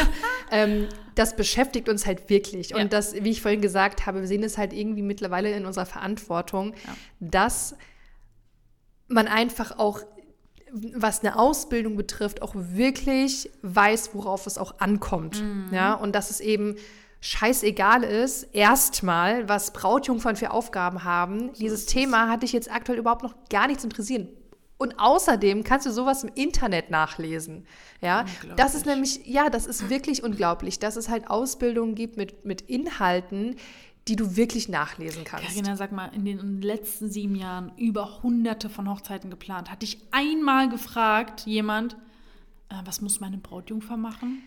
ähm, 0.52 0.88
das 1.16 1.38
beschäftigt 1.38 1.88
uns 1.88 2.06
halt 2.06 2.30
wirklich. 2.30 2.72
Ja. 2.72 2.78
Und 2.78 2.92
das, 2.92 3.14
wie 3.16 3.32
ich 3.32 3.42
vorhin 3.42 3.62
gesagt 3.62 4.06
habe, 4.06 4.20
wir 4.20 4.28
sehen 4.28 4.44
es 4.44 4.58
halt 4.58 4.74
irgendwie 4.74 5.04
mittlerweile 5.04 5.52
in 5.54 5.66
unserer 5.66 5.86
Verantwortung, 5.86 6.74
Ja. 6.86 6.96
dass 7.22 7.78
man 9.08 9.28
einfach 9.28 9.78
auch, 9.78 10.02
was 10.72 11.22
eine 11.22 11.38
Ausbildung 11.38 11.96
betrifft, 11.96 12.42
auch 12.42 12.54
wirklich 12.56 13.50
weiß, 13.62 14.12
worauf 14.14 14.46
es 14.48 14.58
auch 14.58 14.80
ankommt. 14.80 15.44
Ja, 15.72 15.94
und 15.94 16.14
dass 16.16 16.30
es 16.32 16.40
eben 16.40 16.76
scheißegal 17.22 18.04
ist, 18.04 18.44
erstmal, 18.54 19.50
was 19.50 19.74
Brautjungfern 19.74 20.36
für 20.36 20.52
Aufgaben 20.52 21.04
haben. 21.04 21.54
Dieses 21.54 21.88
Thema 21.88 22.30
hat 22.30 22.44
dich 22.44 22.54
jetzt 22.54 22.72
aktuell 22.72 23.00
überhaupt 23.00 23.24
noch 23.24 23.34
gar 23.50 23.68
nichts 23.68 23.84
interessieren. 23.84 24.28
Und 24.78 25.00
außerdem 25.00 25.64
kannst 25.64 25.86
du 25.86 25.92
sowas 25.92 26.24
im 26.24 26.32
Internet 26.36 26.92
nachlesen. 26.92 27.66
Ja, 28.02 28.26
das 28.58 28.76
ist 28.76 28.86
nämlich, 28.86 29.26
ja, 29.26 29.50
das 29.50 29.66
ist 29.66 29.90
wirklich 29.90 30.22
unglaublich, 30.22 30.80
dass 30.80 30.98
es 30.98 31.08
halt 31.08 31.30
Ausbildungen 31.30 31.96
gibt 31.96 32.18
mit, 32.18 32.46
mit 32.46 32.62
Inhalten, 32.62 33.56
die 34.08 34.16
du 34.16 34.36
wirklich 34.36 34.70
nachlesen 34.70 35.24
kannst. 35.24 35.48
Carina, 35.48 35.76
sag 35.76 35.92
mal, 35.92 36.08
in 36.14 36.26
den 36.26 36.62
letzten 36.62 37.10
sieben 37.10 37.36
Jahren 37.36 37.72
über 37.78 38.22
hunderte 38.22 38.70
von 38.70 38.90
Hochzeiten 38.90 39.30
geplant. 39.32 39.72
Hatte 39.72 39.84
ich 39.86 40.00
einmal 40.12 40.70
gefragt, 40.70 41.46
jemand, 41.48 41.94
äh, 42.70 42.76
was 42.86 43.02
muss 43.02 43.20
meine 43.20 43.38
Brautjungfer 43.40 43.98
machen? 43.98 44.44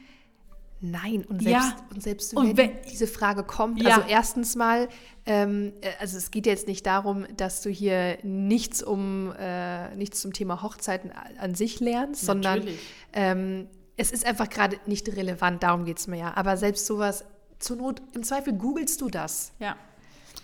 Nein, 0.80 1.24
und 1.24 1.42
Ja. 1.42 1.60
selbst, 1.62 1.84
und 1.92 2.02
selbst 2.04 2.36
Und 2.36 2.56
wenn, 2.56 2.68
wenn- 2.70 2.82
diese 2.88 3.08
Frage 3.08 3.42
kommt, 3.42 3.82
Ja. 3.82 3.96
also 3.96 4.08
erstens 4.08 4.54
mal, 4.54 4.88
ähm, 5.26 5.72
äh, 5.80 5.90
also 5.98 6.16
es 6.16 6.30
geht 6.30 6.46
jetzt 6.46 6.68
nicht 6.68 6.86
darum, 6.86 7.26
dass 7.36 7.62
du 7.62 7.68
hier 7.70 8.18
nichts 8.22 8.80
um 8.80 9.32
äh, 9.36 9.92
nichts 9.96 10.20
zum 10.20 10.32
Thema 10.32 10.62
Hochzeiten 10.62 11.10
an 11.40 11.56
sich 11.56 11.80
lernst, 11.80 12.24
sondern 12.24 12.60
Natürlich. 12.60 12.78
ähm, 13.12 13.66
es 13.96 14.12
ist 14.12 14.24
einfach 14.24 14.48
gerade 14.48 14.76
nicht 14.86 15.08
relevant, 15.08 15.64
darum 15.64 15.84
geht 15.84 15.98
es 15.98 16.06
mir 16.06 16.18
ja. 16.18 16.36
Aber 16.36 16.56
selbst 16.56 16.86
sowas, 16.86 17.24
zur 17.58 17.76
Not, 17.76 18.00
im 18.14 18.22
Zweifel 18.22 18.52
googelst 18.52 19.00
du 19.00 19.08
das. 19.08 19.52
Ja. 19.58 19.76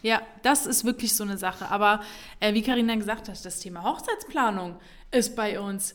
Ja, 0.03 0.21
das 0.43 0.67
ist 0.67 0.85
wirklich 0.85 1.15
so 1.15 1.25
eine 1.25 1.39
Sache. 1.39 1.71
Aber 1.71 2.01
äh, 2.41 2.53
wie 2.55 2.63
Karina 2.63 2.95
gesagt 2.97 3.29
hat, 3.29 3.43
das 3.45 3.61
Thema 3.61 3.83
Hochzeitsplanung 3.85 4.77
ist 5.11 5.35
bei 5.35 5.59
uns 5.61 5.95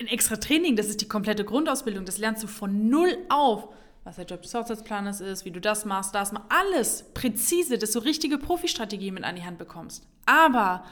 ein 0.00 0.08
extra 0.08 0.36
Training. 0.36 0.74
Das 0.74 0.86
ist 0.86 1.00
die 1.00 1.06
komplette 1.08 1.44
Grundausbildung. 1.44 2.04
Das 2.04 2.18
lernst 2.18 2.42
du 2.42 2.46
von 2.48 2.88
null 2.88 3.16
auf. 3.28 3.68
Was 4.02 4.16
der 4.16 4.24
Job 4.26 4.42
des 4.42 4.52
Hochzeitsplaners 4.52 5.20
ist, 5.20 5.44
wie 5.44 5.50
du 5.50 5.60
das 5.60 5.84
machst, 5.84 6.14
das 6.14 6.32
machst. 6.32 6.46
Alles 6.50 7.04
präzise, 7.14 7.78
dass 7.78 7.92
du 7.92 8.00
richtige 8.00 8.36
Profi-Strategie 8.36 9.10
mit 9.12 9.24
an 9.24 9.36
die 9.36 9.44
Hand 9.44 9.56
bekommst. 9.58 10.06
Aber 10.26 10.84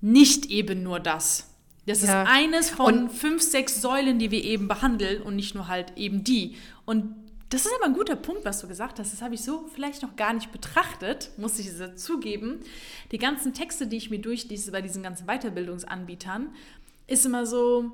nicht 0.00 0.46
eben 0.46 0.82
nur 0.82 0.98
das. 1.00 1.50
Das 1.86 2.02
Ja. 2.02 2.22
ist 2.22 2.28
eines 2.30 2.70
von 2.70 3.02
Und- 3.04 3.10
fünf, 3.10 3.42
sechs 3.42 3.80
Säulen, 3.80 4.18
die 4.18 4.30
wir 4.30 4.42
eben 4.42 4.66
behandeln 4.68 5.22
und 5.22 5.36
nicht 5.36 5.54
nur 5.54 5.68
halt 5.68 5.92
eben 5.96 6.24
die. 6.24 6.56
Und 6.86 7.14
das 7.50 7.64
ist 7.66 7.72
aber 7.76 7.86
ein 7.86 7.94
guter 7.94 8.16
Punkt, 8.16 8.44
was 8.44 8.60
du 8.60 8.68
gesagt 8.68 8.98
hast. 8.98 9.12
Das 9.12 9.22
habe 9.22 9.34
ich 9.34 9.42
so 9.42 9.66
vielleicht 9.74 10.02
noch 10.02 10.16
gar 10.16 10.32
nicht 10.34 10.52
betrachtet, 10.52 11.30
muss 11.38 11.58
ich 11.58 11.70
zugeben. 11.96 12.60
Die 13.10 13.18
ganzen 13.18 13.54
Texte, 13.54 13.86
die 13.86 13.96
ich 13.96 14.10
mir 14.10 14.18
durchlese 14.20 14.70
bei 14.70 14.82
diesen 14.82 15.02
ganzen 15.02 15.26
Weiterbildungsanbietern, 15.26 16.54
ist 17.06 17.24
immer 17.24 17.46
so, 17.46 17.90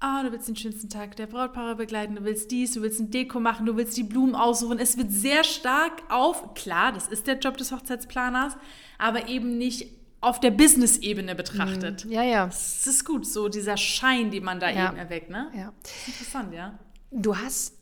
ah, 0.00 0.22
du 0.22 0.30
willst 0.32 0.46
den 0.48 0.56
schönsten 0.56 0.88
Tag 0.88 1.16
der 1.16 1.26
Brautpaare 1.26 1.76
begleiten, 1.76 2.14
du 2.16 2.24
willst 2.24 2.50
dies, 2.50 2.72
du 2.74 2.82
willst 2.82 3.00
ein 3.00 3.10
Deko 3.10 3.40
machen, 3.40 3.66
du 3.66 3.76
willst 3.76 3.96
die 3.96 4.04
Blumen 4.04 4.34
aussuchen. 4.34 4.78
Es 4.78 4.96
wird 4.96 5.10
sehr 5.10 5.42
stark 5.44 6.02
auf, 6.08 6.54
klar, 6.54 6.92
das 6.92 7.08
ist 7.08 7.26
der 7.26 7.38
Job 7.38 7.56
des 7.56 7.72
Hochzeitsplaners, 7.72 8.56
aber 8.98 9.28
eben 9.28 9.58
nicht 9.58 9.88
auf 10.20 10.40
der 10.40 10.52
Business-Ebene 10.52 11.34
betrachtet. 11.34 12.04
Ja, 12.06 12.22
ja. 12.22 12.46
Das 12.46 12.86
ist 12.86 13.04
gut, 13.04 13.26
so 13.26 13.48
dieser 13.48 13.76
Schein, 13.76 14.30
den 14.30 14.44
man 14.44 14.60
da 14.60 14.70
Ja. 14.70 14.88
eben 14.88 14.96
erweckt, 14.96 15.30
ne? 15.30 15.50
ja. 15.54 15.72
Interessant, 16.06 16.54
ja. 16.54 16.78
Du 17.10 17.36
hast 17.36 17.74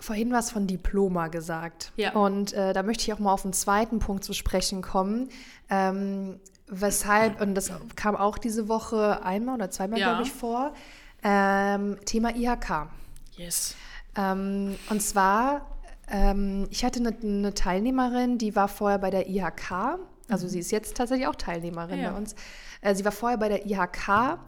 vorhin 0.00 0.32
was 0.32 0.50
von 0.50 0.66
Diploma 0.66 1.28
gesagt. 1.28 1.92
Ja. 1.96 2.12
Und 2.12 2.52
äh, 2.52 2.72
da 2.72 2.82
möchte 2.82 3.02
ich 3.04 3.12
auch 3.12 3.18
mal 3.18 3.32
auf 3.32 3.42
den 3.42 3.52
zweiten 3.52 3.98
Punkt 3.98 4.24
zu 4.24 4.32
sprechen 4.34 4.82
kommen. 4.82 5.28
Ähm, 5.70 6.38
weshalb, 6.68 7.40
und 7.40 7.54
das 7.54 7.70
kam 7.96 8.16
auch 8.16 8.38
diese 8.38 8.68
Woche 8.68 9.22
einmal 9.24 9.54
oder 9.56 9.70
zweimal, 9.70 9.98
Ja. 9.98 10.08
glaube 10.10 10.22
ich, 10.24 10.32
vor, 10.32 10.74
ähm, 11.22 11.96
Thema 12.04 12.34
IHK. 12.36 12.88
Yes. 13.36 13.74
Ähm, 14.16 14.76
und 14.90 15.00
zwar, 15.02 15.66
ähm, 16.10 16.66
ich 16.70 16.84
hatte 16.84 17.00
eine, 17.00 17.16
eine 17.22 17.54
Teilnehmerin, 17.54 18.38
die 18.38 18.54
war 18.56 18.68
vorher 18.68 18.98
bei 18.98 19.10
der 19.10 19.28
IHK, 19.28 19.98
also 20.28 20.48
sie 20.48 20.58
ist 20.58 20.70
jetzt 20.72 20.96
tatsächlich 20.96 21.26
auch 21.28 21.34
Teilnehmerin 21.36 21.98
Mhm. 21.98 22.02
Ja. 22.04 22.10
bei 22.12 22.16
uns. 22.18 22.34
Äh, 22.80 22.94
sie 22.94 23.04
war 23.04 23.12
vorher 23.12 23.38
bei 23.38 23.48
der 23.48 23.66
IHK 23.66 24.38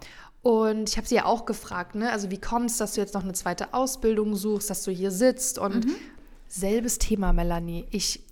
und 0.42 0.88
ich 0.88 0.96
habe 0.96 1.06
sie 1.06 1.16
ja 1.16 1.24
auch 1.24 1.46
gefragt, 1.46 1.94
ne? 1.94 2.10
also 2.12 2.30
wie 2.30 2.38
kommt 2.38 2.70
es, 2.70 2.78
dass 2.78 2.94
du 2.94 3.00
jetzt 3.00 3.14
noch 3.14 3.24
eine 3.24 3.32
zweite 3.32 3.74
Ausbildung 3.74 4.36
suchst, 4.36 4.70
dass 4.70 4.82
du 4.84 4.90
hier 4.90 5.10
sitzt 5.10 5.58
und 5.58 5.84
Mhm. 5.86 5.94
selbes 6.46 6.98
Thema, 6.98 7.32
Melanie. 7.32 7.86
Ich 7.90 8.22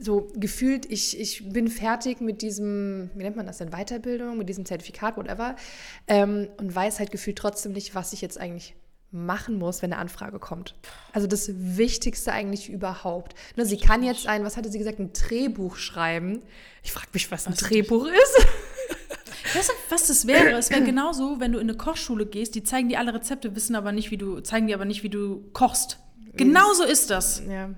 so 0.00 0.28
gefühlt, 0.34 0.90
ich, 0.90 1.20
ich 1.20 1.48
bin 1.52 1.68
fertig 1.68 2.20
mit 2.20 2.42
diesem, 2.42 3.10
wie 3.14 3.22
nennt 3.22 3.36
man 3.36 3.46
das 3.46 3.58
denn, 3.58 3.70
Weiterbildung, 3.70 4.36
mit 4.36 4.48
diesem 4.48 4.64
Zertifikat, 4.64 5.16
whatever, 5.16 5.54
ähm, 6.08 6.48
und 6.56 6.74
weiß 6.74 6.98
halt 6.98 7.12
gefühlt 7.12 7.38
trotzdem 7.38 7.72
nicht, 7.72 7.94
was 7.94 8.12
ich 8.12 8.20
jetzt 8.20 8.38
eigentlich 8.38 8.74
machen 9.12 9.56
muss, 9.56 9.82
wenn 9.82 9.92
eine 9.92 10.00
Anfrage 10.00 10.40
kommt. 10.40 10.74
Also 11.12 11.28
das 11.28 11.48
Wichtigste 11.54 12.32
eigentlich 12.32 12.68
überhaupt. 12.68 13.36
Ne, 13.54 13.64
sie 13.64 13.76
kann 13.76 14.02
jetzt 14.02 14.26
ein, 14.26 14.42
was 14.44 14.56
hatte 14.56 14.68
sie 14.72 14.78
gesagt, 14.78 14.98
ein 14.98 15.12
Drehbuch 15.12 15.76
schreiben. 15.76 16.42
Ich 16.82 16.90
frage 16.90 17.06
mich, 17.12 17.30
was 17.30 17.46
ein 17.46 17.52
Was 17.52 17.62
ist 17.62 17.70
Drehbuch 17.70 18.06
ist. 18.08 18.46
Weißt 19.54 19.68
du, 19.68 19.72
was 19.88 20.06
das 20.08 20.26
wäre? 20.26 20.50
Es 20.58 20.70
wäre 20.70 20.82
genauso, 20.82 21.40
wenn 21.40 21.52
du 21.52 21.58
in 21.58 21.68
eine 21.68 21.76
Kochschule 21.76 22.26
gehst, 22.26 22.54
die 22.54 22.64
zeigen 22.64 22.88
dir 22.88 22.98
alle 22.98 23.14
Rezepte, 23.14 23.54
wissen 23.54 23.76
aber 23.76 23.92
nicht, 23.92 24.10
wie 24.10 24.16
du, 24.16 24.40
zeigen 24.40 24.66
dir 24.66 24.74
aber 24.74 24.84
nicht, 24.84 25.02
wie 25.02 25.08
du 25.08 25.44
kochst. 25.52 25.98
Genauso 26.36 26.84
ist 26.84 27.10
das. 27.10 27.42
Ja. 27.48 27.70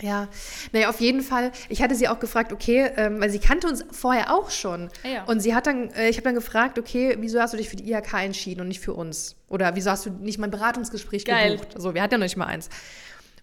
Ja, 0.00 0.28
naja, 0.72 0.90
auf 0.90 1.00
jeden 1.00 1.22
Fall. 1.22 1.50
Ich 1.68 1.82
hatte 1.82 1.96
sie 1.96 2.06
auch 2.06 2.20
gefragt, 2.20 2.52
okay, 2.52 2.90
ähm, 2.96 3.20
weil 3.20 3.30
sie 3.30 3.40
kannte 3.40 3.66
uns 3.66 3.84
vorher 3.90 4.32
auch 4.32 4.50
schon. 4.50 4.90
Ah 5.02 5.08
ja. 5.08 5.24
Und 5.24 5.40
sie 5.40 5.56
hat 5.56 5.66
dann, 5.66 5.90
äh, 5.90 6.08
ich 6.08 6.16
habe 6.16 6.24
dann 6.24 6.36
gefragt, 6.36 6.78
okay, 6.78 7.16
wieso 7.18 7.40
hast 7.40 7.52
du 7.52 7.56
dich 7.56 7.68
für 7.68 7.74
die 7.74 7.90
IHK 7.90 8.14
entschieden 8.22 8.60
und 8.60 8.68
nicht 8.68 8.80
für 8.80 8.94
uns? 8.94 9.34
Oder 9.48 9.74
wieso 9.74 9.90
hast 9.90 10.06
du 10.06 10.10
nicht 10.10 10.38
mal 10.38 10.46
ein 10.46 10.52
Beratungsgespräch 10.52 11.24
Geil. 11.24 11.56
gebucht? 11.56 11.74
Also, 11.74 11.94
wir 11.94 12.02
hatten 12.02 12.12
ja 12.12 12.18
noch 12.18 12.26
nicht 12.26 12.36
mal 12.36 12.46
eins. 12.46 12.68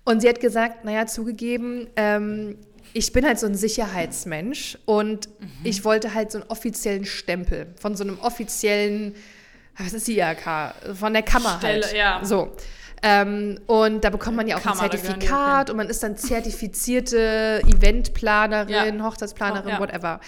Und 0.06 0.22
sie 0.22 0.30
hat 0.30 0.40
gesagt, 0.40 0.86
naja, 0.86 1.08
zugegeben, 1.08 1.88
ähm, 1.98 2.58
ich 2.98 3.12
bin 3.12 3.26
halt 3.26 3.38
so 3.40 3.46
ein 3.46 3.56
Sicherheitsmensch 3.56 4.78
und 4.86 5.28
Mhm. 5.40 5.50
ich 5.66 5.84
wollte 5.84 6.14
halt 6.14 6.32
so 6.32 6.40
einen 6.40 6.50
offiziellen 6.50 7.04
Stempel 7.04 7.68
von 7.78 7.96
so 7.98 8.04
einem 8.06 8.18
offiziellen, 8.20 9.16
was 9.78 9.92
ist 9.92 10.08
die 10.08 10.18
IHK? 10.20 10.96
Von 10.98 11.12
der 11.12 11.22
Kammer 11.22 11.58
Stelle, 11.60 11.86
halt. 11.86 11.94
ja. 11.96 12.22
So. 12.24 12.56
Ähm, 13.04 13.60
und 13.68 14.04
da 14.06 14.10
bekommt 14.10 14.38
man 14.38 14.48
ja 14.48 14.56
auch 14.58 14.62
Kammer, 14.62 14.82
ein 14.84 14.90
Zertifikat 14.92 15.70
und 15.70 15.76
man 15.76 15.90
ist 15.90 16.02
dann 16.04 16.16
zertifizierte 16.16 17.62
Eventplanerin, 17.68 18.98
Ja. 18.98 19.04
Hochzeitsplanerin, 19.04 19.68
ja. 19.70 19.80
whatever. 19.80 20.22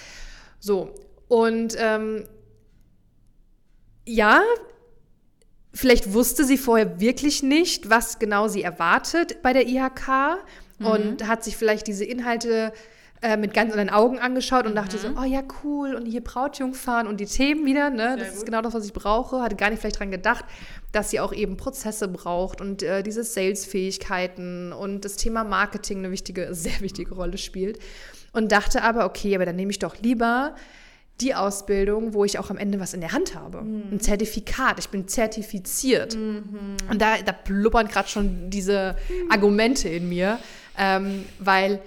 So. 0.59 0.93
Und 1.29 1.75
ähm, 1.79 2.25
ja, 4.05 4.41
vielleicht 5.73 6.13
wusste 6.13 6.43
sie 6.43 6.57
vorher 6.57 6.99
wirklich 6.99 7.43
nicht, 7.43 7.89
was 7.89 8.19
genau 8.19 8.47
sie 8.49 8.61
erwartet 8.63 9.41
bei 9.41 9.53
der 9.53 9.67
IHK 9.67 10.37
und 10.79 11.27
hat 11.27 11.43
sich 11.43 11.57
vielleicht 11.57 11.87
diese 11.87 12.05
Inhalte 12.05 12.71
äh, 13.21 13.35
mit 13.35 13.53
ganz 13.53 13.71
anderen 13.71 13.89
Augen 13.89 14.19
angeschaut 14.19 14.67
und 14.67 14.75
dachte 14.75 14.99
so, 14.99 15.07
oh 15.19 15.23
ja, 15.23 15.41
cool, 15.63 15.95
und 15.95 16.05
hier 16.05 16.21
Brautjungfern 16.21 17.07
und 17.07 17.19
die 17.19 17.25
Themen 17.25 17.65
wieder, 17.65 17.89
ne? 17.89 18.15
Das 18.17 18.29
ist 18.29 18.37
gut. 18.37 18.45
genau 18.45 18.61
das, 18.61 18.75
was 18.75 18.85
ich 18.85 18.93
brauche. 18.93 19.41
Hatte 19.41 19.55
gar 19.55 19.71
nicht 19.71 19.79
vielleicht 19.79 19.99
dran 19.99 20.11
gedacht, 20.11 20.45
dass 20.91 21.09
sie 21.09 21.19
auch 21.19 21.33
eben 21.33 21.57
Prozesse 21.57 22.07
braucht 22.07 22.61
und 22.61 22.83
äh, 22.83 23.01
diese 23.01 23.23
Sales-Fähigkeiten 23.23 24.71
und 24.71 25.03
das 25.03 25.15
Thema 25.15 25.43
Marketing 25.43 25.99
eine 25.99 26.11
wichtige, 26.11 26.49
sehr 26.53 26.79
wichtige 26.81 27.15
Rolle 27.15 27.39
spielt. 27.39 27.79
Und 28.33 28.51
dachte 28.51 28.83
aber, 28.83 29.05
okay, 29.05 29.33
aber 29.33 29.47
dann 29.47 29.55
nehme 29.55 29.71
ich 29.71 29.79
doch 29.79 29.97
lieber 29.99 30.53
die 31.19 31.33
Ausbildung, 31.33 32.13
wo 32.13 32.23
ich 32.23 32.37
auch 32.37 32.51
am 32.51 32.57
Ende 32.57 32.79
was 32.79 32.93
in 32.93 33.01
der 33.01 33.13
Hand 33.13 33.33
habe. 33.33 33.59
Ein 33.91 33.99
Zertifikat, 33.99 34.77
ich 34.77 34.89
bin 34.89 35.07
zertifiziert. 35.07 36.13
Und 36.91 37.01
da, 37.01 37.15
da 37.25 37.31
blubbern 37.31 37.87
gerade 37.87 38.07
schon 38.07 38.51
diese 38.51 38.95
Argumente 39.29 39.89
in 39.89 40.07
mir, 40.07 40.37
ähm, 40.77 41.25
weil 41.39 41.81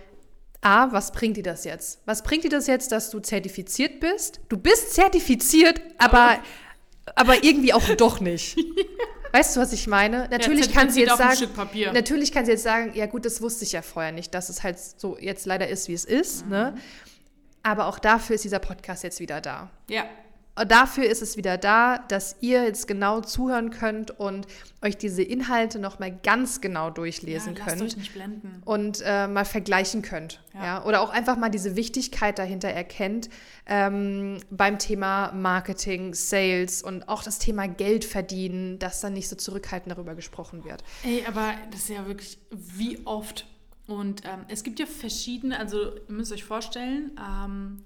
A, 0.63 0.93
was 0.93 1.13
bringt 1.13 1.37
dir 1.37 1.43
das 1.43 1.65
jetzt? 1.65 2.01
Was 2.05 2.23
bringt 2.23 2.45
dir 2.45 2.51
das 2.51 2.67
jetzt, 2.67 2.93
dass 2.93 3.11
du 3.11 3.21
zertifiziert 3.21 4.01
bist? 4.01 4.41
Du 4.49 4.59
bist 4.59 4.95
zertifiziert, 4.95 5.81
aber, 5.99 6.39
aber 7.15 7.43
irgendwie 7.43 7.73
auch 7.73 7.89
doch 7.97 8.21
nicht. 8.21 8.57
Weißt 9.33 9.57
du, 9.57 9.61
was 9.61 9.73
ich 9.73 9.87
meine? 9.87 10.29
Natürlich 10.31 10.73
kann 10.73 10.91
sie 10.91 11.03
jetzt 11.03 11.17
sagen, 11.17 11.49
natürlich 11.93 12.33
kann 12.33 12.45
sie 12.45 12.53
jetzt 12.53 12.65
sagen, 12.65 12.93
ja 12.95 13.07
gut, 13.07 13.25
das 13.25 13.41
wusste 13.41 13.65
ich 13.65 13.73
ja 13.73 13.81
vorher 13.81 14.11
nicht, 14.11 14.35
dass 14.35 14.49
es 14.49 14.65
halt 14.65 14.77
so 14.79 15.17
jetzt 15.21 15.47
leider 15.47 15.69
ist, 15.69 15.89
wie 15.89 15.95
es 15.95 16.05
ist. 16.05 16.49
Ne? 16.49 16.75
Aber 17.63 17.87
auch 17.87 18.01
dafür 18.01 18.35
ist 18.35 18.45
dieser 18.45 18.59
Podcast 18.59 19.05
jetzt 19.05 19.21
wieder 19.21 19.41
da. 19.41 19.71
Ja. 19.89 20.05
Und 20.61 20.71
Dafür 20.71 21.05
ist 21.05 21.23
es 21.23 21.39
wieder 21.39 21.57
da, 21.57 21.99
dass 21.99 22.37
ihr 22.41 22.65
jetzt 22.65 22.87
genau 22.87 23.23
zuhören 23.23 23.71
könnt 23.71 24.11
und 24.21 24.47
euch 24.83 24.99
diese 24.99 25.23
Inhalte 25.23 25.79
nochmal 25.79 26.15
ganz 26.23 26.61
genau 26.61 26.91
durchlesen 26.91 27.55
ja 27.57 27.65
könnt 27.65 27.81
euch 27.81 27.97
nicht 27.97 28.13
blenden. 28.13 28.61
und 28.67 29.03
äh, 29.03 29.27
mal 29.27 29.47
vergleichen 29.47 30.03
könnt. 30.03 30.43
Ja. 30.53 30.65
Ja. 30.65 30.85
Oder 30.85 31.01
auch 31.01 31.09
einfach 31.09 31.39
mal 31.39 31.49
diese 31.49 31.77
Wichtigkeit 31.77 32.39
dahinter 32.39 32.69
erkennt 32.69 33.31
ähm, 33.65 34.39
beim 34.51 34.79
Thema 34.79 35.33
Marketing, 35.33 36.13
Sales 36.13 36.83
und 36.83 37.09
auch 37.09 37.23
das 37.23 37.39
Thema 37.39 37.67
Geld 37.67 38.05
verdienen, 38.05 38.79
dass 38.79 39.01
dann 39.01 39.15
nicht 39.15 39.29
so 39.29 39.37
zurückhaltend 39.37 39.93
darüber 39.93 40.15
gesprochen 40.15 40.65
wird. 40.65 40.85
Ey, 41.05 41.25
aber 41.27 41.55
das 41.71 41.81
ist 41.81 41.89
ja 41.89 42.07
wirklich 42.07 42.39
wie 42.51 43.01
oft. 43.07 43.47
Und 43.87 44.25
ähm, 44.25 44.45
es 44.49 44.63
gibt 44.63 44.79
ja 44.79 44.87
verschiedene, 44.87 45.59
also 45.59 45.95
ihr 45.97 46.03
müsst 46.09 46.33
euch 46.33 46.45
vorstellen, 46.45 47.13
ähm, 47.19 47.85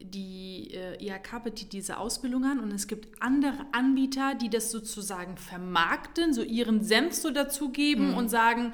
die 0.00 0.74
äh, 0.74 1.04
IHK 1.04 1.44
bietet 1.44 1.72
diese 1.72 1.98
Ausbildung 1.98 2.44
an 2.44 2.60
und 2.60 2.72
es 2.72 2.86
gibt 2.86 3.20
andere 3.20 3.66
Anbieter, 3.72 4.34
die 4.34 4.48
das 4.48 4.70
sozusagen 4.70 5.36
vermarkten, 5.36 6.32
so 6.32 6.42
ihren 6.42 6.84
Senf 6.84 7.14
so 7.14 7.30
dazugeben 7.30 8.14
und 8.14 8.28
sagen, 8.28 8.72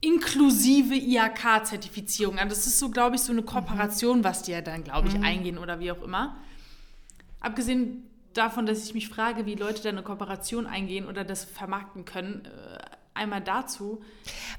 inklusive 0.00 0.94
IHK-Zertifizierung. 0.94 2.38
Also 2.38 2.50
das 2.50 2.66
ist 2.66 2.78
so, 2.78 2.90
glaube 2.90 3.16
ich, 3.16 3.22
so 3.22 3.32
eine 3.32 3.42
Kooperation, 3.42 4.22
was 4.24 4.42
die 4.42 4.52
ja 4.52 4.60
dann, 4.60 4.84
glaube 4.84 5.08
ich, 5.08 5.20
eingehen 5.22 5.58
oder 5.58 5.80
wie 5.80 5.90
auch 5.90 6.02
immer. 6.02 6.36
Abgesehen 7.40 8.04
davon, 8.32 8.66
dass 8.66 8.84
ich 8.84 8.94
mich 8.94 9.08
frage, 9.08 9.46
wie 9.46 9.54
Leute 9.54 9.82
da 9.82 9.88
eine 9.88 10.02
Kooperation 10.02 10.66
eingehen 10.66 11.06
oder 11.06 11.24
das 11.24 11.44
vermarkten 11.44 12.04
können, 12.04 12.44
äh, 12.44 12.78
einmal 13.14 13.40
dazu, 13.40 14.00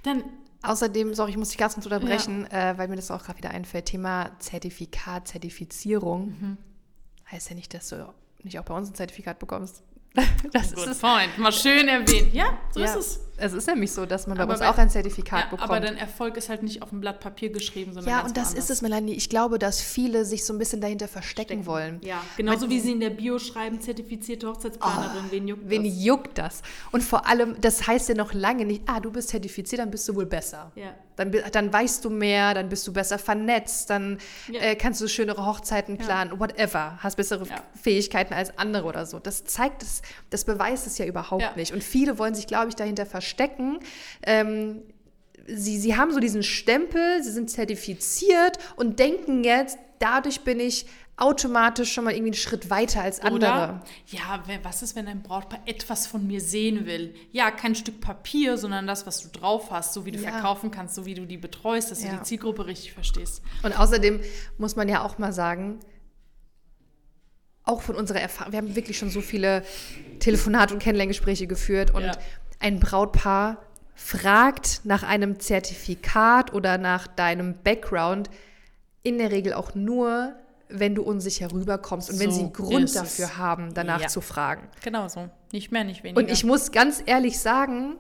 dann 0.04 0.24
Außerdem, 0.62 1.14
sorry, 1.14 1.32
ich 1.32 1.38
muss 1.38 1.50
dich 1.50 1.58
ganz 1.58 1.74
kurz 1.76 1.86
unterbrechen, 1.86 2.46
äh, 2.52 2.74
weil 2.78 2.88
mir 2.90 2.96
das 2.98 3.12
auch 3.12 3.24
gerade 3.24 3.38
wieder 3.38 3.52
einfällt. 3.52 3.86
Thema 3.86 4.32
Zertifikat, 4.40 5.28
Zertifizierung. 5.28 6.28
Mhm. 6.28 6.58
Heißt 7.32 7.50
ja 7.50 7.56
nicht, 7.56 7.74
dass 7.74 7.90
du 7.90 8.14
nicht 8.44 8.60
auch 8.60 8.66
bei 8.66 8.74
uns 8.76 8.90
ein 8.90 8.96
Zertifikat 8.96 9.40
bekommst. 9.40 9.84
Das 10.52 10.74
Good 10.74 10.86
ist 10.86 10.92
es. 10.92 11.00
point. 11.00 11.38
Mal 11.38 11.52
schön 11.52 11.88
erwähnt. 11.88 12.34
Ja, 12.34 12.58
so 12.72 12.80
Ja, 12.80 12.86
ist 12.88 12.96
es. 12.96 13.20
Es 13.40 13.54
ist 13.54 13.68
nämlich 13.68 13.92
so, 13.92 14.06
dass 14.06 14.28
man 14.28 14.38
bei 14.38 14.44
Aber 14.44 14.52
uns 14.54 14.60
bei- 14.62 14.70
auch 14.70 14.78
ein 14.78 14.90
Zertifikat 14.90 15.40
Ja, 15.46 15.50
bekommt. 15.50 15.62
aber 15.70 15.80
dein 15.80 15.98
Erfolg 15.98 16.38
ist 16.38 16.50
halt 16.50 16.64
nicht 16.64 16.82
auf 16.82 16.90
dem 16.90 17.00
Blatt 17.02 17.20
Papier 17.20 17.50
geschrieben, 17.50 17.94
sondern 17.94 18.10
ja, 18.12 18.18
ganz 18.20 18.30
und 18.30 18.38
das 18.38 18.46
woanders. 18.50 18.64
ist 18.66 18.70
es, 18.72 18.82
Melanie. 18.82 19.14
Ich 19.14 19.30
glaube, 19.30 19.60
dass 19.60 19.82
viele 19.82 20.26
sich 20.26 20.46
so 20.46 20.54
ein 20.54 20.60
bisschen 20.60 20.82
dahinter 20.82 21.08
verstecken 21.08 21.66
wollen. 21.66 22.00
Ja, 22.04 22.22
genauso 22.38 22.70
wie 22.70 22.80
sie 22.80 22.92
in 22.92 23.00
der 23.00 23.10
Bio 23.12 23.40
schreiben, 23.40 23.80
zertifizierte 23.82 24.48
Hochzeitsplanerin. 24.48 25.26
Wen 25.32 25.48
juckt 25.48 25.70
Wen 25.70 25.84
das? 25.84 26.04
juckt 26.04 26.38
das? 26.38 26.62
Und 26.92 27.04
vor 27.04 27.28
allem, 27.28 27.56
das 27.62 27.88
heißt 27.88 28.10
ja 28.10 28.16
noch 28.16 28.34
lange 28.34 28.66
nicht, 28.66 28.84
ah, 28.88 29.00
du 29.00 29.12
bist 29.12 29.30
zertifiziert, 29.30 29.80
dann 29.82 29.92
bist 29.92 30.08
du 30.08 30.16
wohl 30.16 30.26
besser. 30.26 30.72
Ja. 30.76 30.94
Dann, 31.16 31.34
dann 31.52 31.74
weißt 31.74 32.06
du 32.06 32.10
mehr, 32.10 32.54
dann 32.54 32.70
bist 32.70 32.88
du 32.88 32.94
besser 32.94 33.20
vernetzt, 33.20 33.90
dann 33.90 34.20
Ja. 34.50 34.62
äh, 34.62 34.76
kannst 34.76 35.02
du 35.02 35.08
schönere 35.10 35.46
Hochzeiten 35.46 35.98
Ja. 35.98 36.06
planen, 36.06 36.40
whatever, 36.40 36.98
hast 37.00 37.16
bessere 37.18 37.46
Ja. 37.46 37.56
Fähigkeiten 37.82 38.34
als 38.34 38.58
andere 38.58 38.86
oder 38.86 39.06
so. 39.06 39.20
Das 39.20 39.44
zeigt 39.44 39.84
es, 39.84 40.02
das 40.30 40.46
beweist 40.46 40.88
es 40.88 40.98
ja 40.98 41.06
überhaupt 41.06 41.42
Ja. 41.42 41.52
nicht. 41.58 41.74
Und 41.74 41.84
viele 41.84 42.18
wollen 42.20 42.36
sich, 42.36 42.48
glaube 42.48 42.70
ich, 42.70 42.76
dahinter 42.76 43.06
verstecken. 43.06 43.29
Ähm, 44.24 44.82
sie, 45.48 45.78
sie 45.80 45.96
haben 45.96 46.12
so 46.14 46.20
diesen 46.20 46.44
Stempel, 46.44 47.24
sie 47.24 47.32
sind 47.32 47.50
zertifiziert 47.50 48.58
und 48.76 49.00
denken 49.00 49.44
jetzt, 49.44 49.78
dadurch 50.00 50.42
bin 50.42 50.60
ich 50.60 50.86
automatisch 51.18 51.92
schon 51.92 52.06
mal 52.06 52.12
irgendwie 52.12 52.30
einen 52.30 52.34
Schritt 52.42 52.70
weiter 52.70 53.02
als 53.02 53.20
andere. 53.20 53.36
Oder, 53.36 53.84
ja, 54.08 54.42
was 54.64 54.82
ist, 54.82 54.96
wenn 54.96 55.06
ein 55.08 55.22
Brautpaar 55.22 55.60
etwas 55.66 56.08
von 56.08 56.26
mir 56.26 56.40
sehen 56.40 56.86
will? 56.86 57.14
Ja, 57.34 57.52
kein 57.52 57.76
Stück 57.76 58.00
Papier, 58.00 58.58
sondern 58.58 58.88
das, 58.88 59.06
was 59.06 59.22
du 59.24 59.28
drauf 59.38 59.70
hast, 59.70 59.94
so 59.94 60.06
wie 60.06 60.12
du 60.12 60.20
Ja. 60.20 60.32
verkaufen 60.32 60.72
kannst, 60.72 60.96
so 60.96 61.06
wie 61.06 61.16
du 61.16 61.26
die 61.26 61.36
betreust, 61.36 61.92
dass 61.92 62.04
Ja. 62.04 62.12
du 62.12 62.18
die 62.20 62.24
Zielgruppe 62.24 62.68
richtig 62.68 62.94
verstehst. 62.94 63.42
Und 63.64 63.78
außerdem 63.78 64.22
muss 64.58 64.78
man 64.78 64.88
ja 64.88 65.04
auch 65.04 65.18
mal 65.18 65.34
sagen, 65.34 65.80
auch 67.66 67.82
von 67.82 67.96
unserer 67.96 68.22
Erfahrung, 68.22 68.54
wir 68.54 68.58
haben 68.58 68.76
wirklich 68.78 68.98
schon 68.98 69.10
so 69.10 69.20
viele 69.22 69.64
Telefonate 70.20 70.74
und 70.74 70.80
Kennenlerngespräche 70.82 71.48
geführt 71.48 71.94
und 71.94 72.04
Ja. 72.04 72.12
Ein 72.60 72.80
Brautpaar 72.80 73.58
fragt 73.96 74.82
nach 74.84 75.04
einem 75.04 75.40
Zertifikat 75.40 76.54
oder 76.54 76.78
nach 76.78 77.08
deinem 77.08 77.56
Background 77.64 78.30
in 79.04 79.18
der 79.18 79.32
Regel 79.32 79.54
auch 79.54 79.76
nur, 79.76 80.36
wenn 80.70 80.96
du 80.96 81.02
unsicher 81.04 81.52
rüberkommst 81.52 82.10
und 82.12 82.20
wenn 82.20 82.30
So 82.30 82.36
sie 82.38 82.44
einen 82.44 82.54
Grund 82.54 82.96
dafür 82.96 83.38
haben, 83.38 83.74
danach 83.74 84.02
Ja. 84.02 84.08
zu 84.08 84.22
fragen. 84.22 84.68
Genau 84.84 85.08
so. 85.08 85.30
Nicht 85.52 85.72
mehr, 85.72 85.84
nicht 85.84 86.04
weniger. 86.04 86.20
Und 86.22 86.30
ich 86.32 86.44
muss 86.44 86.72
ganz 86.72 87.02
ehrlich 87.06 87.40
sagen, 87.40 87.96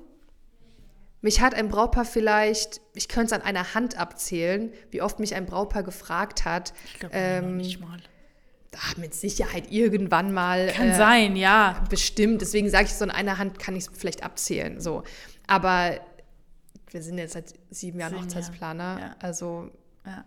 mich 1.21 1.41
hat 1.41 1.53
ein 1.55 1.67
Brautpaar 1.67 2.05
vielleicht, 2.05 2.79
ich 2.93 3.09
könnte 3.09 3.33
es 3.35 3.41
an 3.41 3.41
einer 3.41 3.73
Hand 3.73 3.97
abzählen, 3.99 4.71
wie 4.91 5.01
oft 5.01 5.19
mich 5.19 5.35
ein 5.35 5.45
Brautpaar 5.45 5.83
gefragt 5.83 6.45
hat, 6.45 6.73
ich 6.85 6.99
glaube 6.99 7.15
ähm, 7.15 7.57
nicht 7.57 7.79
mal. 7.81 7.99
Ach, 8.77 8.97
mit 8.97 9.13
Sicherheit 9.13 9.71
irgendwann 9.71 10.33
mal. 10.33 10.67
Kann 10.67 10.89
äh, 10.89 10.95
sein, 10.95 11.35
ja. 11.35 11.83
Bestimmt. 11.89 12.41
Deswegen 12.41 12.69
sage 12.69 12.85
ich, 12.85 12.93
so 12.93 13.03
an 13.03 13.11
einer 13.11 13.37
Hand 13.37 13.59
kann 13.59 13.75
ich 13.75 13.87
es 13.87 13.91
vielleicht 13.93 14.23
abzählen. 14.23 14.79
So. 14.79 15.03
Aber 15.47 15.99
wir 16.91 17.01
sind 17.01 17.17
jetzt 17.17 17.33
seit 17.33 17.53
sieben 17.69 17.99
Jahren 17.99 18.19
Hochzeitsplaner. 18.19 18.99
ja. 18.99 19.15
Also. 19.19 19.69
ja. 20.05 20.25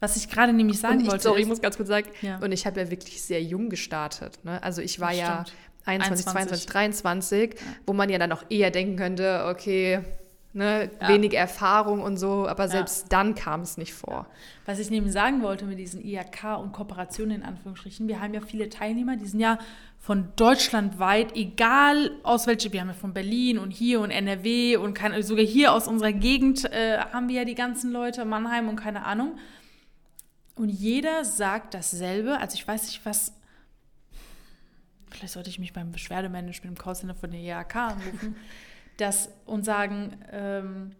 Was 0.00 0.16
ich 0.16 0.28
gerade 0.28 0.52
nämlich 0.52 0.80
sagen 0.80 1.00
ich, 1.00 1.10
wollte. 1.10 1.22
sorry, 1.22 1.42
ich 1.42 1.46
muss 1.46 1.62
ganz 1.62 1.76
kurz 1.76 1.88
sagen. 1.88 2.08
Ja. 2.20 2.38
Und 2.38 2.52
ich 2.52 2.66
habe 2.66 2.80
ja 2.80 2.90
wirklich 2.90 3.22
sehr 3.22 3.42
jung 3.42 3.70
gestartet. 3.70 4.38
Ne? 4.44 4.62
Also 4.62 4.82
ich 4.82 5.00
war 5.00 5.12
ja 5.12 5.46
stimmt. 5.46 5.58
21, 5.86 6.26
21. 6.26 6.66
22, 6.66 6.66
23, 6.66 7.54
wo 7.86 7.92
man 7.92 8.10
ja 8.10 8.18
dann 8.18 8.32
auch 8.32 8.44
eher 8.50 8.70
denken 8.70 8.96
könnte, 8.96 9.46
okay, 9.48 10.00
ne, 10.54 10.90
Ja. 11.00 11.08
wenig 11.08 11.34
Erfahrung 11.34 12.00
und 12.00 12.16
so, 12.16 12.48
aber 12.48 12.68
selbst 12.68 13.12
dann 13.12 13.34
kam 13.34 13.60
es 13.60 13.76
nicht 13.76 13.92
vor. 13.92 14.26
Was 14.64 14.78
ich 14.78 14.90
nämlich 14.90 15.12
sagen 15.12 15.42
wollte 15.42 15.66
mit 15.66 15.78
diesen 15.78 16.02
IHK 16.02 16.58
und 16.58 16.72
Kooperationen 16.72 17.36
in 17.36 17.42
Anführungsstrichen, 17.42 18.08
wir 18.08 18.20
haben 18.20 18.32
ja 18.32 18.40
viele 18.40 18.68
Teilnehmer, 18.70 19.16
die 19.16 19.26
sind 19.26 19.40
ja 19.40 19.58
von 19.98 20.28
deutschlandweit, 20.36 21.34
egal 21.34 22.10
aus 22.22 22.46
welcher, 22.46 22.72
wir 22.72 22.80
haben 22.80 22.88
ja 22.88 22.94
von 22.94 23.12
Berlin 23.14 23.58
und 23.58 23.70
hier 23.70 24.00
und 24.00 24.10
NRW 24.10 24.76
und 24.76 24.94
kein, 24.94 25.20
sogar 25.22 25.44
hier 25.44 25.72
aus 25.72 25.88
unserer 25.88 26.12
Gegend 26.12 26.64
äh, 26.72 26.98
haben 26.98 27.28
wir 27.28 27.36
ja 27.36 27.44
die 27.44 27.54
ganzen 27.54 27.90
Leute, 27.90 28.24
Mannheim 28.24 28.68
und 28.68 28.76
keine 28.76 29.04
Ahnung. 29.04 29.38
Und 30.56 30.68
jeder 30.68 31.24
sagt 31.24 31.74
dasselbe, 31.74 32.38
also 32.38 32.54
ich 32.54 32.66
weiß 32.68 32.84
nicht, 32.86 33.04
was, 33.04 33.32
vielleicht 35.10 35.32
sollte 35.32 35.50
ich 35.50 35.58
mich 35.58 35.72
beim 35.72 35.90
Beschwerdemanagement 35.90 36.78
im 36.78 36.82
Callcenter 36.82 37.14
von 37.14 37.30
der 37.30 37.40
IHK 37.40 37.76
anrufen, 37.76 38.36
das, 38.96 39.30
und 39.46 39.64
sagen, 39.64 40.16
ähm, 40.30 40.92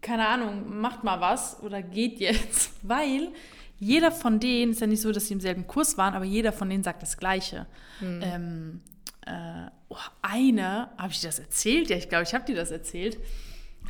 keine 0.00 0.28
Ahnung, 0.28 0.80
macht 0.80 1.02
mal 1.02 1.20
was 1.20 1.62
oder 1.62 1.82
geht 1.82 2.20
jetzt, 2.20 2.72
weil 2.82 3.32
jeder 3.78 4.12
von 4.12 4.38
denen, 4.38 4.72
ist 4.72 4.80
ja 4.80 4.86
nicht 4.86 5.00
so, 5.00 5.12
dass 5.12 5.26
sie 5.26 5.34
im 5.34 5.40
selben 5.40 5.66
Kurs 5.66 5.98
waren, 5.98 6.14
aber 6.14 6.24
jeder 6.24 6.52
von 6.52 6.70
denen 6.70 6.84
sagt 6.84 7.02
das 7.02 7.16
Gleiche. 7.16 7.66
Ähm, 8.00 8.80
äh, 9.26 9.66
oh, 9.88 9.96
eine, 10.22 10.90
habe 10.96 11.12
ich 11.12 11.20
dir 11.20 11.28
das 11.28 11.38
erzählt? 11.38 11.90
Ja, 11.90 11.96
ich 11.96 12.08
glaube, 12.08 12.24
ich 12.24 12.34
habe 12.34 12.44
dir 12.44 12.54
das 12.54 12.70
erzählt, 12.70 13.18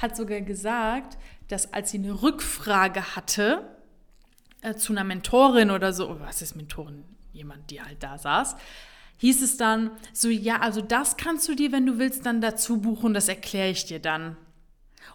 hat 0.01 0.17
sogar 0.17 0.41
gesagt, 0.41 1.19
dass 1.49 1.73
als 1.73 1.91
sie 1.91 1.99
eine 1.99 2.23
Rückfrage 2.23 3.15
hatte 3.15 3.69
äh, 4.63 4.75
zu 4.75 4.93
einer 4.93 5.05
Mentorin 5.05 5.71
oder 5.71 5.93
so, 5.93 6.11
oh, 6.11 6.17
was 6.21 6.43
ist 6.43 6.57
Mentorin? 6.57 7.05
Jemand, 7.33 7.71
die 7.71 7.83
halt 7.83 8.03
da 8.03 8.17
saß, 8.17 8.57
hieß 9.19 9.43
es 9.43 9.57
dann 9.57 9.91
so, 10.13 10.29
ja, 10.29 10.61
also 10.61 10.81
das 10.81 11.17
kannst 11.17 11.49
du 11.49 11.55
dir, 11.55 11.73
wenn 11.73 11.87
du 11.87 11.99
willst, 11.99 12.27
dann 12.27 12.41
dazu 12.41 12.81
buchen, 12.81 13.15
das 13.15 13.29
erkläre 13.29 13.71
ich 13.71 13.87
dir 13.87 13.99
dann. 13.99 14.37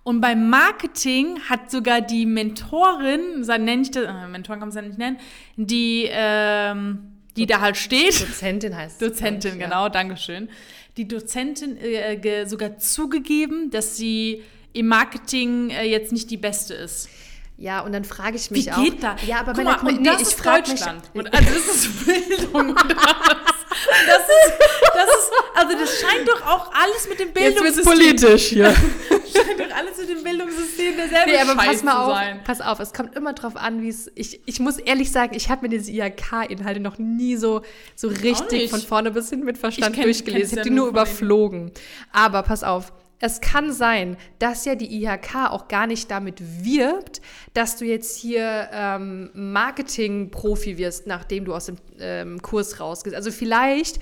Und 0.03 0.21
beim 0.21 0.49
Marketing 0.49 1.39
hat 1.49 1.69
sogar 1.69 2.01
die 2.01 2.25
Mentorin, 2.25 3.41
nenne 3.41 3.81
ich 3.81 3.91
das, 3.91 4.05
äh, 4.05 4.27
Mentorin 4.27 4.59
kann 4.59 4.69
man 4.69 4.69
es 4.69 4.75
ja 4.75 4.81
nicht 4.81 4.97
nennen, 4.97 5.17
die, 5.55 6.07
ähm, 6.09 7.19
die 7.35 7.45
da 7.45 7.61
halt 7.61 7.77
steht, 7.77 8.21
Dozentin 8.21 8.75
heißt 8.75 9.01
es, 9.01 9.09
Dozentin, 9.09 9.53
ich, 9.53 9.59
genau, 9.59 9.89
Dankeschön. 9.89 10.49
Die 10.97 11.07
Dozentin 11.07 11.77
äh, 11.77 12.45
sogar 12.47 12.77
zugegeben, 12.77 13.69
dass 13.71 13.97
sie 13.97 14.43
im 14.73 14.87
Marketing 14.87 15.69
äh, 15.69 15.83
jetzt 15.83 16.11
nicht 16.11 16.29
die 16.29 16.37
beste 16.37 16.73
ist. 16.73 17.09
Ja, 17.57 17.81
und 17.81 17.91
dann 17.91 18.05
frage 18.05 18.37
ich 18.37 18.51
mich 18.51 18.67
Wie 18.67 18.71
auch. 18.71 18.83
geht 18.83 19.03
das? 19.03 19.25
Ja, 19.27 19.41
aber 19.41 19.53
Guck 19.53 19.63
mal, 19.65 19.79
und 19.79 20.01
nee, 20.01 20.09
das 20.09 20.21
ist 20.21 20.45
Deutschland. 20.45 21.13
Mich, 21.13 21.25
Und, 21.25 21.33
also 21.33 21.53
das 21.53 21.75
ist 21.75 22.05
Bildung 22.05 22.69
oder 22.71 22.95
was? 22.95 23.58
Das 24.07 24.19
ist, 24.19 24.53
das 24.93 25.05
ist, 25.05 25.31
also 25.55 25.77
das 25.77 25.99
scheint 26.01 26.27
doch 26.27 26.45
auch 26.47 26.71
alles 26.73 27.07
mit 27.09 27.19
dem 27.19 27.27
Jetzt 27.29 27.61
wird's 27.61 27.75
Bildungssystem. 27.77 27.85
politisch 27.93 28.45
hier. 28.47 28.73
Scheint 29.31 29.59
doch 29.59 29.75
alles 29.75 29.97
mit 29.97 30.09
dem 30.09 30.23
Bildungssystem 30.23 30.95
derselbe 30.97 31.29
Nee, 31.31 31.37
aber 31.37 31.53
Scheiß 31.61 31.67
pass 31.67 31.83
mal 31.83 31.97
auf, 32.05 32.13
sein. 32.17 32.39
pass 32.43 32.61
auf, 32.61 32.79
es 32.79 32.93
kommt 32.93 33.15
immer 33.15 33.33
drauf 33.33 33.55
an, 33.55 33.81
wie 33.81 33.89
es. 33.89 34.11
Ich, 34.15 34.41
ich 34.45 34.59
muss 34.59 34.77
ehrlich 34.79 35.11
sagen, 35.11 35.35
ich 35.35 35.49
habe 35.49 35.61
mir 35.63 35.69
diese 35.69 35.91
IHK-Inhalte 35.91 36.79
noch 36.79 36.97
nie 36.97 37.35
so, 37.35 37.61
so 37.95 38.07
richtig 38.07 38.69
von 38.71 38.81
vorne 38.81 39.11
bis 39.11 39.29
hin 39.29 39.43
mit 39.43 39.57
Verstand 39.57 39.91
Ich 39.95 40.01
kenn- 40.01 40.03
durchgelesen. 40.05 40.53
Ich 40.53 40.59
habe 40.59 40.69
die 40.69 40.75
nur 40.75 40.87
überflogen. 40.87 41.71
Aber 42.11 42.41
pass 42.43 42.63
auf. 42.63 42.91
Es 43.19 43.41
kann 43.41 43.73
sein, 43.73 44.17
dass 44.39 44.65
ja 44.65 44.75
die 44.75 45.03
IHK 45.03 45.49
auch 45.49 45.67
gar 45.67 45.87
nicht 45.87 46.09
damit 46.09 46.41
wirbt, 46.63 47.21
dass 47.53 47.77
du 47.77 47.85
jetzt 47.85 48.17
hier 48.17 48.69
ähm, 48.71 49.29
Marketing-Profi 49.33 50.77
wirst, 50.77 51.05
nachdem 51.05 51.45
du 51.45 51.53
aus 51.53 51.65
dem 51.65 51.75
ähm, 51.99 52.41
Kurs 52.41 52.79
rausgehst. 52.79 53.15
Also 53.15 53.31
vielleicht 53.31 53.99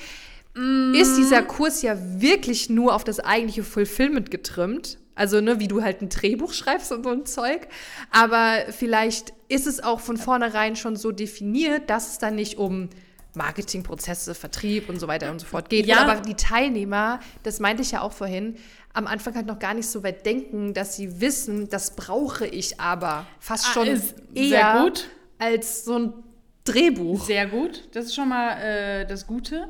ist 0.93 1.17
dieser 1.17 1.43
Kurs 1.43 1.84
ja 1.84 1.95
wirklich 2.19 2.67
nur 2.67 2.95
auf 2.95 3.03
das 3.03 3.19
eigentliche 3.19 3.63
Fulfillment 3.63 4.32
getrimmt. 4.32 4.97
Also, 5.13 5.39
ne, 5.39 5.60
wie 5.60 5.67
du 5.67 5.84
halt 5.84 6.01
ein 6.01 6.10
Drehbuch 6.10 6.53
schreibst 6.53 6.91
und 6.91 7.03
so 7.03 7.10
ein 7.10 7.25
Zeug. 7.25 7.67
Aber 8.12 8.65
vielleicht 8.69 9.34
ist 9.49 9.67
es 9.67 9.84
auch 9.84 9.99
von 9.99 10.17
vornherein 10.17 10.75
schon 10.75 10.95
so 10.95 11.12
definiert, 11.12 11.89
dass 11.89 12.12
es 12.12 12.17
dann 12.17 12.36
nicht 12.36 12.58
um 12.58 12.89
Marketingprozesse, 13.36 14.36
Vertrieb 14.36 14.89
und 14.89 14.99
so 14.99 15.08
weiter 15.08 15.32
und 15.32 15.39
so 15.39 15.45
fort 15.45 15.69
geht. 15.69 15.86
Ja. 15.86 16.03
Und 16.03 16.10
aber 16.10 16.21
die 16.21 16.36
Teilnehmer, 16.36 17.19
das 17.43 17.60
meinte 17.60 17.84
ich 17.84 17.91
ja 17.91 18.01
auch 18.01 18.12
vorhin, 18.12 18.58
am 18.97 19.07
Anfang 19.07 19.36
halt 19.36 19.45
noch 19.45 19.60
gar 19.60 19.73
nicht 19.73 19.88
so 19.88 20.03
weit 20.03 20.25
denken, 20.25 20.73
dass 20.73 20.95
sie 20.95 21.21
wissen, 21.21 21.69
das 21.69 21.95
brauche 21.95 22.45
ich 22.47 22.79
aber 22.79 23.25
fast 23.39 23.67
Ah, 23.69 23.73
schon 23.73 23.88
ist 23.88 24.15
eher 24.33 24.47
sehr 24.49 24.81
gut. 24.83 25.10
als 25.39 25.86
so 25.86 25.97
ein 25.99 26.13
Drehbuch. 26.63 27.25
Sehr 27.25 27.47
gut. 27.47 27.88
Das 27.93 28.05
ist 28.05 28.15
schon 28.15 28.29
mal 28.29 28.57
äh, 28.60 29.05
das 29.05 29.25
Gute. 29.27 29.69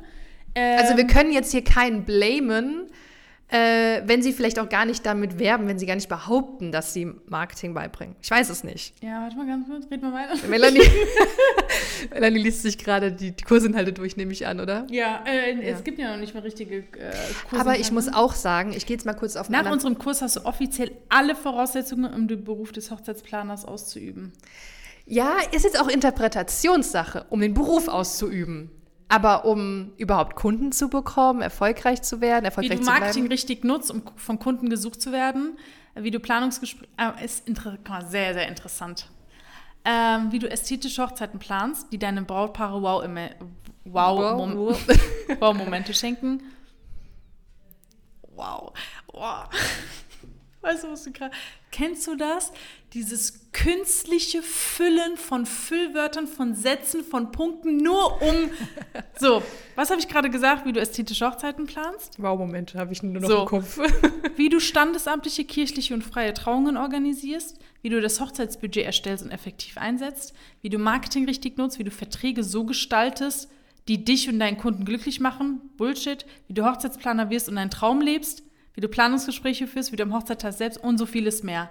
Also 0.55 0.95
wir 0.95 1.03
Ähm, 1.03 1.07
können 1.07 1.31
jetzt 1.31 1.51
hier 1.51 1.63
keinen 1.63 2.03
blamen, 2.05 2.87
äh, 3.49 4.01
wenn 4.05 4.21
sie 4.21 4.33
vielleicht 4.33 4.59
auch 4.59 4.67
gar 4.67 4.85
nicht 4.85 5.05
damit 5.05 5.39
werben, 5.39 5.67
wenn 5.67 5.79
sie 5.79 5.85
gar 5.85 5.95
nicht 5.95 6.09
behaupten, 6.09 6.71
dass 6.73 6.93
sie 6.93 7.05
Marketing 7.27 7.73
beibringen. 7.73 8.15
Ich 8.21 8.29
weiß 8.29 8.49
es 8.49 8.63
nicht. 8.65 8.93
Ja, 9.01 9.21
warte 9.21 9.37
mal 9.37 9.47
ganz 9.47 9.67
kurz, 9.67 9.89
red 9.89 10.01
mal 10.01 10.11
weiter. 10.13 10.35
Melanie, 10.49 10.81
Melanie 12.11 12.39
liest 12.39 12.61
sich 12.63 12.77
gerade 12.77 13.11
die, 13.11 13.33
Kursinhalte 13.33 13.93
durch, 13.93 14.17
nehme 14.17 14.31
ich 14.33 14.45
an, 14.47 14.59
oder? 14.59 14.85
Ja, 14.89 15.23
äh, 15.25 15.53
Ja. 15.55 15.61
es 15.75 15.83
gibt 15.83 15.97
ja 15.99 16.11
noch 16.11 16.19
nicht 16.19 16.33
mal 16.33 16.41
richtige 16.41 16.77
äh, 16.79 16.83
Kurse. 17.49 17.61
Aber 17.61 17.79
ich 17.79 17.91
muss 17.91 18.11
auch 18.13 18.33
sagen, 18.33 18.73
ich 18.73 18.85
gehe 18.85 18.95
jetzt 18.97 19.05
mal 19.05 19.13
kurz 19.13 19.35
auf 19.35 19.49
Nach 19.49 19.59
anderen- 19.59 19.75
unserem 19.75 19.97
Kurs 19.97 20.21
hast 20.21 20.35
du 20.35 20.45
offiziell 20.45 20.91
alle 21.09 21.35
Voraussetzungen, 21.35 22.13
um 22.13 22.27
den 22.27 22.43
Beruf 22.43 22.71
des 22.71 22.91
Hochzeitsplaners 22.91 23.65
auszuüben. 23.65 24.33
Ja, 25.05 25.37
ist 25.53 25.63
jetzt 25.63 25.79
auch 25.79 25.87
Interpretationssache, 25.87 27.25
um 27.29 27.39
den 27.39 27.53
Beruf 27.53 27.87
auszuüben. 27.87 28.71
Aber 29.09 29.45
um 29.45 29.91
überhaupt 29.97 30.35
Kunden 30.35 30.71
zu 30.71 30.89
bekommen, 30.89 31.41
erfolgreich 31.41 32.01
zu 32.01 32.21
werden, 32.21 32.43
Wie 32.43 32.47
erfolgreich 32.47 32.79
du 32.79 32.83
zu 32.85 32.91
Marketing 32.91 33.23
bleiben. 33.23 33.31
richtig 33.31 33.63
nutzt, 33.63 33.91
um 33.91 34.01
von 34.15 34.39
Kunden 34.39 34.69
gesucht 34.69 35.01
zu 35.01 35.11
werden. 35.11 35.57
Wie 35.95 36.11
du 36.11 36.19
Planungsgespräche. 36.19 36.91
Äh, 36.97 37.25
ist 37.25 37.47
sehr, 38.07 38.33
sehr 38.33 38.47
interessant. 38.47 39.09
Ähm, 39.85 40.31
wie 40.31 40.39
du 40.39 40.49
ästhetische 40.49 41.01
Hochzeiten 41.01 41.39
planst, 41.39 41.91
die 41.93 41.97
deinen 41.97 42.25
Brautpaare 42.25 42.81
wow, 42.81 43.03
immer, 43.03 43.29
wow, 43.85 44.19
Wow, 44.19 44.37
Mom 44.37 44.57
wow. 44.57 44.79
schenken. 45.93 46.43
Wow. 48.35 48.73
wow. 49.13 49.49
Weißt 50.61 50.83
du, 50.83 50.91
was 50.91 51.03
du 51.03 51.11
gerade. 51.11 51.33
Kennst 51.71 52.05
du 52.07 52.15
das? 52.15 52.51
Dieses 52.97 53.51
künstliche 53.51 54.41
Füllen 54.41 55.17
von 55.17 55.45
Füllwörtern, 55.45 56.25
von 56.25 56.55
Sätzen, 56.55 57.03
von 57.03 57.31
Punkten, 57.31 57.77
nur 57.77 58.19
um. 58.23 58.49
So, 59.19 59.43
was 59.75 59.91
habe 59.91 59.99
ich 59.99 60.07
gerade 60.07 60.31
gesagt, 60.31 60.65
wie 60.65 60.73
du 60.73 60.79
ästhetische 60.79 61.27
Hochzeiten 61.29 61.67
planst? 61.67 62.19
Wow-Momente 62.19 62.79
habe 62.79 62.93
ich 62.93 63.03
nur 63.03 63.21
noch 63.21 63.29
So. 63.29 63.39
im 63.41 63.45
Kopf. 63.45 63.79
Wie 64.35 64.49
du 64.49 64.59
standesamtliche, 64.59 65.45
kirchliche 65.45 65.93
und 65.93 66.03
freie 66.03 66.33
Trauungen 66.33 66.75
organisierst, 66.75 67.59
wie 67.83 67.89
du 67.89 68.01
das 68.01 68.19
Hochzeitsbudget 68.19 68.83
erstellst 68.83 69.23
und 69.23 69.29
effektiv 69.29 69.77
einsetzt, 69.77 70.33
wie 70.63 70.69
du 70.69 70.79
Marketing 70.79 71.25
richtig 71.25 71.59
nutzt, 71.59 71.77
wie 71.77 71.83
du 71.83 71.91
Verträge 71.91 72.43
so 72.43 72.63
gestaltest, 72.63 73.47
die 73.87 74.05
dich 74.05 74.27
und 74.27 74.39
deinen 74.39 74.57
Kunden 74.57 74.85
glücklich 74.85 75.19
machen, 75.19 75.61
Bullshit, 75.77 76.25
wie 76.47 76.55
du 76.55 76.65
Hochzeitsplaner 76.65 77.29
wirst 77.29 77.47
und 77.47 77.57
deinen 77.57 77.69
Traum 77.69 78.01
lebst, 78.01 78.41
wie 78.73 78.81
du 78.81 78.87
Planungsgespräche 78.87 79.67
führst, 79.67 79.91
wie 79.91 79.97
du 79.97 80.03
am 80.03 80.15
Hochzeittag 80.15 80.53
selbst 80.53 80.83
und 80.83 80.97
so 80.97 81.05
vieles 81.05 81.43
mehr. 81.43 81.69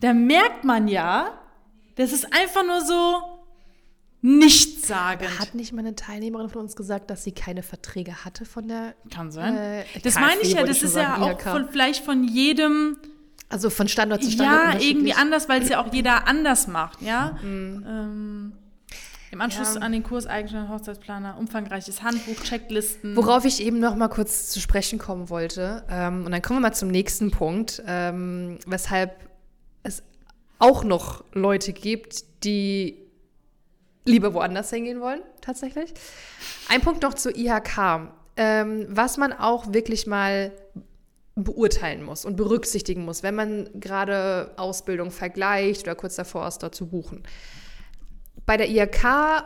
Da 0.00 0.12
merkt 0.14 0.64
man 0.64 0.88
ja, 0.88 1.38
das 1.96 2.12
ist 2.12 2.26
einfach 2.32 2.64
nur 2.64 2.80
so 2.80 3.22
nichtssagend. 4.22 5.38
Hat 5.40 5.54
nicht 5.54 5.72
mal 5.72 5.80
eine 5.80 5.94
Teilnehmerin 5.94 6.48
von 6.48 6.62
uns 6.62 6.76
gesagt, 6.76 7.10
dass 7.10 7.24
sie 7.24 7.32
keine 7.32 7.62
Verträge 7.62 8.24
hatte 8.24 8.44
von 8.44 8.68
der. 8.68 8.94
Kann 9.12 9.30
sein. 9.30 9.56
Äh, 9.56 9.84
das 10.02 10.14
meine 10.16 10.40
ich 10.42 10.52
ja, 10.52 10.62
das 10.64 10.82
ist 10.82 10.94
ja 10.96 11.16
sagen, 11.18 11.22
auch 11.22 11.40
von, 11.40 11.68
vielleicht 11.70 12.04
von 12.04 12.24
jedem 12.24 12.98
Also 13.48 13.70
von 13.70 13.88
Standort 13.88 14.22
zu 14.22 14.30
Standort. 14.30 14.74
Ja, 14.74 14.80
irgendwie 14.80 15.14
anders, 15.14 15.48
weil 15.48 15.62
es 15.62 15.68
ja 15.68 15.82
auch 15.82 15.90
jeder 15.92 16.26
anders 16.26 16.66
macht, 16.66 17.00
ja. 17.00 17.38
Ähm, 17.42 18.52
Im 19.30 19.40
Anschluss 19.40 19.76
Ja. 19.76 19.80
an 19.80 19.92
den 19.92 20.02
Kurs 20.02 20.26
Eigenständiger 20.26 20.72
Hochzeitsplaner, 20.74 21.38
umfangreiches 21.38 22.02
Handbuch, 22.02 22.42
Checklisten. 22.42 23.16
Worauf 23.16 23.44
ich 23.46 23.62
eben 23.62 23.78
noch 23.80 23.94
mal 23.96 24.08
kurz 24.08 24.50
zu 24.50 24.60
sprechen 24.60 24.98
kommen 24.98 25.30
wollte, 25.30 25.84
ähm, 25.88 26.26
und 26.26 26.32
dann 26.32 26.42
kommen 26.42 26.58
wir 26.58 26.68
mal 26.68 26.74
zum 26.74 26.88
nächsten 26.88 27.30
Punkt, 27.30 27.82
ähm, 27.86 28.58
weshalb 28.66 29.29
es 29.82 30.02
auch 30.58 30.84
noch 30.84 31.24
Leute 31.32 31.72
gibt, 31.72 32.44
die 32.44 32.98
lieber 34.04 34.34
woanders 34.34 34.70
hingehen 34.70 35.00
wollen, 35.00 35.20
tatsächlich. 35.40 35.92
Ein 36.68 36.80
Punkt 36.80 37.02
noch 37.02 37.14
zur 37.14 37.36
IHK, 37.36 38.12
ähm, 38.36 38.86
was 38.88 39.16
man 39.16 39.32
auch 39.32 39.72
wirklich 39.72 40.06
mal 40.06 40.52
beurteilen 41.34 42.02
muss 42.02 42.24
und 42.24 42.36
berücksichtigen 42.36 43.04
muss, 43.04 43.22
wenn 43.22 43.34
man 43.34 43.68
gerade 43.74 44.52
Ausbildung 44.56 45.10
vergleicht 45.10 45.82
oder 45.82 45.94
kurz 45.94 46.16
davor 46.16 46.46
ist, 46.48 46.62
dort 46.62 46.74
zu 46.74 46.88
buchen. 46.88 47.22
Bei 48.46 48.56
der 48.56 48.68
IHK 48.68 49.44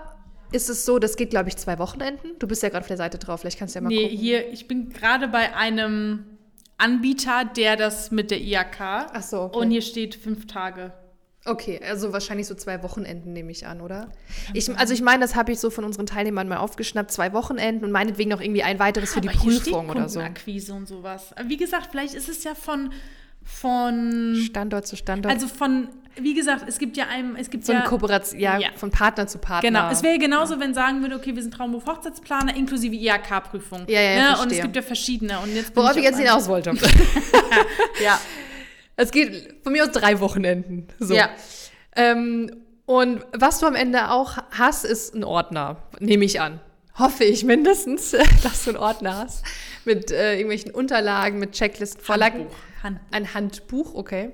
ist 0.52 0.70
es 0.70 0.84
so, 0.84 0.98
das 0.98 1.16
geht, 1.16 1.30
glaube 1.30 1.48
ich, 1.48 1.56
zwei 1.56 1.78
Wochenenden. 1.78 2.38
Du 2.38 2.46
bist 2.46 2.62
ja 2.62 2.68
gerade 2.68 2.82
auf 2.82 2.88
der 2.88 2.96
Seite 2.96 3.18
drauf, 3.18 3.40
vielleicht 3.40 3.58
kannst 3.58 3.74
du 3.74 3.78
ja 3.78 3.82
mal 3.82 3.88
nee, 3.88 4.04
gucken. 4.04 4.18
hier, 4.18 4.52
ich 4.52 4.66
bin 4.66 4.90
gerade 4.90 5.28
bei 5.28 5.54
einem 5.54 6.33
Anbieter, 6.78 7.44
der 7.44 7.76
das 7.76 8.10
mit 8.10 8.30
der 8.30 8.40
IAK. 8.40 8.80
Ach 8.80 9.22
so, 9.22 9.42
okay. 9.42 9.58
Und 9.58 9.70
hier 9.70 9.82
steht 9.82 10.14
fünf 10.14 10.46
Tage. 10.46 10.92
Okay, 11.46 11.78
also 11.86 12.12
wahrscheinlich 12.12 12.46
so 12.46 12.54
zwei 12.54 12.82
Wochenenden 12.82 13.34
nehme 13.34 13.52
ich 13.52 13.66
an, 13.66 13.82
oder? 13.82 14.08
Ich, 14.54 14.74
also 14.78 14.94
ich 14.94 15.02
meine, 15.02 15.20
das 15.20 15.34
habe 15.34 15.52
ich 15.52 15.60
so 15.60 15.68
von 15.68 15.84
unseren 15.84 16.06
Teilnehmern 16.06 16.48
mal 16.48 16.56
aufgeschnappt, 16.56 17.10
zwei 17.10 17.34
Wochenenden 17.34 17.84
und 17.84 17.92
meinetwegen 17.92 18.30
noch 18.30 18.40
irgendwie 18.40 18.62
ein 18.62 18.78
weiteres 18.78 19.12
für 19.12 19.20
die 19.20 19.28
hier 19.28 19.52
steht 19.52 19.64
Prüfung 19.64 19.90
oder 19.90 20.08
so. 20.08 20.20
Kundenakquise 20.20 20.72
und 20.72 20.88
sowas. 20.88 21.34
Wie 21.44 21.58
gesagt, 21.58 21.88
vielleicht 21.90 22.14
ist 22.14 22.30
es 22.30 22.44
ja 22.44 22.54
von, 22.54 22.92
von 23.42 24.36
Standort 24.46 24.86
zu 24.86 24.96
Standort. 24.96 25.34
also 25.34 25.46
von, 25.46 25.88
wie 26.20 26.34
gesagt, 26.34 26.64
es 26.68 26.78
gibt 26.78 26.96
ja 26.96 27.06
einem, 27.08 27.36
es 27.36 27.50
gibt 27.50 27.64
so 27.66 27.72
ja 27.72 27.80
eine 27.80 27.88
Kooperation, 27.88 28.40
ja, 28.40 28.58
Ja. 28.58 28.68
von 28.76 28.90
Partner 28.90 29.26
zu 29.26 29.38
Partner. 29.38 29.68
Genau, 29.68 29.90
es 29.90 30.02
wäre 30.02 30.18
genauso, 30.18 30.60
wenn 30.60 30.74
sagen 30.74 31.02
würde, 31.02 31.16
okay, 31.16 31.34
wir 31.34 31.42
sind 31.42 31.52
Traumberuf 31.54 31.86
Hochzeitsplaner 31.86 32.54
inklusive 32.56 32.94
IHK-Prüfung. 32.94 33.84
Ja, 33.88 34.00
ja, 34.00 34.32
Ne? 34.36 34.42
Und 34.42 34.52
es 34.52 34.60
gibt 34.60 34.76
ja 34.76 34.82
verschiedene. 34.82 35.38
Und 35.40 35.54
jetzt 35.54 35.74
Worauf 35.76 35.92
ich 35.92 35.98
auf 35.98 36.04
jetzt 36.04 36.18
hinaus 36.18 36.48
wollte. 36.48 36.72
Ja. 38.02 38.20
Es 38.96 39.10
geht 39.10 39.56
von 39.62 39.72
mir 39.72 39.84
aus 39.84 39.90
drei 39.90 40.20
Wochenenden. 40.20 40.86
So. 40.98 41.14
Ja. 41.14 41.30
Ähm, 41.96 42.50
und 42.86 43.24
was 43.32 43.58
du 43.60 43.66
am 43.66 43.74
Ende 43.74 44.10
auch 44.10 44.38
hast, 44.56 44.84
ist 44.84 45.14
ein 45.14 45.24
Ordner, 45.24 45.78
nehme 46.00 46.24
ich 46.24 46.40
an. 46.40 46.60
Hoffe 46.98 47.24
ich 47.24 47.44
mindestens, 47.44 48.10
dass 48.42 48.64
du 48.64 48.70
einen 48.70 48.78
Ordner 48.78 49.16
hast. 49.18 49.44
Mit 49.84 50.10
äh, 50.10 50.34
irgendwelchen 50.34 50.70
Unterlagen, 50.70 51.38
mit 51.38 51.52
Checklisten, 51.52 52.00
Vorlagen. 52.02 52.40
Handbuch. 52.40 52.56
Hand. 52.82 53.00
Ein 53.10 53.34
Handbuch, 53.34 53.94
okay. 53.94 54.32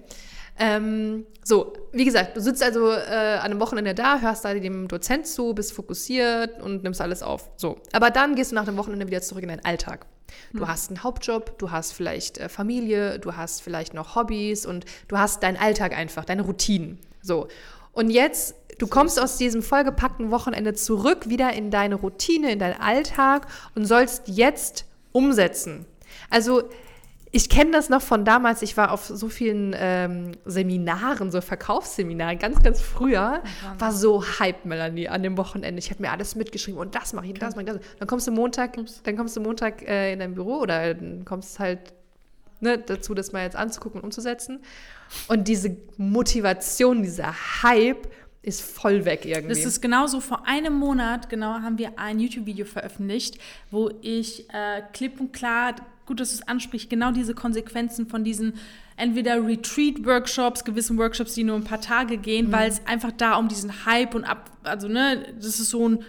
Ähm, 0.60 1.24
so, 1.42 1.72
wie 1.92 2.04
gesagt, 2.04 2.36
du 2.36 2.40
sitzt 2.40 2.62
also 2.62 2.90
äh, 2.90 2.98
an 2.98 3.50
einem 3.50 3.60
Wochenende 3.60 3.94
da, 3.94 4.20
hörst 4.20 4.44
da 4.44 4.52
dem 4.52 4.88
Dozent 4.88 5.26
zu, 5.26 5.54
bist 5.54 5.72
fokussiert 5.72 6.60
und 6.62 6.82
nimmst 6.82 7.00
alles 7.00 7.22
auf. 7.22 7.50
So. 7.56 7.78
Aber 7.92 8.10
dann 8.10 8.34
gehst 8.34 8.52
du 8.52 8.54
nach 8.54 8.66
dem 8.66 8.76
Wochenende 8.76 9.06
wieder 9.06 9.22
zurück 9.22 9.42
in 9.42 9.48
deinen 9.48 9.64
Alltag. 9.64 10.06
Du 10.52 10.68
hast 10.68 10.90
einen 10.90 11.02
Hauptjob, 11.02 11.58
du 11.58 11.70
hast 11.70 11.92
vielleicht 11.92 12.38
äh, 12.38 12.48
Familie, 12.48 13.18
du 13.18 13.36
hast 13.36 13.62
vielleicht 13.62 13.94
noch 13.94 14.14
Hobbys 14.14 14.66
und 14.66 14.84
du 15.08 15.18
hast 15.18 15.42
deinen 15.42 15.56
Alltag 15.56 15.96
einfach, 15.96 16.24
deine 16.26 16.42
Routinen. 16.42 16.98
So. 17.22 17.48
Und 17.92 18.10
jetzt, 18.10 18.54
du 18.78 18.86
kommst 18.86 19.18
aus 19.18 19.38
diesem 19.38 19.62
vollgepackten 19.62 20.30
Wochenende 20.30 20.74
zurück, 20.74 21.28
wieder 21.28 21.52
in 21.54 21.70
deine 21.70 21.96
Routine, 21.96 22.52
in 22.52 22.58
deinen 22.58 22.80
Alltag 22.80 23.46
und 23.74 23.86
sollst 23.86 24.28
jetzt 24.28 24.84
umsetzen. 25.12 25.86
Also, 26.28 26.64
ich 27.32 27.48
kenne 27.48 27.70
das 27.70 27.88
noch 27.88 28.02
von 28.02 28.24
damals. 28.24 28.62
Ich 28.62 28.76
war 28.76 28.90
auf 28.90 29.06
so 29.06 29.28
vielen 29.28 29.74
ähm, 29.78 30.32
Seminaren, 30.44 31.30
so 31.30 31.40
Verkaufsseminaren, 31.40 32.38
ganz, 32.38 32.62
ganz 32.62 32.80
früher. 32.80 33.42
War 33.78 33.92
so 33.92 34.24
Hype, 34.40 34.64
Melanie, 34.64 35.08
an 35.08 35.22
dem 35.22 35.36
Wochenende. 35.36 35.78
Ich 35.78 35.90
habe 35.90 36.02
mir 36.02 36.10
alles 36.10 36.34
mitgeschrieben 36.34 36.80
und 36.80 36.94
das 36.94 37.12
mache 37.12 37.26
ich, 37.26 37.32
und 37.32 37.42
das 37.42 37.54
mache 37.54 37.66
ich. 37.66 37.70
Das. 37.72 37.80
Dann 37.98 38.08
kommst 38.08 38.26
du 38.26 38.32
Montag, 38.32 38.76
dann 39.04 39.16
kommst 39.16 39.36
du 39.36 39.40
Montag 39.40 39.82
äh, 39.82 40.12
in 40.12 40.18
dein 40.18 40.34
Büro 40.34 40.58
oder 40.58 40.94
dann 40.94 41.24
kommst 41.24 41.60
halt 41.60 41.92
ne, 42.60 42.78
dazu, 42.78 43.14
das 43.14 43.32
mal 43.32 43.44
jetzt 43.44 43.56
anzugucken 43.56 44.00
und 44.00 44.06
umzusetzen. 44.06 44.60
Und 45.28 45.46
diese 45.46 45.76
Motivation, 45.96 47.02
dieser 47.02 47.34
Hype 47.62 48.08
ist 48.42 48.62
voll 48.62 49.04
weg 49.04 49.26
irgendwie. 49.26 49.48
Das 49.48 49.64
ist 49.64 49.80
genauso, 49.80 50.20
vor 50.20 50.46
einem 50.46 50.72
Monat, 50.72 51.28
genau, 51.28 51.60
haben 51.60 51.78
wir 51.78 51.98
ein 51.98 52.18
YouTube-Video 52.18 52.64
veröffentlicht, 52.64 53.38
wo 53.70 53.90
ich 54.00 54.48
äh, 54.50 54.82
klipp 54.92 55.20
und 55.20 55.32
klar, 55.32 55.74
gut, 56.06 56.20
dass 56.20 56.30
du 56.30 56.36
es 56.36 56.48
ansprichst, 56.48 56.90
genau 56.90 57.12
diese 57.12 57.34
Konsequenzen 57.34 58.08
von 58.08 58.24
diesen 58.24 58.54
entweder 58.96 59.46
Retreat-Workshops, 59.46 60.64
gewissen 60.64 60.98
Workshops, 60.98 61.34
die 61.34 61.44
nur 61.44 61.56
ein 61.56 61.64
paar 61.64 61.80
Tage 61.80 62.18
gehen, 62.18 62.48
Mhm. 62.48 62.52
weil 62.52 62.68
es 62.68 62.86
einfach 62.86 63.12
da 63.12 63.36
um 63.36 63.48
diesen 63.48 63.86
Hype 63.86 64.14
und 64.14 64.24
ab, 64.24 64.50
also 64.64 64.88
ne, 64.88 65.24
das 65.36 65.60
ist 65.60 65.70
so 65.70 65.88
ein 65.88 66.04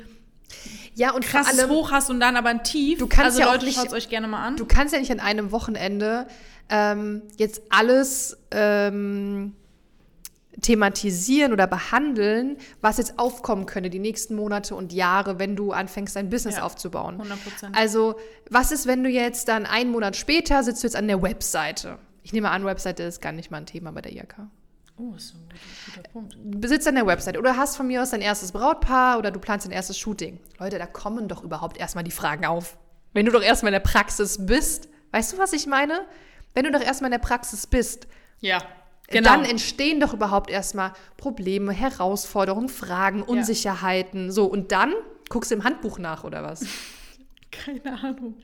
ja, 0.96 1.12
und 1.14 1.24
krasses 1.24 1.58
allem, 1.60 1.70
Hoch 1.72 1.92
hast 1.92 2.10
und 2.10 2.20
dann 2.20 2.36
aber 2.36 2.50
ein 2.50 2.64
Tief. 2.64 3.00
Du 3.00 3.08
kannst 3.08 3.38
also 3.38 3.40
ja 3.42 3.52
Leute, 3.54 3.72
schaut 3.72 3.88
es 3.88 3.94
euch 3.94 4.10
gerne 4.10 4.28
mal 4.28 4.46
an. 4.46 4.58
Du 4.58 4.66
kannst 4.66 4.94
ja 4.94 5.00
nicht 5.00 5.12
an 5.12 5.22
einem 5.22 5.52
Wochenende 5.52 6.28
ähm, 6.70 7.22
jetzt 7.38 7.62
alles 7.70 8.38
ähm, 8.52 9.54
thematisieren 10.62 11.54
oder 11.54 11.68
behandeln, 11.68 12.58
was 12.82 12.98
jetzt 12.98 13.18
aufkommen 13.20 13.66
könnte 13.66 13.90
die 13.90 14.00
nächsten 14.00 14.36
Monate 14.36 14.76
und 14.76 14.94
Jahre, 14.94 15.40
wenn 15.40 15.56
du 15.56 15.72
anfängst, 15.72 16.16
dein 16.16 16.30
Business 16.30 16.58
Ja, 16.58 16.64
aufzubauen. 16.64 17.22
100%. 17.22 17.74
Also, 17.76 18.16
was 18.50 18.72
ist, 18.72 18.86
wenn 18.88 19.04
du 19.04 19.10
jetzt 19.10 19.48
dann 19.48 19.66
einen 19.66 19.92
Monat 19.92 20.16
später 20.16 20.64
sitzt 20.64 20.84
du 20.84 20.88
jetzt 20.88 20.96
an 20.96 21.08
der 21.08 21.22
Webseite? 21.22 21.98
Ich 22.24 22.34
nehme 22.34 22.52
an, 22.52 22.64
Webseite 22.66 23.04
ist 23.04 23.22
gar 23.22 23.32
nicht 23.32 23.50
mal 23.52 23.58
ein 23.58 23.66
Thema 23.66 23.92
bei 23.92 24.02
der 24.02 24.12
IHK. 24.14 24.36
oh, 24.98 25.14
ist 25.16 25.30
so 25.30 25.36
ein 25.38 25.50
guter, 25.96 26.10
Punkt. 26.10 26.38
Du 26.40 26.68
sitzt 26.68 26.88
an 26.88 26.94
der 26.96 27.08
Webseite 27.08 27.40
oder 27.40 27.58
hast 27.58 27.76
von 27.76 27.88
mir 27.88 28.04
aus 28.04 28.12
dein 28.12 28.22
erstes 28.22 28.52
Brautpaar 28.52 29.18
oder 29.18 29.32
du 29.32 29.40
planst 29.40 29.66
dein 29.66 29.72
erstes 29.74 29.98
Shooting. 29.98 30.40
Leute, 30.60 30.78
da 30.78 30.86
kommen 30.86 31.28
doch 31.28 31.44
überhaupt 31.44 31.78
erstmal 31.78 32.04
die 32.04 32.12
Fragen 32.12 32.46
auf. 32.46 32.78
Wenn 33.14 33.26
du 33.26 33.32
doch 33.32 33.42
erstmal 33.42 33.72
in 33.74 33.82
der 33.82 33.90
Praxis 33.90 34.46
bist, 34.46 34.88
weißt 35.12 35.34
du, 35.34 35.38
was 35.40 35.54
ich 35.54 35.66
meine? 35.66 36.02
Wenn 36.54 36.66
du 36.66 36.72
doch 36.72 36.82
erstmal 36.82 37.08
in 37.08 37.14
der 37.20 37.26
Praxis 37.26 37.66
bist, 37.66 38.08
Ja, 38.42 38.60
genau. 39.12 39.30
dann 39.32 39.46
entstehen 39.46 40.00
doch 40.00 40.14
überhaupt 40.14 40.50
erstmal 40.50 40.94
Probleme, 41.18 41.72
Herausforderungen, 41.72 42.70
Fragen, 42.70 43.22
Unsicherheiten. 43.24 44.32
So, 44.32 44.46
und 44.46 44.72
dann 44.72 44.94
guckst 45.30 45.52
du 45.52 45.56
im 45.56 45.64
Handbuch 45.64 46.00
nach 46.00 46.24
oder 46.24 46.44
was? 46.44 46.66
Keine 47.52 48.02
Ahnung. 48.02 48.36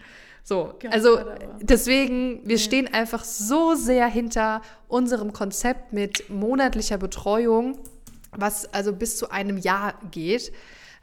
So, 0.43 0.73
Gott, 0.81 0.93
also 0.93 1.19
deswegen, 1.61 2.39
wir 2.47 2.57
stehen 2.57 2.93
einfach 2.93 3.23
so 3.25 3.75
sehr 3.75 4.07
hinter 4.07 4.61
unserem 4.87 5.33
Konzept 5.33 5.91
mit 5.91 6.29
monatlicher 6.29 6.97
Betreuung, 6.97 7.77
was 8.31 8.73
also 8.73 8.93
bis 8.93 9.17
zu 9.17 9.29
einem 9.29 9.57
Jahr 9.57 9.95
geht. 10.11 10.53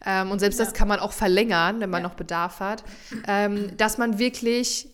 Ähm, 0.06 0.30
und 0.30 0.38
selbst 0.38 0.60
das 0.60 0.68
Ja. 0.68 0.74
kann 0.74 0.88
man 0.88 0.98
auch 0.98 1.12
verlängern, 1.12 1.80
wenn 1.80 1.90
man 1.90 2.02
Ja. 2.02 2.08
noch 2.08 2.14
Bedarf 2.14 2.60
hat. 2.60 2.84
Ähm, 3.26 3.76
dass 3.76 3.98
man 3.98 4.18
wirklich, 4.18 4.88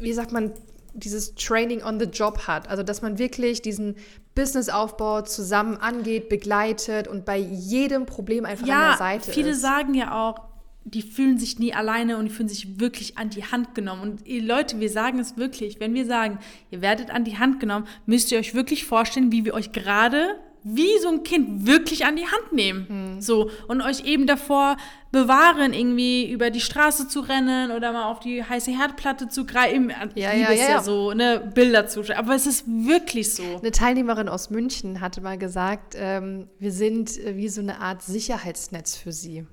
wie 0.00 0.12
sagt 0.12 0.30
man, 0.32 0.52
dieses 0.94 1.34
Training 1.34 1.82
on 1.82 1.98
the 1.98 2.06
Job 2.06 2.46
hat. 2.46 2.68
Also, 2.68 2.82
dass 2.82 3.02
man 3.02 3.18
wirklich 3.18 3.62
diesen 3.62 3.96
Businessaufbau 4.34 5.22
zusammen 5.22 5.76
angeht, 5.76 6.28
begleitet 6.28 7.08
und 7.08 7.24
bei 7.24 7.36
jedem 7.38 8.06
Problem 8.06 8.44
einfach 8.44 8.62
an 8.62 8.68
der 8.68 8.76
Ja, 8.92 8.96
Seite 8.96 9.30
viele 9.30 9.50
ist. 9.50 9.60
sagen 9.62 9.94
ja 9.94 10.14
auch, 10.14 10.40
die 10.84 11.02
fühlen 11.02 11.38
sich 11.38 11.58
nie 11.58 11.72
alleine 11.72 12.16
und 12.16 12.24
die 12.24 12.30
fühlen 12.30 12.48
sich 12.48 12.80
wirklich 12.80 13.16
an 13.16 13.30
die 13.30 13.44
Hand 13.44 13.74
genommen. 13.74 14.02
Und 14.02 14.26
ihr 14.26 14.42
Leute, 14.42 14.80
wir 14.80 14.90
sagen 14.90 15.18
es 15.20 15.36
wirklich, 15.36 15.78
wenn 15.80 15.94
wir 15.94 16.06
sagen, 16.06 16.38
ihr 16.70 16.80
werdet 16.80 17.10
an 17.10 17.24
die 17.24 17.38
Hand 17.38 17.60
genommen, 17.60 17.86
müsst 18.06 18.32
ihr 18.32 18.38
euch 18.38 18.54
wirklich 18.54 18.84
vorstellen, 18.84 19.30
wie 19.30 19.44
wir 19.44 19.54
euch 19.54 19.70
gerade 19.72 20.36
wie 20.64 20.98
so 21.00 21.08
ein 21.08 21.22
Kind 21.22 21.66
wirklich 21.66 22.04
an 22.06 22.16
die 22.16 22.26
Hand 22.26 22.52
nehmen. 22.52 22.86
Hm. 22.88 23.20
So. 23.20 23.50
Und 23.68 23.82
euch 23.82 24.04
eben 24.04 24.26
davor 24.26 24.76
bewahren, 25.10 25.72
irgendwie 25.72 26.30
über 26.30 26.50
die 26.50 26.60
Straße 26.60 27.08
zu 27.08 27.20
rennen 27.20 27.70
oder 27.70 27.92
mal 27.92 28.04
auf 28.10 28.20
die 28.20 28.42
heiße 28.42 28.70
Herdplatte 28.70 29.28
zu 29.28 29.44
greifen. 29.44 29.92
Ich 30.14 30.22
Ja, 30.22 30.32
ja, 30.32 30.52
ja, 30.52 30.70
ja, 30.70 30.82
so, 30.82 31.12
ne, 31.12 31.50
Bilder 31.54 31.86
zu. 31.86 32.02
Aber 32.16 32.34
es 32.34 32.46
ist 32.46 32.64
wirklich 32.66 33.34
so. 33.34 33.42
Eine 33.58 33.72
Teilnehmerin 33.72 34.28
aus 34.28 34.50
München 34.50 35.00
hatte 35.00 35.20
mal 35.20 35.36
gesagt, 35.36 35.94
ähm, 35.96 36.48
wir 36.58 36.72
sind 36.72 37.18
äh, 37.18 37.36
wie 37.36 37.48
so 37.48 37.60
eine 37.60 37.80
Art 37.80 38.02
Sicherheitsnetz 38.02 38.96
für 38.96 39.12
sie. 39.12 39.46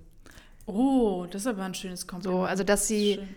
Oh, 0.66 1.26
das 1.30 1.41
ist 1.41 1.47
aber 1.47 1.64
ein 1.64 1.74
schönes 1.74 2.01
So, 2.01 2.07
Kompliment. 2.07 2.47
also 2.47 2.64
dass 2.64 2.88
sie 2.88 3.16
Schön. 3.16 3.28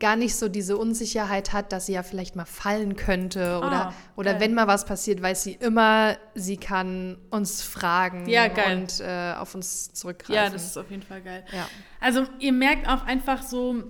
Gar 0.00 0.16
nicht 0.16 0.34
so 0.34 0.48
diese 0.48 0.76
Unsicherheit 0.76 1.52
hat, 1.52 1.72
dass 1.72 1.86
sie 1.86 1.92
ja 1.92 2.02
vielleicht 2.02 2.34
mal 2.34 2.46
fallen 2.46 2.96
könnte 2.96 3.58
oder, 3.58 3.88
Ah, 3.88 3.94
oder 4.16 4.40
wenn 4.40 4.54
mal 4.54 4.66
was 4.66 4.84
passiert, 4.86 5.22
weiß 5.22 5.42
sie 5.44 5.52
immer, 5.52 6.16
sie 6.34 6.56
kann 6.56 7.18
uns 7.30 7.62
fragen 7.62 8.26
Ja, 8.28 8.46
und 8.46 9.00
äh, 9.00 9.34
auf 9.38 9.54
uns 9.54 9.92
zurückgreifen. 9.92 10.34
Ja, 10.34 10.50
das 10.50 10.64
ist 10.64 10.76
auf 10.76 10.90
jeden 10.90 11.02
Fall 11.02 11.20
geil. 11.22 11.44
ja. 11.52 11.68
Also 12.00 12.24
ihr 12.38 12.52
merkt 12.52 12.88
auch 12.88 13.04
einfach 13.04 13.42
so, 13.42 13.84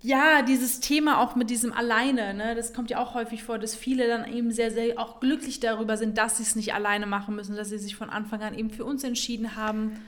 ja, 0.00 0.42
dieses 0.42 0.78
Thema 0.78 1.20
auch 1.20 1.34
mit 1.34 1.50
diesem 1.50 1.72
Alleine, 1.72 2.32
ne, 2.32 2.54
das 2.54 2.72
kommt 2.72 2.88
ja 2.90 2.98
auch 2.98 3.14
häufig 3.14 3.42
vor, 3.42 3.58
dass 3.58 3.74
viele 3.74 4.06
dann 4.06 4.32
eben 4.32 4.52
sehr, 4.52 4.70
sehr 4.70 4.98
auch 4.98 5.18
glücklich 5.18 5.58
darüber 5.58 5.96
sind, 5.96 6.16
dass 6.18 6.36
sie 6.36 6.44
es 6.44 6.54
nicht 6.54 6.72
alleine 6.72 7.06
machen 7.06 7.34
müssen, 7.34 7.56
dass 7.56 7.70
sie 7.70 7.78
sich 7.78 7.96
von 7.96 8.08
Anfang 8.08 8.42
an 8.42 8.54
eben 8.56 8.70
für 8.70 8.84
uns 8.84 9.02
entschieden 9.02 9.56
haben. 9.56 9.98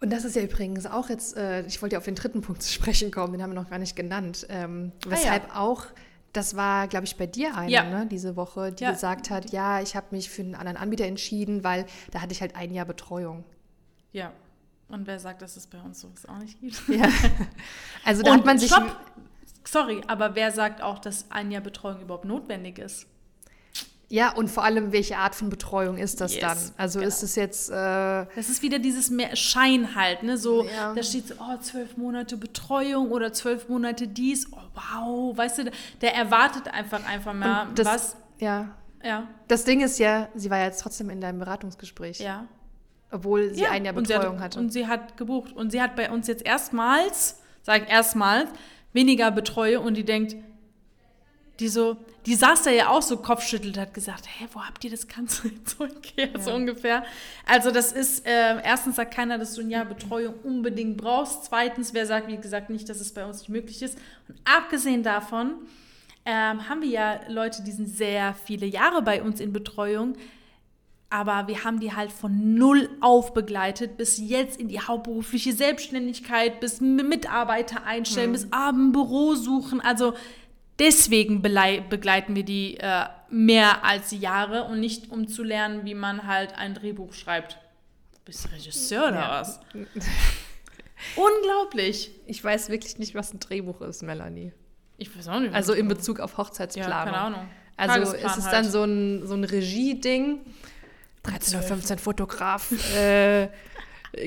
Und 0.00 0.10
das 0.10 0.24
ist 0.24 0.36
ja 0.36 0.42
übrigens 0.42 0.84
auch 0.86 1.08
jetzt, 1.08 1.36
äh, 1.36 1.64
ich 1.66 1.80
wollte 1.80 1.94
ja 1.94 1.98
auf 1.98 2.04
den 2.04 2.14
dritten 2.16 2.42
Punkt 2.42 2.62
zu 2.62 2.70
sprechen 2.72 3.10
kommen, 3.10 3.32
den 3.32 3.42
haben 3.42 3.50
wir 3.50 3.60
noch 3.60 3.70
gar 3.70 3.78
nicht 3.78 3.96
genannt. 3.96 4.46
Ähm, 4.50 4.92
Ah, 5.06 5.10
weshalb 5.10 5.56
auch, 5.56 5.86
das 6.34 6.54
war, 6.54 6.86
glaube 6.86 7.06
ich, 7.06 7.16
bei 7.16 7.26
dir 7.26 7.56
eine, 7.56 7.70
Ja. 7.72 7.82
ne, 7.84 8.06
diese 8.06 8.36
Woche, 8.36 8.72
die 8.72 8.84
Ja. 8.84 8.92
gesagt 8.92 9.30
hat, 9.30 9.52
ja, 9.52 9.80
ich 9.80 9.96
habe 9.96 10.06
mich 10.10 10.28
für 10.28 10.42
einen 10.42 10.54
anderen 10.54 10.76
Anbieter 10.76 11.06
entschieden, 11.06 11.64
weil 11.64 11.86
da 12.10 12.20
hatte 12.20 12.32
ich 12.32 12.42
halt 12.42 12.54
ein 12.56 12.72
Jahr 12.74 12.84
Betreuung. 12.84 13.44
Ja. 14.12 14.32
Und 14.88 15.06
wer 15.06 15.18
sagt, 15.18 15.40
dass 15.42 15.56
es 15.56 15.66
bei 15.66 15.80
uns 15.80 16.00
sowas 16.00 16.26
auch 16.28 16.38
nicht 16.38 16.60
gibt? 16.60 16.80
Ja. 16.88 17.08
Also 18.04 18.22
da 18.22 18.32
Und 18.32 18.38
hat 18.38 18.44
man 18.46 18.58
sich. 18.58 18.70
stopp! 18.70 18.94
Sorry, 19.64 20.00
aber 20.06 20.34
wer 20.36 20.52
sagt 20.52 20.80
auch, 20.82 20.98
dass 21.00 21.28
ein 21.30 21.50
Jahr 21.50 21.62
Betreuung 21.62 22.00
überhaupt 22.02 22.24
notwendig 22.24 22.78
ist? 22.78 23.06
Ja, 24.08 24.32
und 24.34 24.48
vor 24.48 24.62
allem, 24.62 24.92
welche 24.92 25.16
Art 25.16 25.34
von 25.34 25.50
Betreuung 25.50 25.98
ist 25.98 26.20
das 26.20 26.34
Yes, 26.34 26.40
dann? 26.40 26.58
Also 26.76 27.00
genau. 27.00 27.08
ist 27.08 27.22
es 27.24 27.34
jetzt. 27.34 27.70
Äh, 27.70 27.74
Das 27.74 28.48
ist 28.48 28.62
wieder 28.62 28.78
dieses 28.78 29.10
mehr 29.10 29.34
Schein 29.34 29.96
halt, 29.96 30.22
ne? 30.22 30.38
So, 30.38 30.64
Ja. 30.64 30.94
da 30.94 31.02
steht 31.02 31.28
so, 31.28 31.34
oh, 31.40 31.56
zwölf 31.60 31.96
Monate 31.96 32.36
Betreuung 32.36 33.10
oder 33.10 33.32
zwölf 33.32 33.68
Monate 33.68 34.06
dies. 34.06 34.46
Oh, 34.52 34.58
wow, 34.74 35.36
weißt 35.36 35.58
du, 35.58 35.70
der 36.00 36.14
erwartet 36.14 36.68
einfach 36.68 37.04
einfach 37.04 37.34
mal 37.34 37.68
und 37.68 37.78
das, 37.78 37.86
was. 37.86 38.16
Ja. 38.38 38.68
Ja, 39.04 39.28
Das 39.46 39.64
Ding 39.64 39.82
ist 39.82 39.98
ja, 39.98 40.28
sie 40.34 40.50
war 40.50 40.58
ja 40.58 40.64
jetzt 40.64 40.80
trotzdem 40.80 41.10
in 41.10 41.20
deinem 41.20 41.38
Beratungsgespräch, 41.38 42.18
ja. 42.18 42.48
obwohl 43.12 43.54
sie 43.54 43.62
ja. 43.62 43.70
ein 43.70 43.84
Jahr 43.84 43.94
Betreuung 43.94 44.36
hat, 44.36 44.56
hatte. 44.56 44.58
Und 44.58 44.72
sie 44.72 44.88
hat 44.88 45.16
gebucht. 45.16 45.52
Und 45.52 45.70
sie 45.70 45.80
hat 45.80 45.94
bei 45.94 46.10
uns 46.10 46.26
jetzt 46.26 46.44
erstmals, 46.44 47.38
sag 47.62 47.84
ich 47.84 47.88
erstmals, 47.88 48.48
weniger 48.92 49.30
Betreuung 49.30 49.84
und 49.84 49.94
die 49.96 50.04
denkt, 50.04 50.34
die 51.60 51.68
so, 51.68 51.96
die 52.26 52.34
saß 52.34 52.62
da 52.64 52.70
ja 52.70 52.88
auch 52.88 53.02
so 53.02 53.16
kopfschüttelt, 53.16 53.78
hat 53.78 53.94
gesagt, 53.94 54.26
hä, 54.26 54.46
wo 54.52 54.62
habt 54.62 54.84
ihr 54.84 54.90
das 54.90 55.06
ganze 55.08 55.50
Zeug 55.64 55.92
her, 56.16 56.28
so 56.38 56.50
Ja. 56.50 56.56
ungefähr. 56.56 57.04
Also 57.46 57.70
das 57.70 57.92
ist, 57.92 58.26
äh, 58.26 58.60
erstens 58.62 58.96
sagt 58.96 59.14
keiner, 59.14 59.38
dass 59.38 59.54
du 59.54 59.62
ein 59.62 59.70
Jahr 59.70 59.84
Betreuung 59.84 60.34
unbedingt 60.44 60.96
brauchst. 60.96 61.44
Zweitens, 61.44 61.94
wer 61.94 62.06
sagt, 62.06 62.28
wie 62.28 62.36
gesagt, 62.36 62.68
nicht, 62.70 62.88
dass 62.88 63.00
es 63.00 63.12
bei 63.14 63.24
uns 63.24 63.38
nicht 63.40 63.48
möglich 63.48 63.80
ist. 63.82 63.96
Und 64.28 64.36
abgesehen 64.44 65.02
davon 65.02 65.52
ähm, 66.24 66.68
haben 66.68 66.82
wir 66.82 66.88
ja 66.88 67.20
Leute, 67.28 67.62
die 67.62 67.72
sind 67.72 67.88
sehr 67.88 68.34
viele 68.44 68.66
Jahre 68.66 69.00
bei 69.02 69.22
uns 69.22 69.40
in 69.40 69.52
Betreuung, 69.52 70.14
aber 71.08 71.46
wir 71.46 71.62
haben 71.62 71.78
die 71.78 71.94
halt 71.94 72.10
von 72.10 72.54
null 72.56 72.90
auf 73.00 73.32
begleitet, 73.32 73.96
bis 73.96 74.18
jetzt 74.18 74.58
in 74.58 74.66
die 74.66 74.80
hauptberufliche 74.80 75.52
Selbstständigkeit, 75.52 76.58
bis 76.58 76.80
Mitarbeiter 76.80 77.84
einstellen, 77.84 78.32
bis 78.32 78.52
Abendbüro 78.52 79.36
suchen. 79.36 79.80
Also 79.80 80.14
deswegen 80.78 81.42
begleiten 81.42 82.36
wir 82.36 82.44
die 82.44 82.76
äh, 82.78 83.04
mehr 83.30 83.84
als 83.84 84.10
Jahre 84.12 84.64
und 84.64 84.80
nicht 84.80 85.10
um 85.10 85.28
zu 85.28 85.42
lernen, 85.42 85.84
wie 85.84 85.94
man 85.94 86.26
halt 86.26 86.54
ein 86.56 86.74
Drehbuch 86.74 87.12
schreibt. 87.12 87.58
Bist 88.24 88.44
du 88.44 88.48
Regisseur 88.54 89.08
oder 89.08 89.16
Ja. 89.20 89.40
was? 89.40 89.60
Unglaublich. 91.16 92.10
Ich 92.26 92.42
weiß 92.42 92.68
wirklich 92.70 92.98
nicht, 92.98 93.14
was 93.14 93.32
ein 93.32 93.40
Drehbuch 93.40 93.80
ist, 93.82 94.02
Melanie. 94.02 94.52
Ich 94.98 95.16
weiß 95.16 95.28
auch 95.28 95.40
nicht. 95.40 95.54
Also 95.54 95.72
in. 95.74 95.88
Bezug 95.88 96.20
auf 96.20 96.32
Ja, 96.32 96.38
Hochzeitsplanung. 96.38 97.04
keine 97.04 97.18
Ahnung. 97.18 97.48
Also 97.76 97.94
Tagesplan 97.94 98.30
ist 98.30 98.38
es 98.38 98.44
halt. 98.44 98.54
dann 98.54 98.70
so 98.70 98.84
ein, 98.84 99.26
so 99.26 99.34
ein 99.34 99.44
Regie-Ding? 99.44 100.40
13 101.22 101.58
oder 101.58 101.66
15 101.66 101.98
Fotograf, 101.98 102.70
äh, 102.96 103.48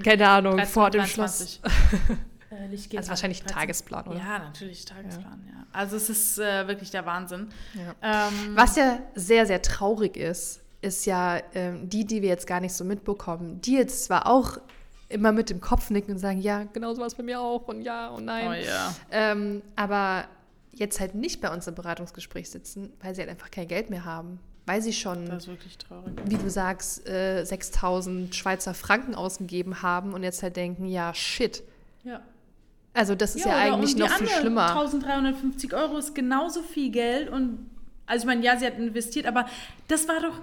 keine 0.04 0.28
Ahnung, 0.30 0.58
13, 0.58 0.72
vor 0.74 0.89
dem 0.91 1.00
23. 1.02 1.60
Schloss. 1.62 1.62
Äh, 2.60 2.68
Licht 2.68 2.89
geht 2.89 2.99
Also 2.99 3.10
wahrscheinlich 3.10 3.41
13. 3.41 3.55
Tagesplan, 3.55 4.07
oder? 4.07 4.18
Ja, 4.18 4.39
natürlich 4.39 4.86
Tagesplan, 4.86 5.43
ja. 5.47 5.66
Also 5.72 5.95
es 5.95 6.10
ist 6.10 6.39
äh, 6.39 6.68
wirklich 6.68 6.91
der 6.91 7.05
Wahnsinn. 7.05 7.49
Ja. 7.74 8.28
Ähm, 8.28 8.55
Was 8.55 8.76
ja 8.76 8.99
sehr, 9.16 9.45
sehr 9.45 9.62
traurig 9.62 10.18
ist, 10.18 10.62
ist 10.82 11.05
ja 11.05 11.39
ähm, 11.53 11.89
die, 11.89 12.05
die 12.05 12.22
wir 12.22 12.30
jetzt 12.30 12.47
gar 12.47 12.60
nicht 12.60 12.74
so 12.74 12.84
mitbekommen, 12.84 13.62
die 13.62 13.76
jetzt 13.76 14.05
zwar 14.05 14.28
auch 14.28 14.57
immer 15.10 15.32
mit 15.32 15.49
dem 15.49 15.60
Kopf 15.60 15.89
nicken 15.89 16.14
und 16.14 16.20
sagen, 16.20 16.39
ja, 16.39 16.64
genau 16.74 16.93
so 16.93 16.99
war 17.01 17.07
es 17.07 17.16
bei 17.16 17.24
mir 17.24 17.39
auch 17.41 17.68
und 17.68 17.82
ja 17.82 18.10
und 18.10 18.26
nein. 18.26 18.47
oh 18.47 18.53
ja. 18.53 18.95
ähm, 19.12 19.62
aber 19.76 20.26
jetzt 20.72 20.99
halt 20.99 21.16
nicht 21.16 21.41
bei 21.41 21.51
uns 21.51 21.68
im 21.68 21.76
Beratungsgespräch 21.76 22.49
sitzen, 22.49 22.93
weil 23.01 23.16
sie 23.16 23.22
halt 23.22 23.30
einfach 23.30 23.51
kein 23.51 23.68
Geld 23.68 23.89
mehr 23.89 24.05
haben. 24.05 24.39
Weil 24.66 24.84
sie 24.84 24.93
schon, 24.93 25.28
wie 26.26 26.38
du 26.38 26.47
sagst, 26.47 27.10
äh, 27.10 27.43
6000 27.43 28.36
Schweizer 28.36 28.76
Franken 28.76 29.16
ausgegeben 29.16 29.82
haben 29.82 30.14
und 30.14 30.22
jetzt 30.22 30.43
halt 30.43 30.57
denken, 30.57 30.86
ja, 30.86 31.12
shit. 31.16 31.64
Ja. 32.03 32.22
Also 33.00 33.16
das 33.16 33.34
ist 33.36 33.45
ja, 33.45 33.52
oder 33.54 33.62
eigentlich 33.62 33.93
und 33.93 34.00
noch 34.02 34.10
viel 34.18 34.28
schlimmer. 34.28 34.68
1350 34.78 35.74
Euro 35.74 35.97
ist 35.97 36.14
genauso 36.14 36.62
viel 36.62 36.91
Geld 36.91 37.30
und 37.30 37.70
also 38.06 38.24
ich 38.24 38.28
meine, 38.28 38.43
ja, 38.43 38.58
sie 38.58 38.66
hat 38.66 38.78
investiert, 38.78 39.26
aber 39.26 39.45
das 39.88 40.08
war 40.10 40.20
doch 40.20 40.41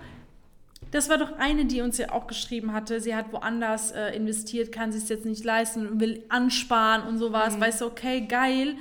das 0.91 1.11
war 1.11 1.19
doch 1.19 1.37
eine, 1.39 1.67
die 1.67 1.83
uns 1.83 1.99
ja 1.99 2.13
auch 2.13 2.27
geschrieben 2.27 2.73
hatte. 2.73 2.99
Sie 3.01 3.15
hat 3.15 3.31
woanders 3.33 3.91
äh, 3.91 4.17
investiert, 4.17 4.73
kann 4.73 4.91
sich 4.91 5.03
es 5.03 5.09
jetzt 5.11 5.27
nicht 5.27 5.45
leisten, 5.45 6.01
will 6.01 6.25
ansparen 6.31 7.03
und 7.07 7.19
sowas. 7.19 7.57
Mhm. 7.57 7.61
Weißt 7.61 7.81
du, 7.83 7.87
okay, 7.87 8.23
geil. 8.23 8.77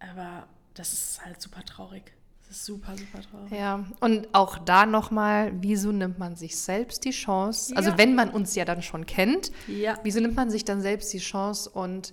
Aber 0.00 0.48
das 0.74 0.92
ist 0.92 1.24
halt 1.24 1.40
super 1.40 1.62
traurig. 1.64 2.02
Das 2.48 2.56
ist 2.56 2.64
super, 2.66 2.94
super 2.96 3.20
traurig. 3.30 3.52
Ja, 3.52 3.84
und 4.00 4.28
auch 4.32 4.58
da 4.58 4.86
nochmal, 4.86 5.52
wieso 5.60 5.92
nimmt 5.92 6.18
man 6.18 6.34
sich 6.36 6.56
selbst 6.58 7.04
die 7.04 7.10
Chance? 7.10 7.76
Also 7.76 7.90
Ja. 7.90 7.98
wenn 7.98 8.14
man 8.14 8.30
uns 8.30 8.54
ja 8.56 8.64
dann 8.64 8.82
schon 8.82 9.06
kennt, 9.06 9.52
Ja. 9.68 9.98
wieso 10.02 10.20
nimmt 10.20 10.34
man 10.36 10.50
sich 10.50 10.64
dann 10.64 10.80
selbst 10.80 11.12
die 11.12 11.18
Chance 11.18 11.68
und 11.70 12.12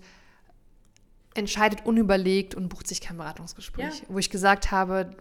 entscheidet 1.33 1.85
unüberlegt 1.85 2.55
und 2.55 2.69
bucht 2.69 2.87
sich 2.87 3.01
kein 3.01 3.17
Beratungsgespräch? 3.17 3.99
Ja. 3.99 4.05
Wo 4.09 4.17
ich 4.17 4.29
gesagt 4.29 4.71
habe, 4.71 5.11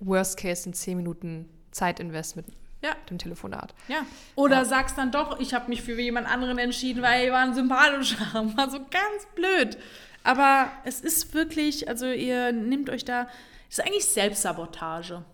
worst 0.00 0.36
case 0.38 0.68
in 0.68 0.74
10 0.74 0.96
Minuten 0.96 1.48
Zeitinvest 1.70 2.36
mit 2.36 2.46
Ja. 2.82 2.90
dem 3.10 3.18
Telefonat. 3.18 3.74
Ja. 3.88 4.00
Oder 4.34 4.56
Ja. 4.58 4.64
sagst 4.64 4.98
dann 4.98 5.10
doch, 5.10 5.40
ich 5.40 5.54
habe 5.54 5.68
mich 5.68 5.82
für 5.82 5.98
jemand 6.00 6.26
anderen 6.28 6.58
entschieden, 6.58 7.02
weil 7.02 7.26
die 7.26 7.32
waren 7.32 7.54
sympathischer. 7.54 8.16
War 8.56 8.70
so 8.70 8.78
ganz 8.78 9.26
blöd. 9.34 9.78
Aber 10.24 10.70
es 10.84 11.00
ist 11.00 11.32
wirklich, 11.34 11.88
also 11.88 12.06
ihr 12.06 12.52
nehmt 12.52 12.90
euch 12.90 13.04
da, 13.04 13.28
es 13.70 13.78
ist 13.78 13.84
eigentlich 13.86 14.04
Selbstsabotage. 14.06 15.24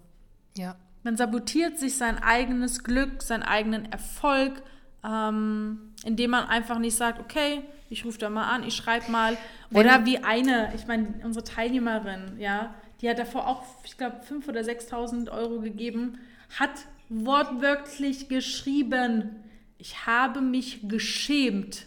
Ja. 0.56 0.76
Man 1.02 1.16
sabotiert 1.16 1.78
sich 1.78 1.96
sein 1.96 2.22
eigenes 2.22 2.84
Glück, 2.84 3.22
seinen 3.22 3.42
eigenen 3.42 3.90
Erfolg, 3.90 4.62
ähm, 5.04 5.92
indem 6.04 6.30
man 6.30 6.44
einfach 6.46 6.78
nicht 6.78 6.96
sagt, 6.96 7.18
okay, 7.20 7.62
ich 7.92 8.04
rufe 8.04 8.18
da 8.18 8.30
mal 8.30 8.48
an, 8.50 8.64
ich 8.66 8.74
schreibe 8.74 9.10
mal. 9.10 9.36
Wenn- 9.70 9.80
Oder 9.86 10.04
wie 10.06 10.18
eine, 10.18 10.72
ich 10.74 10.86
meine, 10.86 11.14
unsere 11.24 11.44
Teilnehmerin, 11.44 12.38
ja, 12.38 12.74
die 13.00 13.08
hat 13.08 13.18
davor 13.18 13.46
auch, 13.46 13.62
ich 13.84 13.96
glaube, 13.96 14.16
5.000 14.28 14.48
oder 14.48 14.60
6.000 14.62 15.30
Euro 15.30 15.60
gegeben, 15.60 16.18
hat 16.58 16.70
wortwörtlich 17.08 18.28
geschrieben, 18.28 19.36
ich 19.78 20.06
habe 20.06 20.40
mich 20.40 20.88
geschämt, 20.88 21.86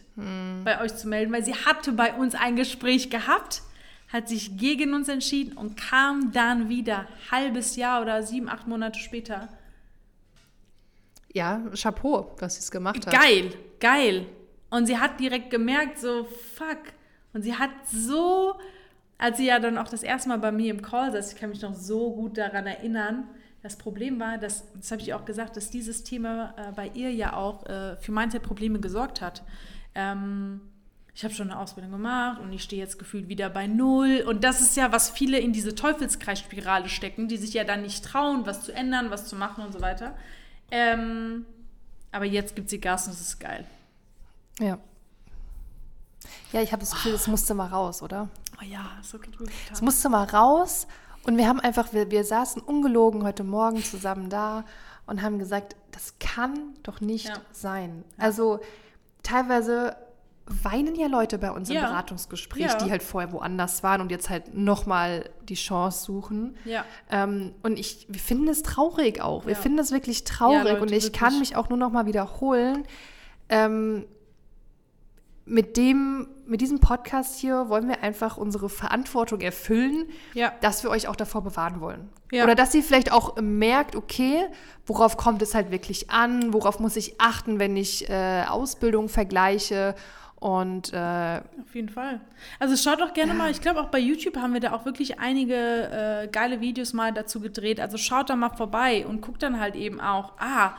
bei 0.64 0.80
euch 0.82 0.96
zu 0.96 1.10
melden, 1.10 1.34
weil 1.34 1.44
sie 1.44 1.54
hatte 1.56 1.92
bei 1.92 2.14
uns 2.14 2.36
ein 2.36 2.56
Gespräch 2.56 3.10
gehabt, 3.10 3.64
hat 4.14 4.30
sich 4.30 4.56
gegen 4.58 4.94
uns 4.94 5.10
entschieden 5.10 5.58
und 5.58 5.76
kam 5.76 6.32
dann 6.32 6.70
wieder, 6.70 7.06
halbes 7.32 7.76
Jahr 7.76 8.02
oder 8.02 8.24
sieben, 8.24 8.48
acht 8.48 8.66
Monate 8.68 8.98
später. 9.00 9.50
Ja, 11.34 11.62
Chapeau, 11.76 12.34
dass 12.40 12.56
sie 12.56 12.62
es 12.62 12.72
gemacht 12.72 13.06
hat. 13.06 13.14
Geil, 13.14 13.52
geil. 13.82 14.26
Und 14.76 14.88
sie 14.88 14.98
hat 14.98 15.22
direkt 15.22 15.52
gemerkt, 15.52 16.00
so, 16.00 16.26
fuck. 16.26 16.80
Und 17.32 17.44
sie 17.44 17.56
hat 17.56 17.70
so, 17.90 18.56
als 19.18 19.38
sie 19.38 19.46
ja 19.46 19.60
dann 19.60 19.78
auch 19.78 19.88
das 19.88 20.04
erste 20.04 20.28
Mal 20.28 20.40
bei 20.40 20.52
mir 20.52 20.70
im 20.70 20.82
Call 20.82 21.14
saß, 21.14 21.32
ich 21.32 21.40
kann 21.40 21.50
mich 21.50 21.62
noch 21.62 21.74
so 21.74 22.12
gut 22.12 22.38
daran 22.38 22.68
erinnern, 22.68 23.24
das 23.64 23.78
Problem 23.78 24.20
war, 24.20 24.38
dass, 24.38 24.66
das 24.74 24.92
habe 24.92 25.02
ich 25.02 25.14
auch 25.14 25.24
gesagt, 25.24 25.56
dass 25.56 25.70
dieses 25.70 26.04
Thema 26.04 26.54
äh, 26.58 26.74
bei 26.74 26.92
ihr 26.94 27.10
ja 27.14 27.38
auch 27.38 27.66
äh, 27.68 27.96
für 27.96 28.12
Mindset-Probleme 28.12 28.82
gesorgt 28.82 29.22
hat. 29.22 29.44
Ähm, 29.96 30.60
ich 31.14 31.24
habe 31.24 31.34
schon 31.34 31.52
eine 31.52 31.58
Ausbildung 31.58 31.94
gemacht 31.94 32.42
und 32.42 32.52
ich 32.52 32.62
stehe 32.62 32.82
jetzt 32.82 33.00
gefühlt 33.00 33.30
wieder 33.30 33.50
bei 33.50 33.68
Null. 33.68 34.26
Und 34.28 34.44
das 34.44 34.60
ist 34.60 34.76
ja, 34.76 34.92
was 34.92 35.10
viele 35.10 35.40
in 35.40 35.54
diese 35.54 35.74
Teufelskreisspirale 35.74 36.90
stecken, 36.90 37.30
die 37.30 37.38
sich 37.38 37.54
ja 37.54 37.64
dann 37.64 37.84
nicht 37.84 38.04
trauen, 38.04 38.46
was 38.46 38.62
zu 38.62 38.74
ändern, 38.74 39.10
was 39.10 39.26
zu 39.26 39.38
machen 39.38 39.64
und 39.64 39.72
so 39.72 39.80
weiter. 39.80 40.18
Ähm, 40.70 41.46
aber 42.12 42.26
jetzt 42.26 42.58
gibt 42.58 42.70
sie 42.70 42.82
Gas 42.82 43.08
und 43.08 43.14
es 43.14 43.22
ist 43.22 43.40
geil. 43.40 43.64
Ja. 44.60 44.78
Ja, 46.52 46.62
ich 46.62 46.72
habe 46.72 46.80
das 46.82 46.92
Gefühl, 46.92 47.12
das 47.12 47.28
musste 47.28 47.54
mal 47.54 47.68
raus, 47.68 48.02
oder? 48.02 48.30
Oh 48.60 48.64
ja, 48.64 48.86
so 49.02 49.20
geht 49.20 49.36
Es 49.72 49.82
musste 49.82 50.10
mal 50.10 50.24
raus 50.24 50.88
und 51.24 51.38
wir 51.38 51.48
haben 51.48 51.60
einfach, 51.60 51.92
wir, 51.94 52.10
wir 52.12 52.24
saßen 52.24 52.62
ungelogen 52.62 53.24
heute 53.24 53.44
Morgen 53.44 53.84
zusammen 53.84 54.30
da 54.30 54.64
und 55.08 55.22
haben 55.22 55.38
gesagt, 55.40 55.76
das 55.92 56.18
kann 56.20 56.74
doch 56.84 57.02
nicht 57.02 57.28
Ja. 57.28 57.36
sein. 57.52 58.04
Also 58.18 58.60
teilweise 59.24 59.98
weinen 60.48 60.96
ja 60.96 61.08
Leute 61.08 61.38
bei 61.40 61.52
uns 61.52 61.70
im 61.70 61.76
Ja. 61.76 61.88
Beratungsgespräch, 61.88 62.62
Ja. 62.62 62.78
die 62.78 62.92
halt 62.92 63.02
vorher 63.04 63.32
woanders 63.34 63.82
waren 63.84 64.00
und 64.02 64.12
jetzt 64.12 64.30
halt 64.30 64.54
nochmal 64.54 65.30
die 65.50 65.56
Chance 65.56 66.06
suchen. 66.06 66.56
Ja. 66.66 66.86
Ähm, 67.10 67.54
und 67.64 67.78
ich, 67.80 68.06
wir 68.10 68.20
finden 68.20 68.48
es 68.48 68.62
traurig 68.62 69.22
auch. 69.22 69.48
Wir 69.48 69.56
finden 69.56 69.80
es 69.80 69.92
wirklich 69.92 70.24
traurig. 70.24 70.64
Leute, 70.64 70.82
und 70.82 70.92
ich 70.92 71.12
kann 71.12 71.34
wirklich. 71.34 71.50
mich 71.52 71.56
auch 71.58 71.70
nur 71.70 71.80
noch 71.80 71.90
mal 71.92 72.06
wiederholen. 72.06 72.86
Ähm, 73.50 74.06
mit, 75.46 75.78
dem, 75.78 76.28
mit 76.48 76.60
diesem 76.62 76.80
Podcast 76.80 77.40
hier 77.40 77.70
wollen 77.70 77.88
wir 77.88 78.02
einfach 78.02 78.38
unsere 78.38 78.68
Verantwortung 78.68 79.42
erfüllen, 79.42 80.08
Ja. 80.34 80.52
dass 80.62 80.84
wir 80.84 80.90
euch 80.90 81.08
auch 81.08 81.16
davor 81.16 81.44
bewahren 81.44 81.82
wollen. 81.82 82.10
Ja. 82.32 82.44
Oder 82.44 82.56
dass 82.56 82.74
ihr 82.74 82.82
vielleicht 82.84 83.12
auch 83.12 83.40
merkt, 83.40 83.96
okay, 83.96 84.46
worauf 84.88 85.18
kommt 85.18 85.42
es 85.44 85.54
halt 85.54 85.70
wirklich 85.72 86.10
an, 86.10 86.52
worauf 86.54 86.80
muss 86.80 86.96
ich 86.96 87.22
achten, 87.22 87.60
wenn 87.60 87.78
ich 87.78 88.10
äh, 88.10 88.44
Ausbildung 88.48 89.08
vergleiche. 89.08 89.94
Und 90.38 90.92
äh, 90.94 91.42
Auf 91.62 91.74
jeden 91.74 91.90
Fall. 91.90 92.22
Also 92.60 92.76
schaut 92.76 93.00
doch 93.00 93.14
gerne 93.14 93.34
mal, 93.34 93.50
ich 93.52 93.62
glaube 93.62 93.80
auch 93.82 93.88
bei 93.90 94.00
YouTube 94.00 94.38
haben 94.38 94.54
wir 94.54 94.60
da 94.60 94.74
auch 94.74 94.86
wirklich 94.86 95.20
einige 95.20 95.56
äh, 95.56 96.28
geile 96.28 96.60
Videos 96.60 96.94
mal 96.94 97.14
dazu 97.14 97.40
gedreht. 97.40 97.80
Also 97.80 97.98
schaut 97.98 98.30
da 98.30 98.36
mal 98.36 98.50
vorbei 98.50 99.06
und 99.08 99.22
guckt 99.22 99.42
dann 99.44 99.60
halt 99.60 99.76
eben 99.76 100.02
auch, 100.02 100.34
ah, 100.40 100.72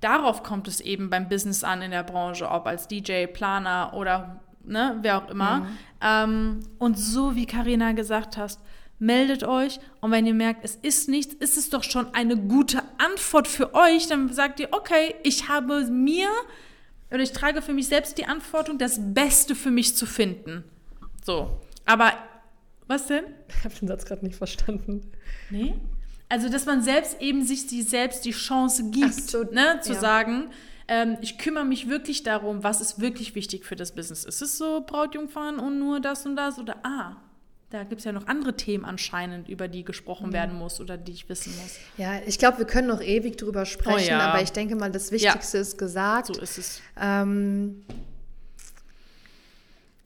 darauf 0.00 0.42
kommt 0.42 0.68
es 0.68 0.80
eben 0.80 1.10
beim 1.10 1.28
Business 1.28 1.64
an 1.64 1.82
in 1.82 1.90
der 1.90 2.02
Branche, 2.02 2.48
ob 2.50 2.66
als 2.66 2.88
DJ, 2.88 3.26
Planer 3.26 3.92
oder 3.94 4.40
ne, 4.64 4.98
wer 5.02 5.18
auch 5.18 5.30
immer. 5.30 5.66
Ähm, 6.00 6.60
und 6.78 6.98
so 6.98 7.34
wie 7.34 7.46
Karina 7.46 7.92
gesagt 7.92 8.36
hast, 8.36 8.60
meldet 8.98 9.44
euch 9.44 9.78
und 10.00 10.10
wenn 10.10 10.26
ihr 10.26 10.34
merkt, 10.34 10.64
es 10.64 10.76
ist 10.76 11.08
nichts, 11.08 11.34
ist 11.34 11.56
es 11.56 11.70
doch 11.70 11.82
schon 11.82 12.14
eine 12.14 12.36
gute 12.36 12.82
Antwort 12.98 13.46
für 13.46 13.74
euch, 13.74 14.06
dann 14.08 14.32
sagt 14.32 14.60
ihr, 14.60 14.68
okay, 14.72 15.14
ich 15.22 15.48
habe 15.48 15.84
mir 15.84 16.28
oder 17.10 17.20
ich 17.20 17.32
trage 17.32 17.62
für 17.62 17.72
mich 17.72 17.88
selbst 17.88 18.18
die 18.18 18.24
Verantwortung, 18.24 18.78
das 18.78 18.98
Beste 19.00 19.54
für 19.54 19.70
mich 19.70 19.96
zu 19.96 20.06
finden. 20.06 20.64
So. 21.24 21.60
Aber 21.84 22.12
was 22.86 23.06
denn? 23.06 23.24
ich 23.48 23.64
habe 23.64 23.74
den 23.74 23.88
Satz 23.88 24.04
gerade 24.04 24.24
nicht 24.24 24.36
verstanden. 24.36 25.12
Nee. 25.50 25.74
Also, 26.28 26.48
dass 26.48 26.66
man 26.66 26.82
selbst 26.82 27.20
eben 27.20 27.44
sich 27.44 27.66
die, 27.68 27.82
selbst 27.82 28.24
die 28.24 28.32
Chance 28.32 28.90
gibt, 28.90 29.14
so, 29.14 29.44
ne, 29.44 29.78
zu 29.80 29.92
ja. 29.92 30.00
sagen, 30.00 30.50
ähm, 30.88 31.18
ich 31.20 31.38
kümmere 31.38 31.64
mich 31.64 31.88
wirklich 31.88 32.22
darum, 32.22 32.62
was 32.64 32.80
ist 32.80 33.00
wirklich 33.00 33.34
wichtig 33.34 33.64
für 33.64 33.76
das 33.76 33.92
Business. 33.94 34.24
Ist 34.24 34.42
es 34.42 34.58
so 34.58 34.82
Brautjungfern 34.86 35.58
und 35.58 35.78
nur 35.78 36.00
das 36.00 36.26
und 36.26 36.36
das? 36.36 36.58
Oder 36.58 36.76
ah, 36.84 37.16
da 37.70 37.82
gibt 37.84 38.00
es 38.00 38.04
ja 38.04 38.12
noch 38.12 38.26
andere 38.28 38.56
Themen 38.56 38.84
anscheinend, 38.84 39.48
über 39.48 39.68
die 39.68 39.80
Mhm. 39.80 39.84
gesprochen 39.86 40.32
werden 40.32 40.56
muss 40.56 40.80
oder 40.80 40.96
die 40.96 41.12
ich 41.12 41.28
wissen 41.28 41.52
muss. 41.62 41.76
Ja, 41.96 42.20
ich 42.26 42.38
glaube, 42.38 42.58
wir 42.58 42.66
können 42.66 42.88
noch 42.88 43.00
ewig 43.00 43.36
drüber 43.36 43.64
sprechen, 43.66 44.06
Oh 44.06 44.10
ja. 44.10 44.20
aber 44.20 44.42
ich 44.42 44.52
denke 44.52 44.76
mal, 44.76 44.90
das 44.90 45.10
Wichtigste 45.12 45.58
ist 45.58 45.76
gesagt. 45.78 46.26
So 46.28 46.40
ist 46.40 46.58
es. 46.58 46.80
Ähm, 47.00 47.84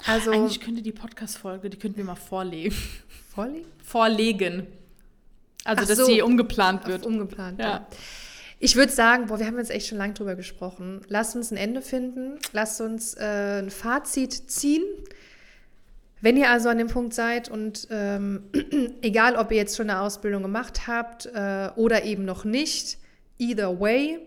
also, 0.06 0.32
Eigentlich 0.32 0.60
könnte 0.60 0.80
die 0.82 0.92
Podcast-Folge, 0.92 1.68
die 1.68 1.78
könnten 1.78 1.98
wir 1.98 2.04
mal 2.04 2.14
vorlegen. 2.14 2.74
vorlegen? 3.34 3.66
Vorlegen. 3.82 4.66
Also, 5.64 5.82
Ach 5.82 5.88
dass 5.88 5.98
so. 5.98 6.04
sie 6.04 6.22
umgeplant 6.22 6.86
wird. 6.86 7.04
Umgeplant. 7.06 7.60
Ja. 7.60 7.68
Ja. 7.68 7.86
Ich 8.58 8.76
würde 8.76 8.92
sagen, 8.92 9.26
boah, 9.26 9.38
wir 9.38 9.46
haben 9.46 9.56
jetzt 9.56 9.70
echt 9.70 9.86
schon 9.86 9.98
lange 9.98 10.12
drüber 10.12 10.36
gesprochen. 10.36 11.00
Lasst 11.08 11.34
uns 11.34 11.50
ein 11.50 11.56
Ende 11.56 11.80
finden. 11.80 12.38
Lasst 12.52 12.80
uns 12.80 13.14
äh, 13.14 13.60
ein 13.62 13.70
Fazit 13.70 14.50
ziehen. 14.50 14.84
Wenn 16.20 16.36
ihr 16.36 16.50
also 16.50 16.68
an 16.68 16.76
dem 16.76 16.88
Punkt 16.88 17.14
seid 17.14 17.50
und 17.50 17.88
ähm, 17.90 18.50
egal, 19.02 19.36
ob 19.36 19.50
ihr 19.50 19.56
jetzt 19.56 19.76
schon 19.76 19.88
eine 19.88 20.00
Ausbildung 20.00 20.42
gemacht 20.42 20.86
habt 20.86 21.26
äh, 21.26 21.70
oder 21.76 22.04
eben 22.04 22.26
noch 22.26 22.44
nicht, 22.44 22.98
either 23.38 23.80
way, 23.80 24.18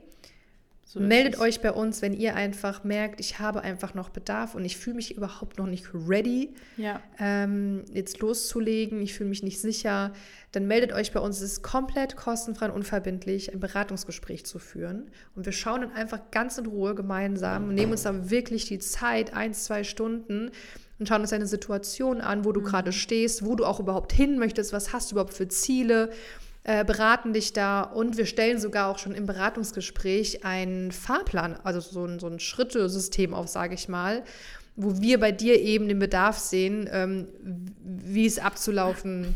So 0.93 0.99
meldet 0.99 1.39
euch 1.39 1.59
bei 1.59 1.71
uns, 1.71 2.03
wenn 2.03 2.13
ihr 2.13 2.35
einfach 2.35 2.83
merkt, 2.83 3.19
ich 3.19 3.39
habe 3.39 3.61
einfach 3.61 3.95
noch 3.95 4.09
Bedarf 4.09 4.53
und 4.53 4.63
ich 4.63 4.77
fühle 4.77 4.97
mich 4.97 5.17
überhaupt 5.17 5.57
noch 5.57 5.65
nicht 5.65 5.87
ready, 5.91 6.53
Ja. 6.77 7.01
ähm, 7.19 7.83
jetzt 7.91 8.19
loszulegen, 8.19 9.01
ich 9.01 9.15
fühle 9.15 9.29
mich 9.29 9.41
nicht 9.41 9.59
sicher, 9.59 10.13
dann 10.51 10.67
meldet 10.67 10.93
euch 10.93 11.11
bei 11.11 11.19
uns. 11.19 11.37
Es 11.37 11.53
ist 11.53 11.63
komplett 11.63 12.15
kostenfrei 12.15 12.67
und 12.67 12.73
unverbindlich, 12.75 13.51
ein 13.51 13.59
Beratungsgespräch 13.59 14.45
zu 14.45 14.59
führen. 14.59 15.09
Und 15.35 15.47
wir 15.47 15.51
schauen 15.51 15.81
dann 15.81 15.93
einfach 15.93 16.29
ganz 16.29 16.59
in 16.59 16.67
Ruhe 16.67 16.93
gemeinsam 16.93 17.69
und 17.69 17.73
nehmen 17.73 17.93
uns 17.93 18.03
dann 18.03 18.29
wirklich 18.29 18.65
die 18.65 18.77
Zeit, 18.77 19.33
eins, 19.33 19.63
zwei 19.63 19.83
Stunden 19.83 20.51
und 20.99 21.07
schauen 21.07 21.21
uns 21.21 21.31
deine 21.31 21.47
Situation 21.47 22.21
an, 22.21 22.45
wo 22.45 22.51
du 22.51 22.61
gerade 22.61 22.91
stehst, 22.91 23.43
wo 23.43 23.55
du 23.55 23.65
auch 23.65 23.79
überhaupt 23.79 24.13
hin 24.13 24.37
möchtest, 24.37 24.73
was 24.73 24.93
hast 24.93 25.09
du 25.09 25.15
überhaupt 25.15 25.33
für 25.33 25.47
Ziele, 25.47 26.11
äh, 26.63 26.85
beraten 26.85 27.33
dich 27.33 27.53
da 27.53 27.81
und 27.81 28.17
wir 28.17 28.25
stellen 28.25 28.59
sogar 28.59 28.89
auch 28.89 28.97
schon 28.97 29.13
im 29.13 29.25
Beratungsgespräch 29.25 30.45
einen 30.45 30.91
Fahrplan, 30.91 31.57
also 31.63 31.79
so 31.79 32.05
ein, 32.05 32.19
so 32.19 32.27
ein 32.27 32.39
Schrittesystem 32.39 33.33
auf, 33.33 33.49
sage 33.49 33.73
ich 33.75 33.89
mal, 33.89 34.23
wo 34.75 35.01
wir 35.01 35.19
bei 35.19 35.31
dir 35.31 35.59
eben 35.59 35.87
den 35.87 35.99
Bedarf 35.99 36.39
sehen, 36.39 36.89
ähm, 36.91 37.27
wie 37.83 38.25
es 38.25 38.39
abzulaufen, 38.39 39.35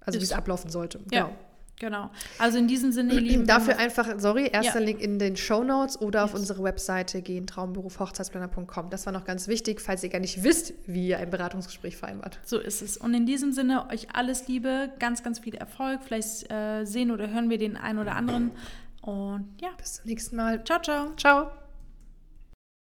also 0.00 0.20
wie 0.20 0.24
es 0.24 0.32
ablaufen 0.32 0.70
sollte. 0.70 0.98
Ja. 1.10 1.24
Genau. 1.24 1.38
Genau. 1.80 2.10
Also 2.38 2.58
in 2.58 2.68
diesem 2.68 2.92
Sinne, 2.92 3.14
ihr 3.14 3.20
Lieben. 3.32 3.46
Dafür 3.46 3.76
einfach, 3.78 4.06
sorry, 4.18 4.46
erster 4.52 4.78
Ja. 4.78 4.86
Link 4.86 5.00
in 5.00 5.18
den 5.18 5.36
Show 5.36 5.64
Notes 5.64 6.00
oder 6.00 6.24
auf 6.24 6.30
Yes. 6.32 6.40
unsere 6.40 6.62
Webseite 6.62 7.22
gehen, 7.22 7.46
traumberufhochzeitsplaner.com. 7.46 8.90
Das 8.90 9.04
war 9.06 9.12
noch 9.12 9.24
ganz 9.24 9.48
wichtig, 9.48 9.80
falls 9.80 10.02
ihr 10.04 10.08
gar 10.10 10.20
nicht 10.20 10.42
wisst, 10.44 10.74
wie 10.86 11.08
ihr 11.08 11.18
ein 11.18 11.30
Beratungsgespräch 11.30 11.96
vereinbart. 11.96 12.38
So 12.44 12.58
ist 12.58 12.82
es. 12.82 12.96
Und 12.96 13.14
in 13.14 13.26
diesem 13.26 13.52
Sinne, 13.52 13.88
euch 13.90 14.08
alles 14.14 14.46
Liebe, 14.48 14.90
ganz, 15.00 15.22
ganz 15.24 15.40
viel 15.40 15.54
Erfolg. 15.56 16.00
Vielleicht 16.04 16.50
äh, 16.52 16.84
sehen 16.84 17.10
oder 17.10 17.30
hören 17.30 17.50
wir 17.50 17.58
den 17.58 17.76
einen 17.76 17.98
oder 17.98 18.14
anderen. 18.14 18.52
Und 19.00 19.48
ja, 19.60 19.70
Bis 19.76 19.94
zum 19.94 20.06
nächsten 20.06 20.36
Mal. 20.36 20.62
ciao, 20.64 20.80
ciao. 20.80 21.12
Ciao. 21.16 21.61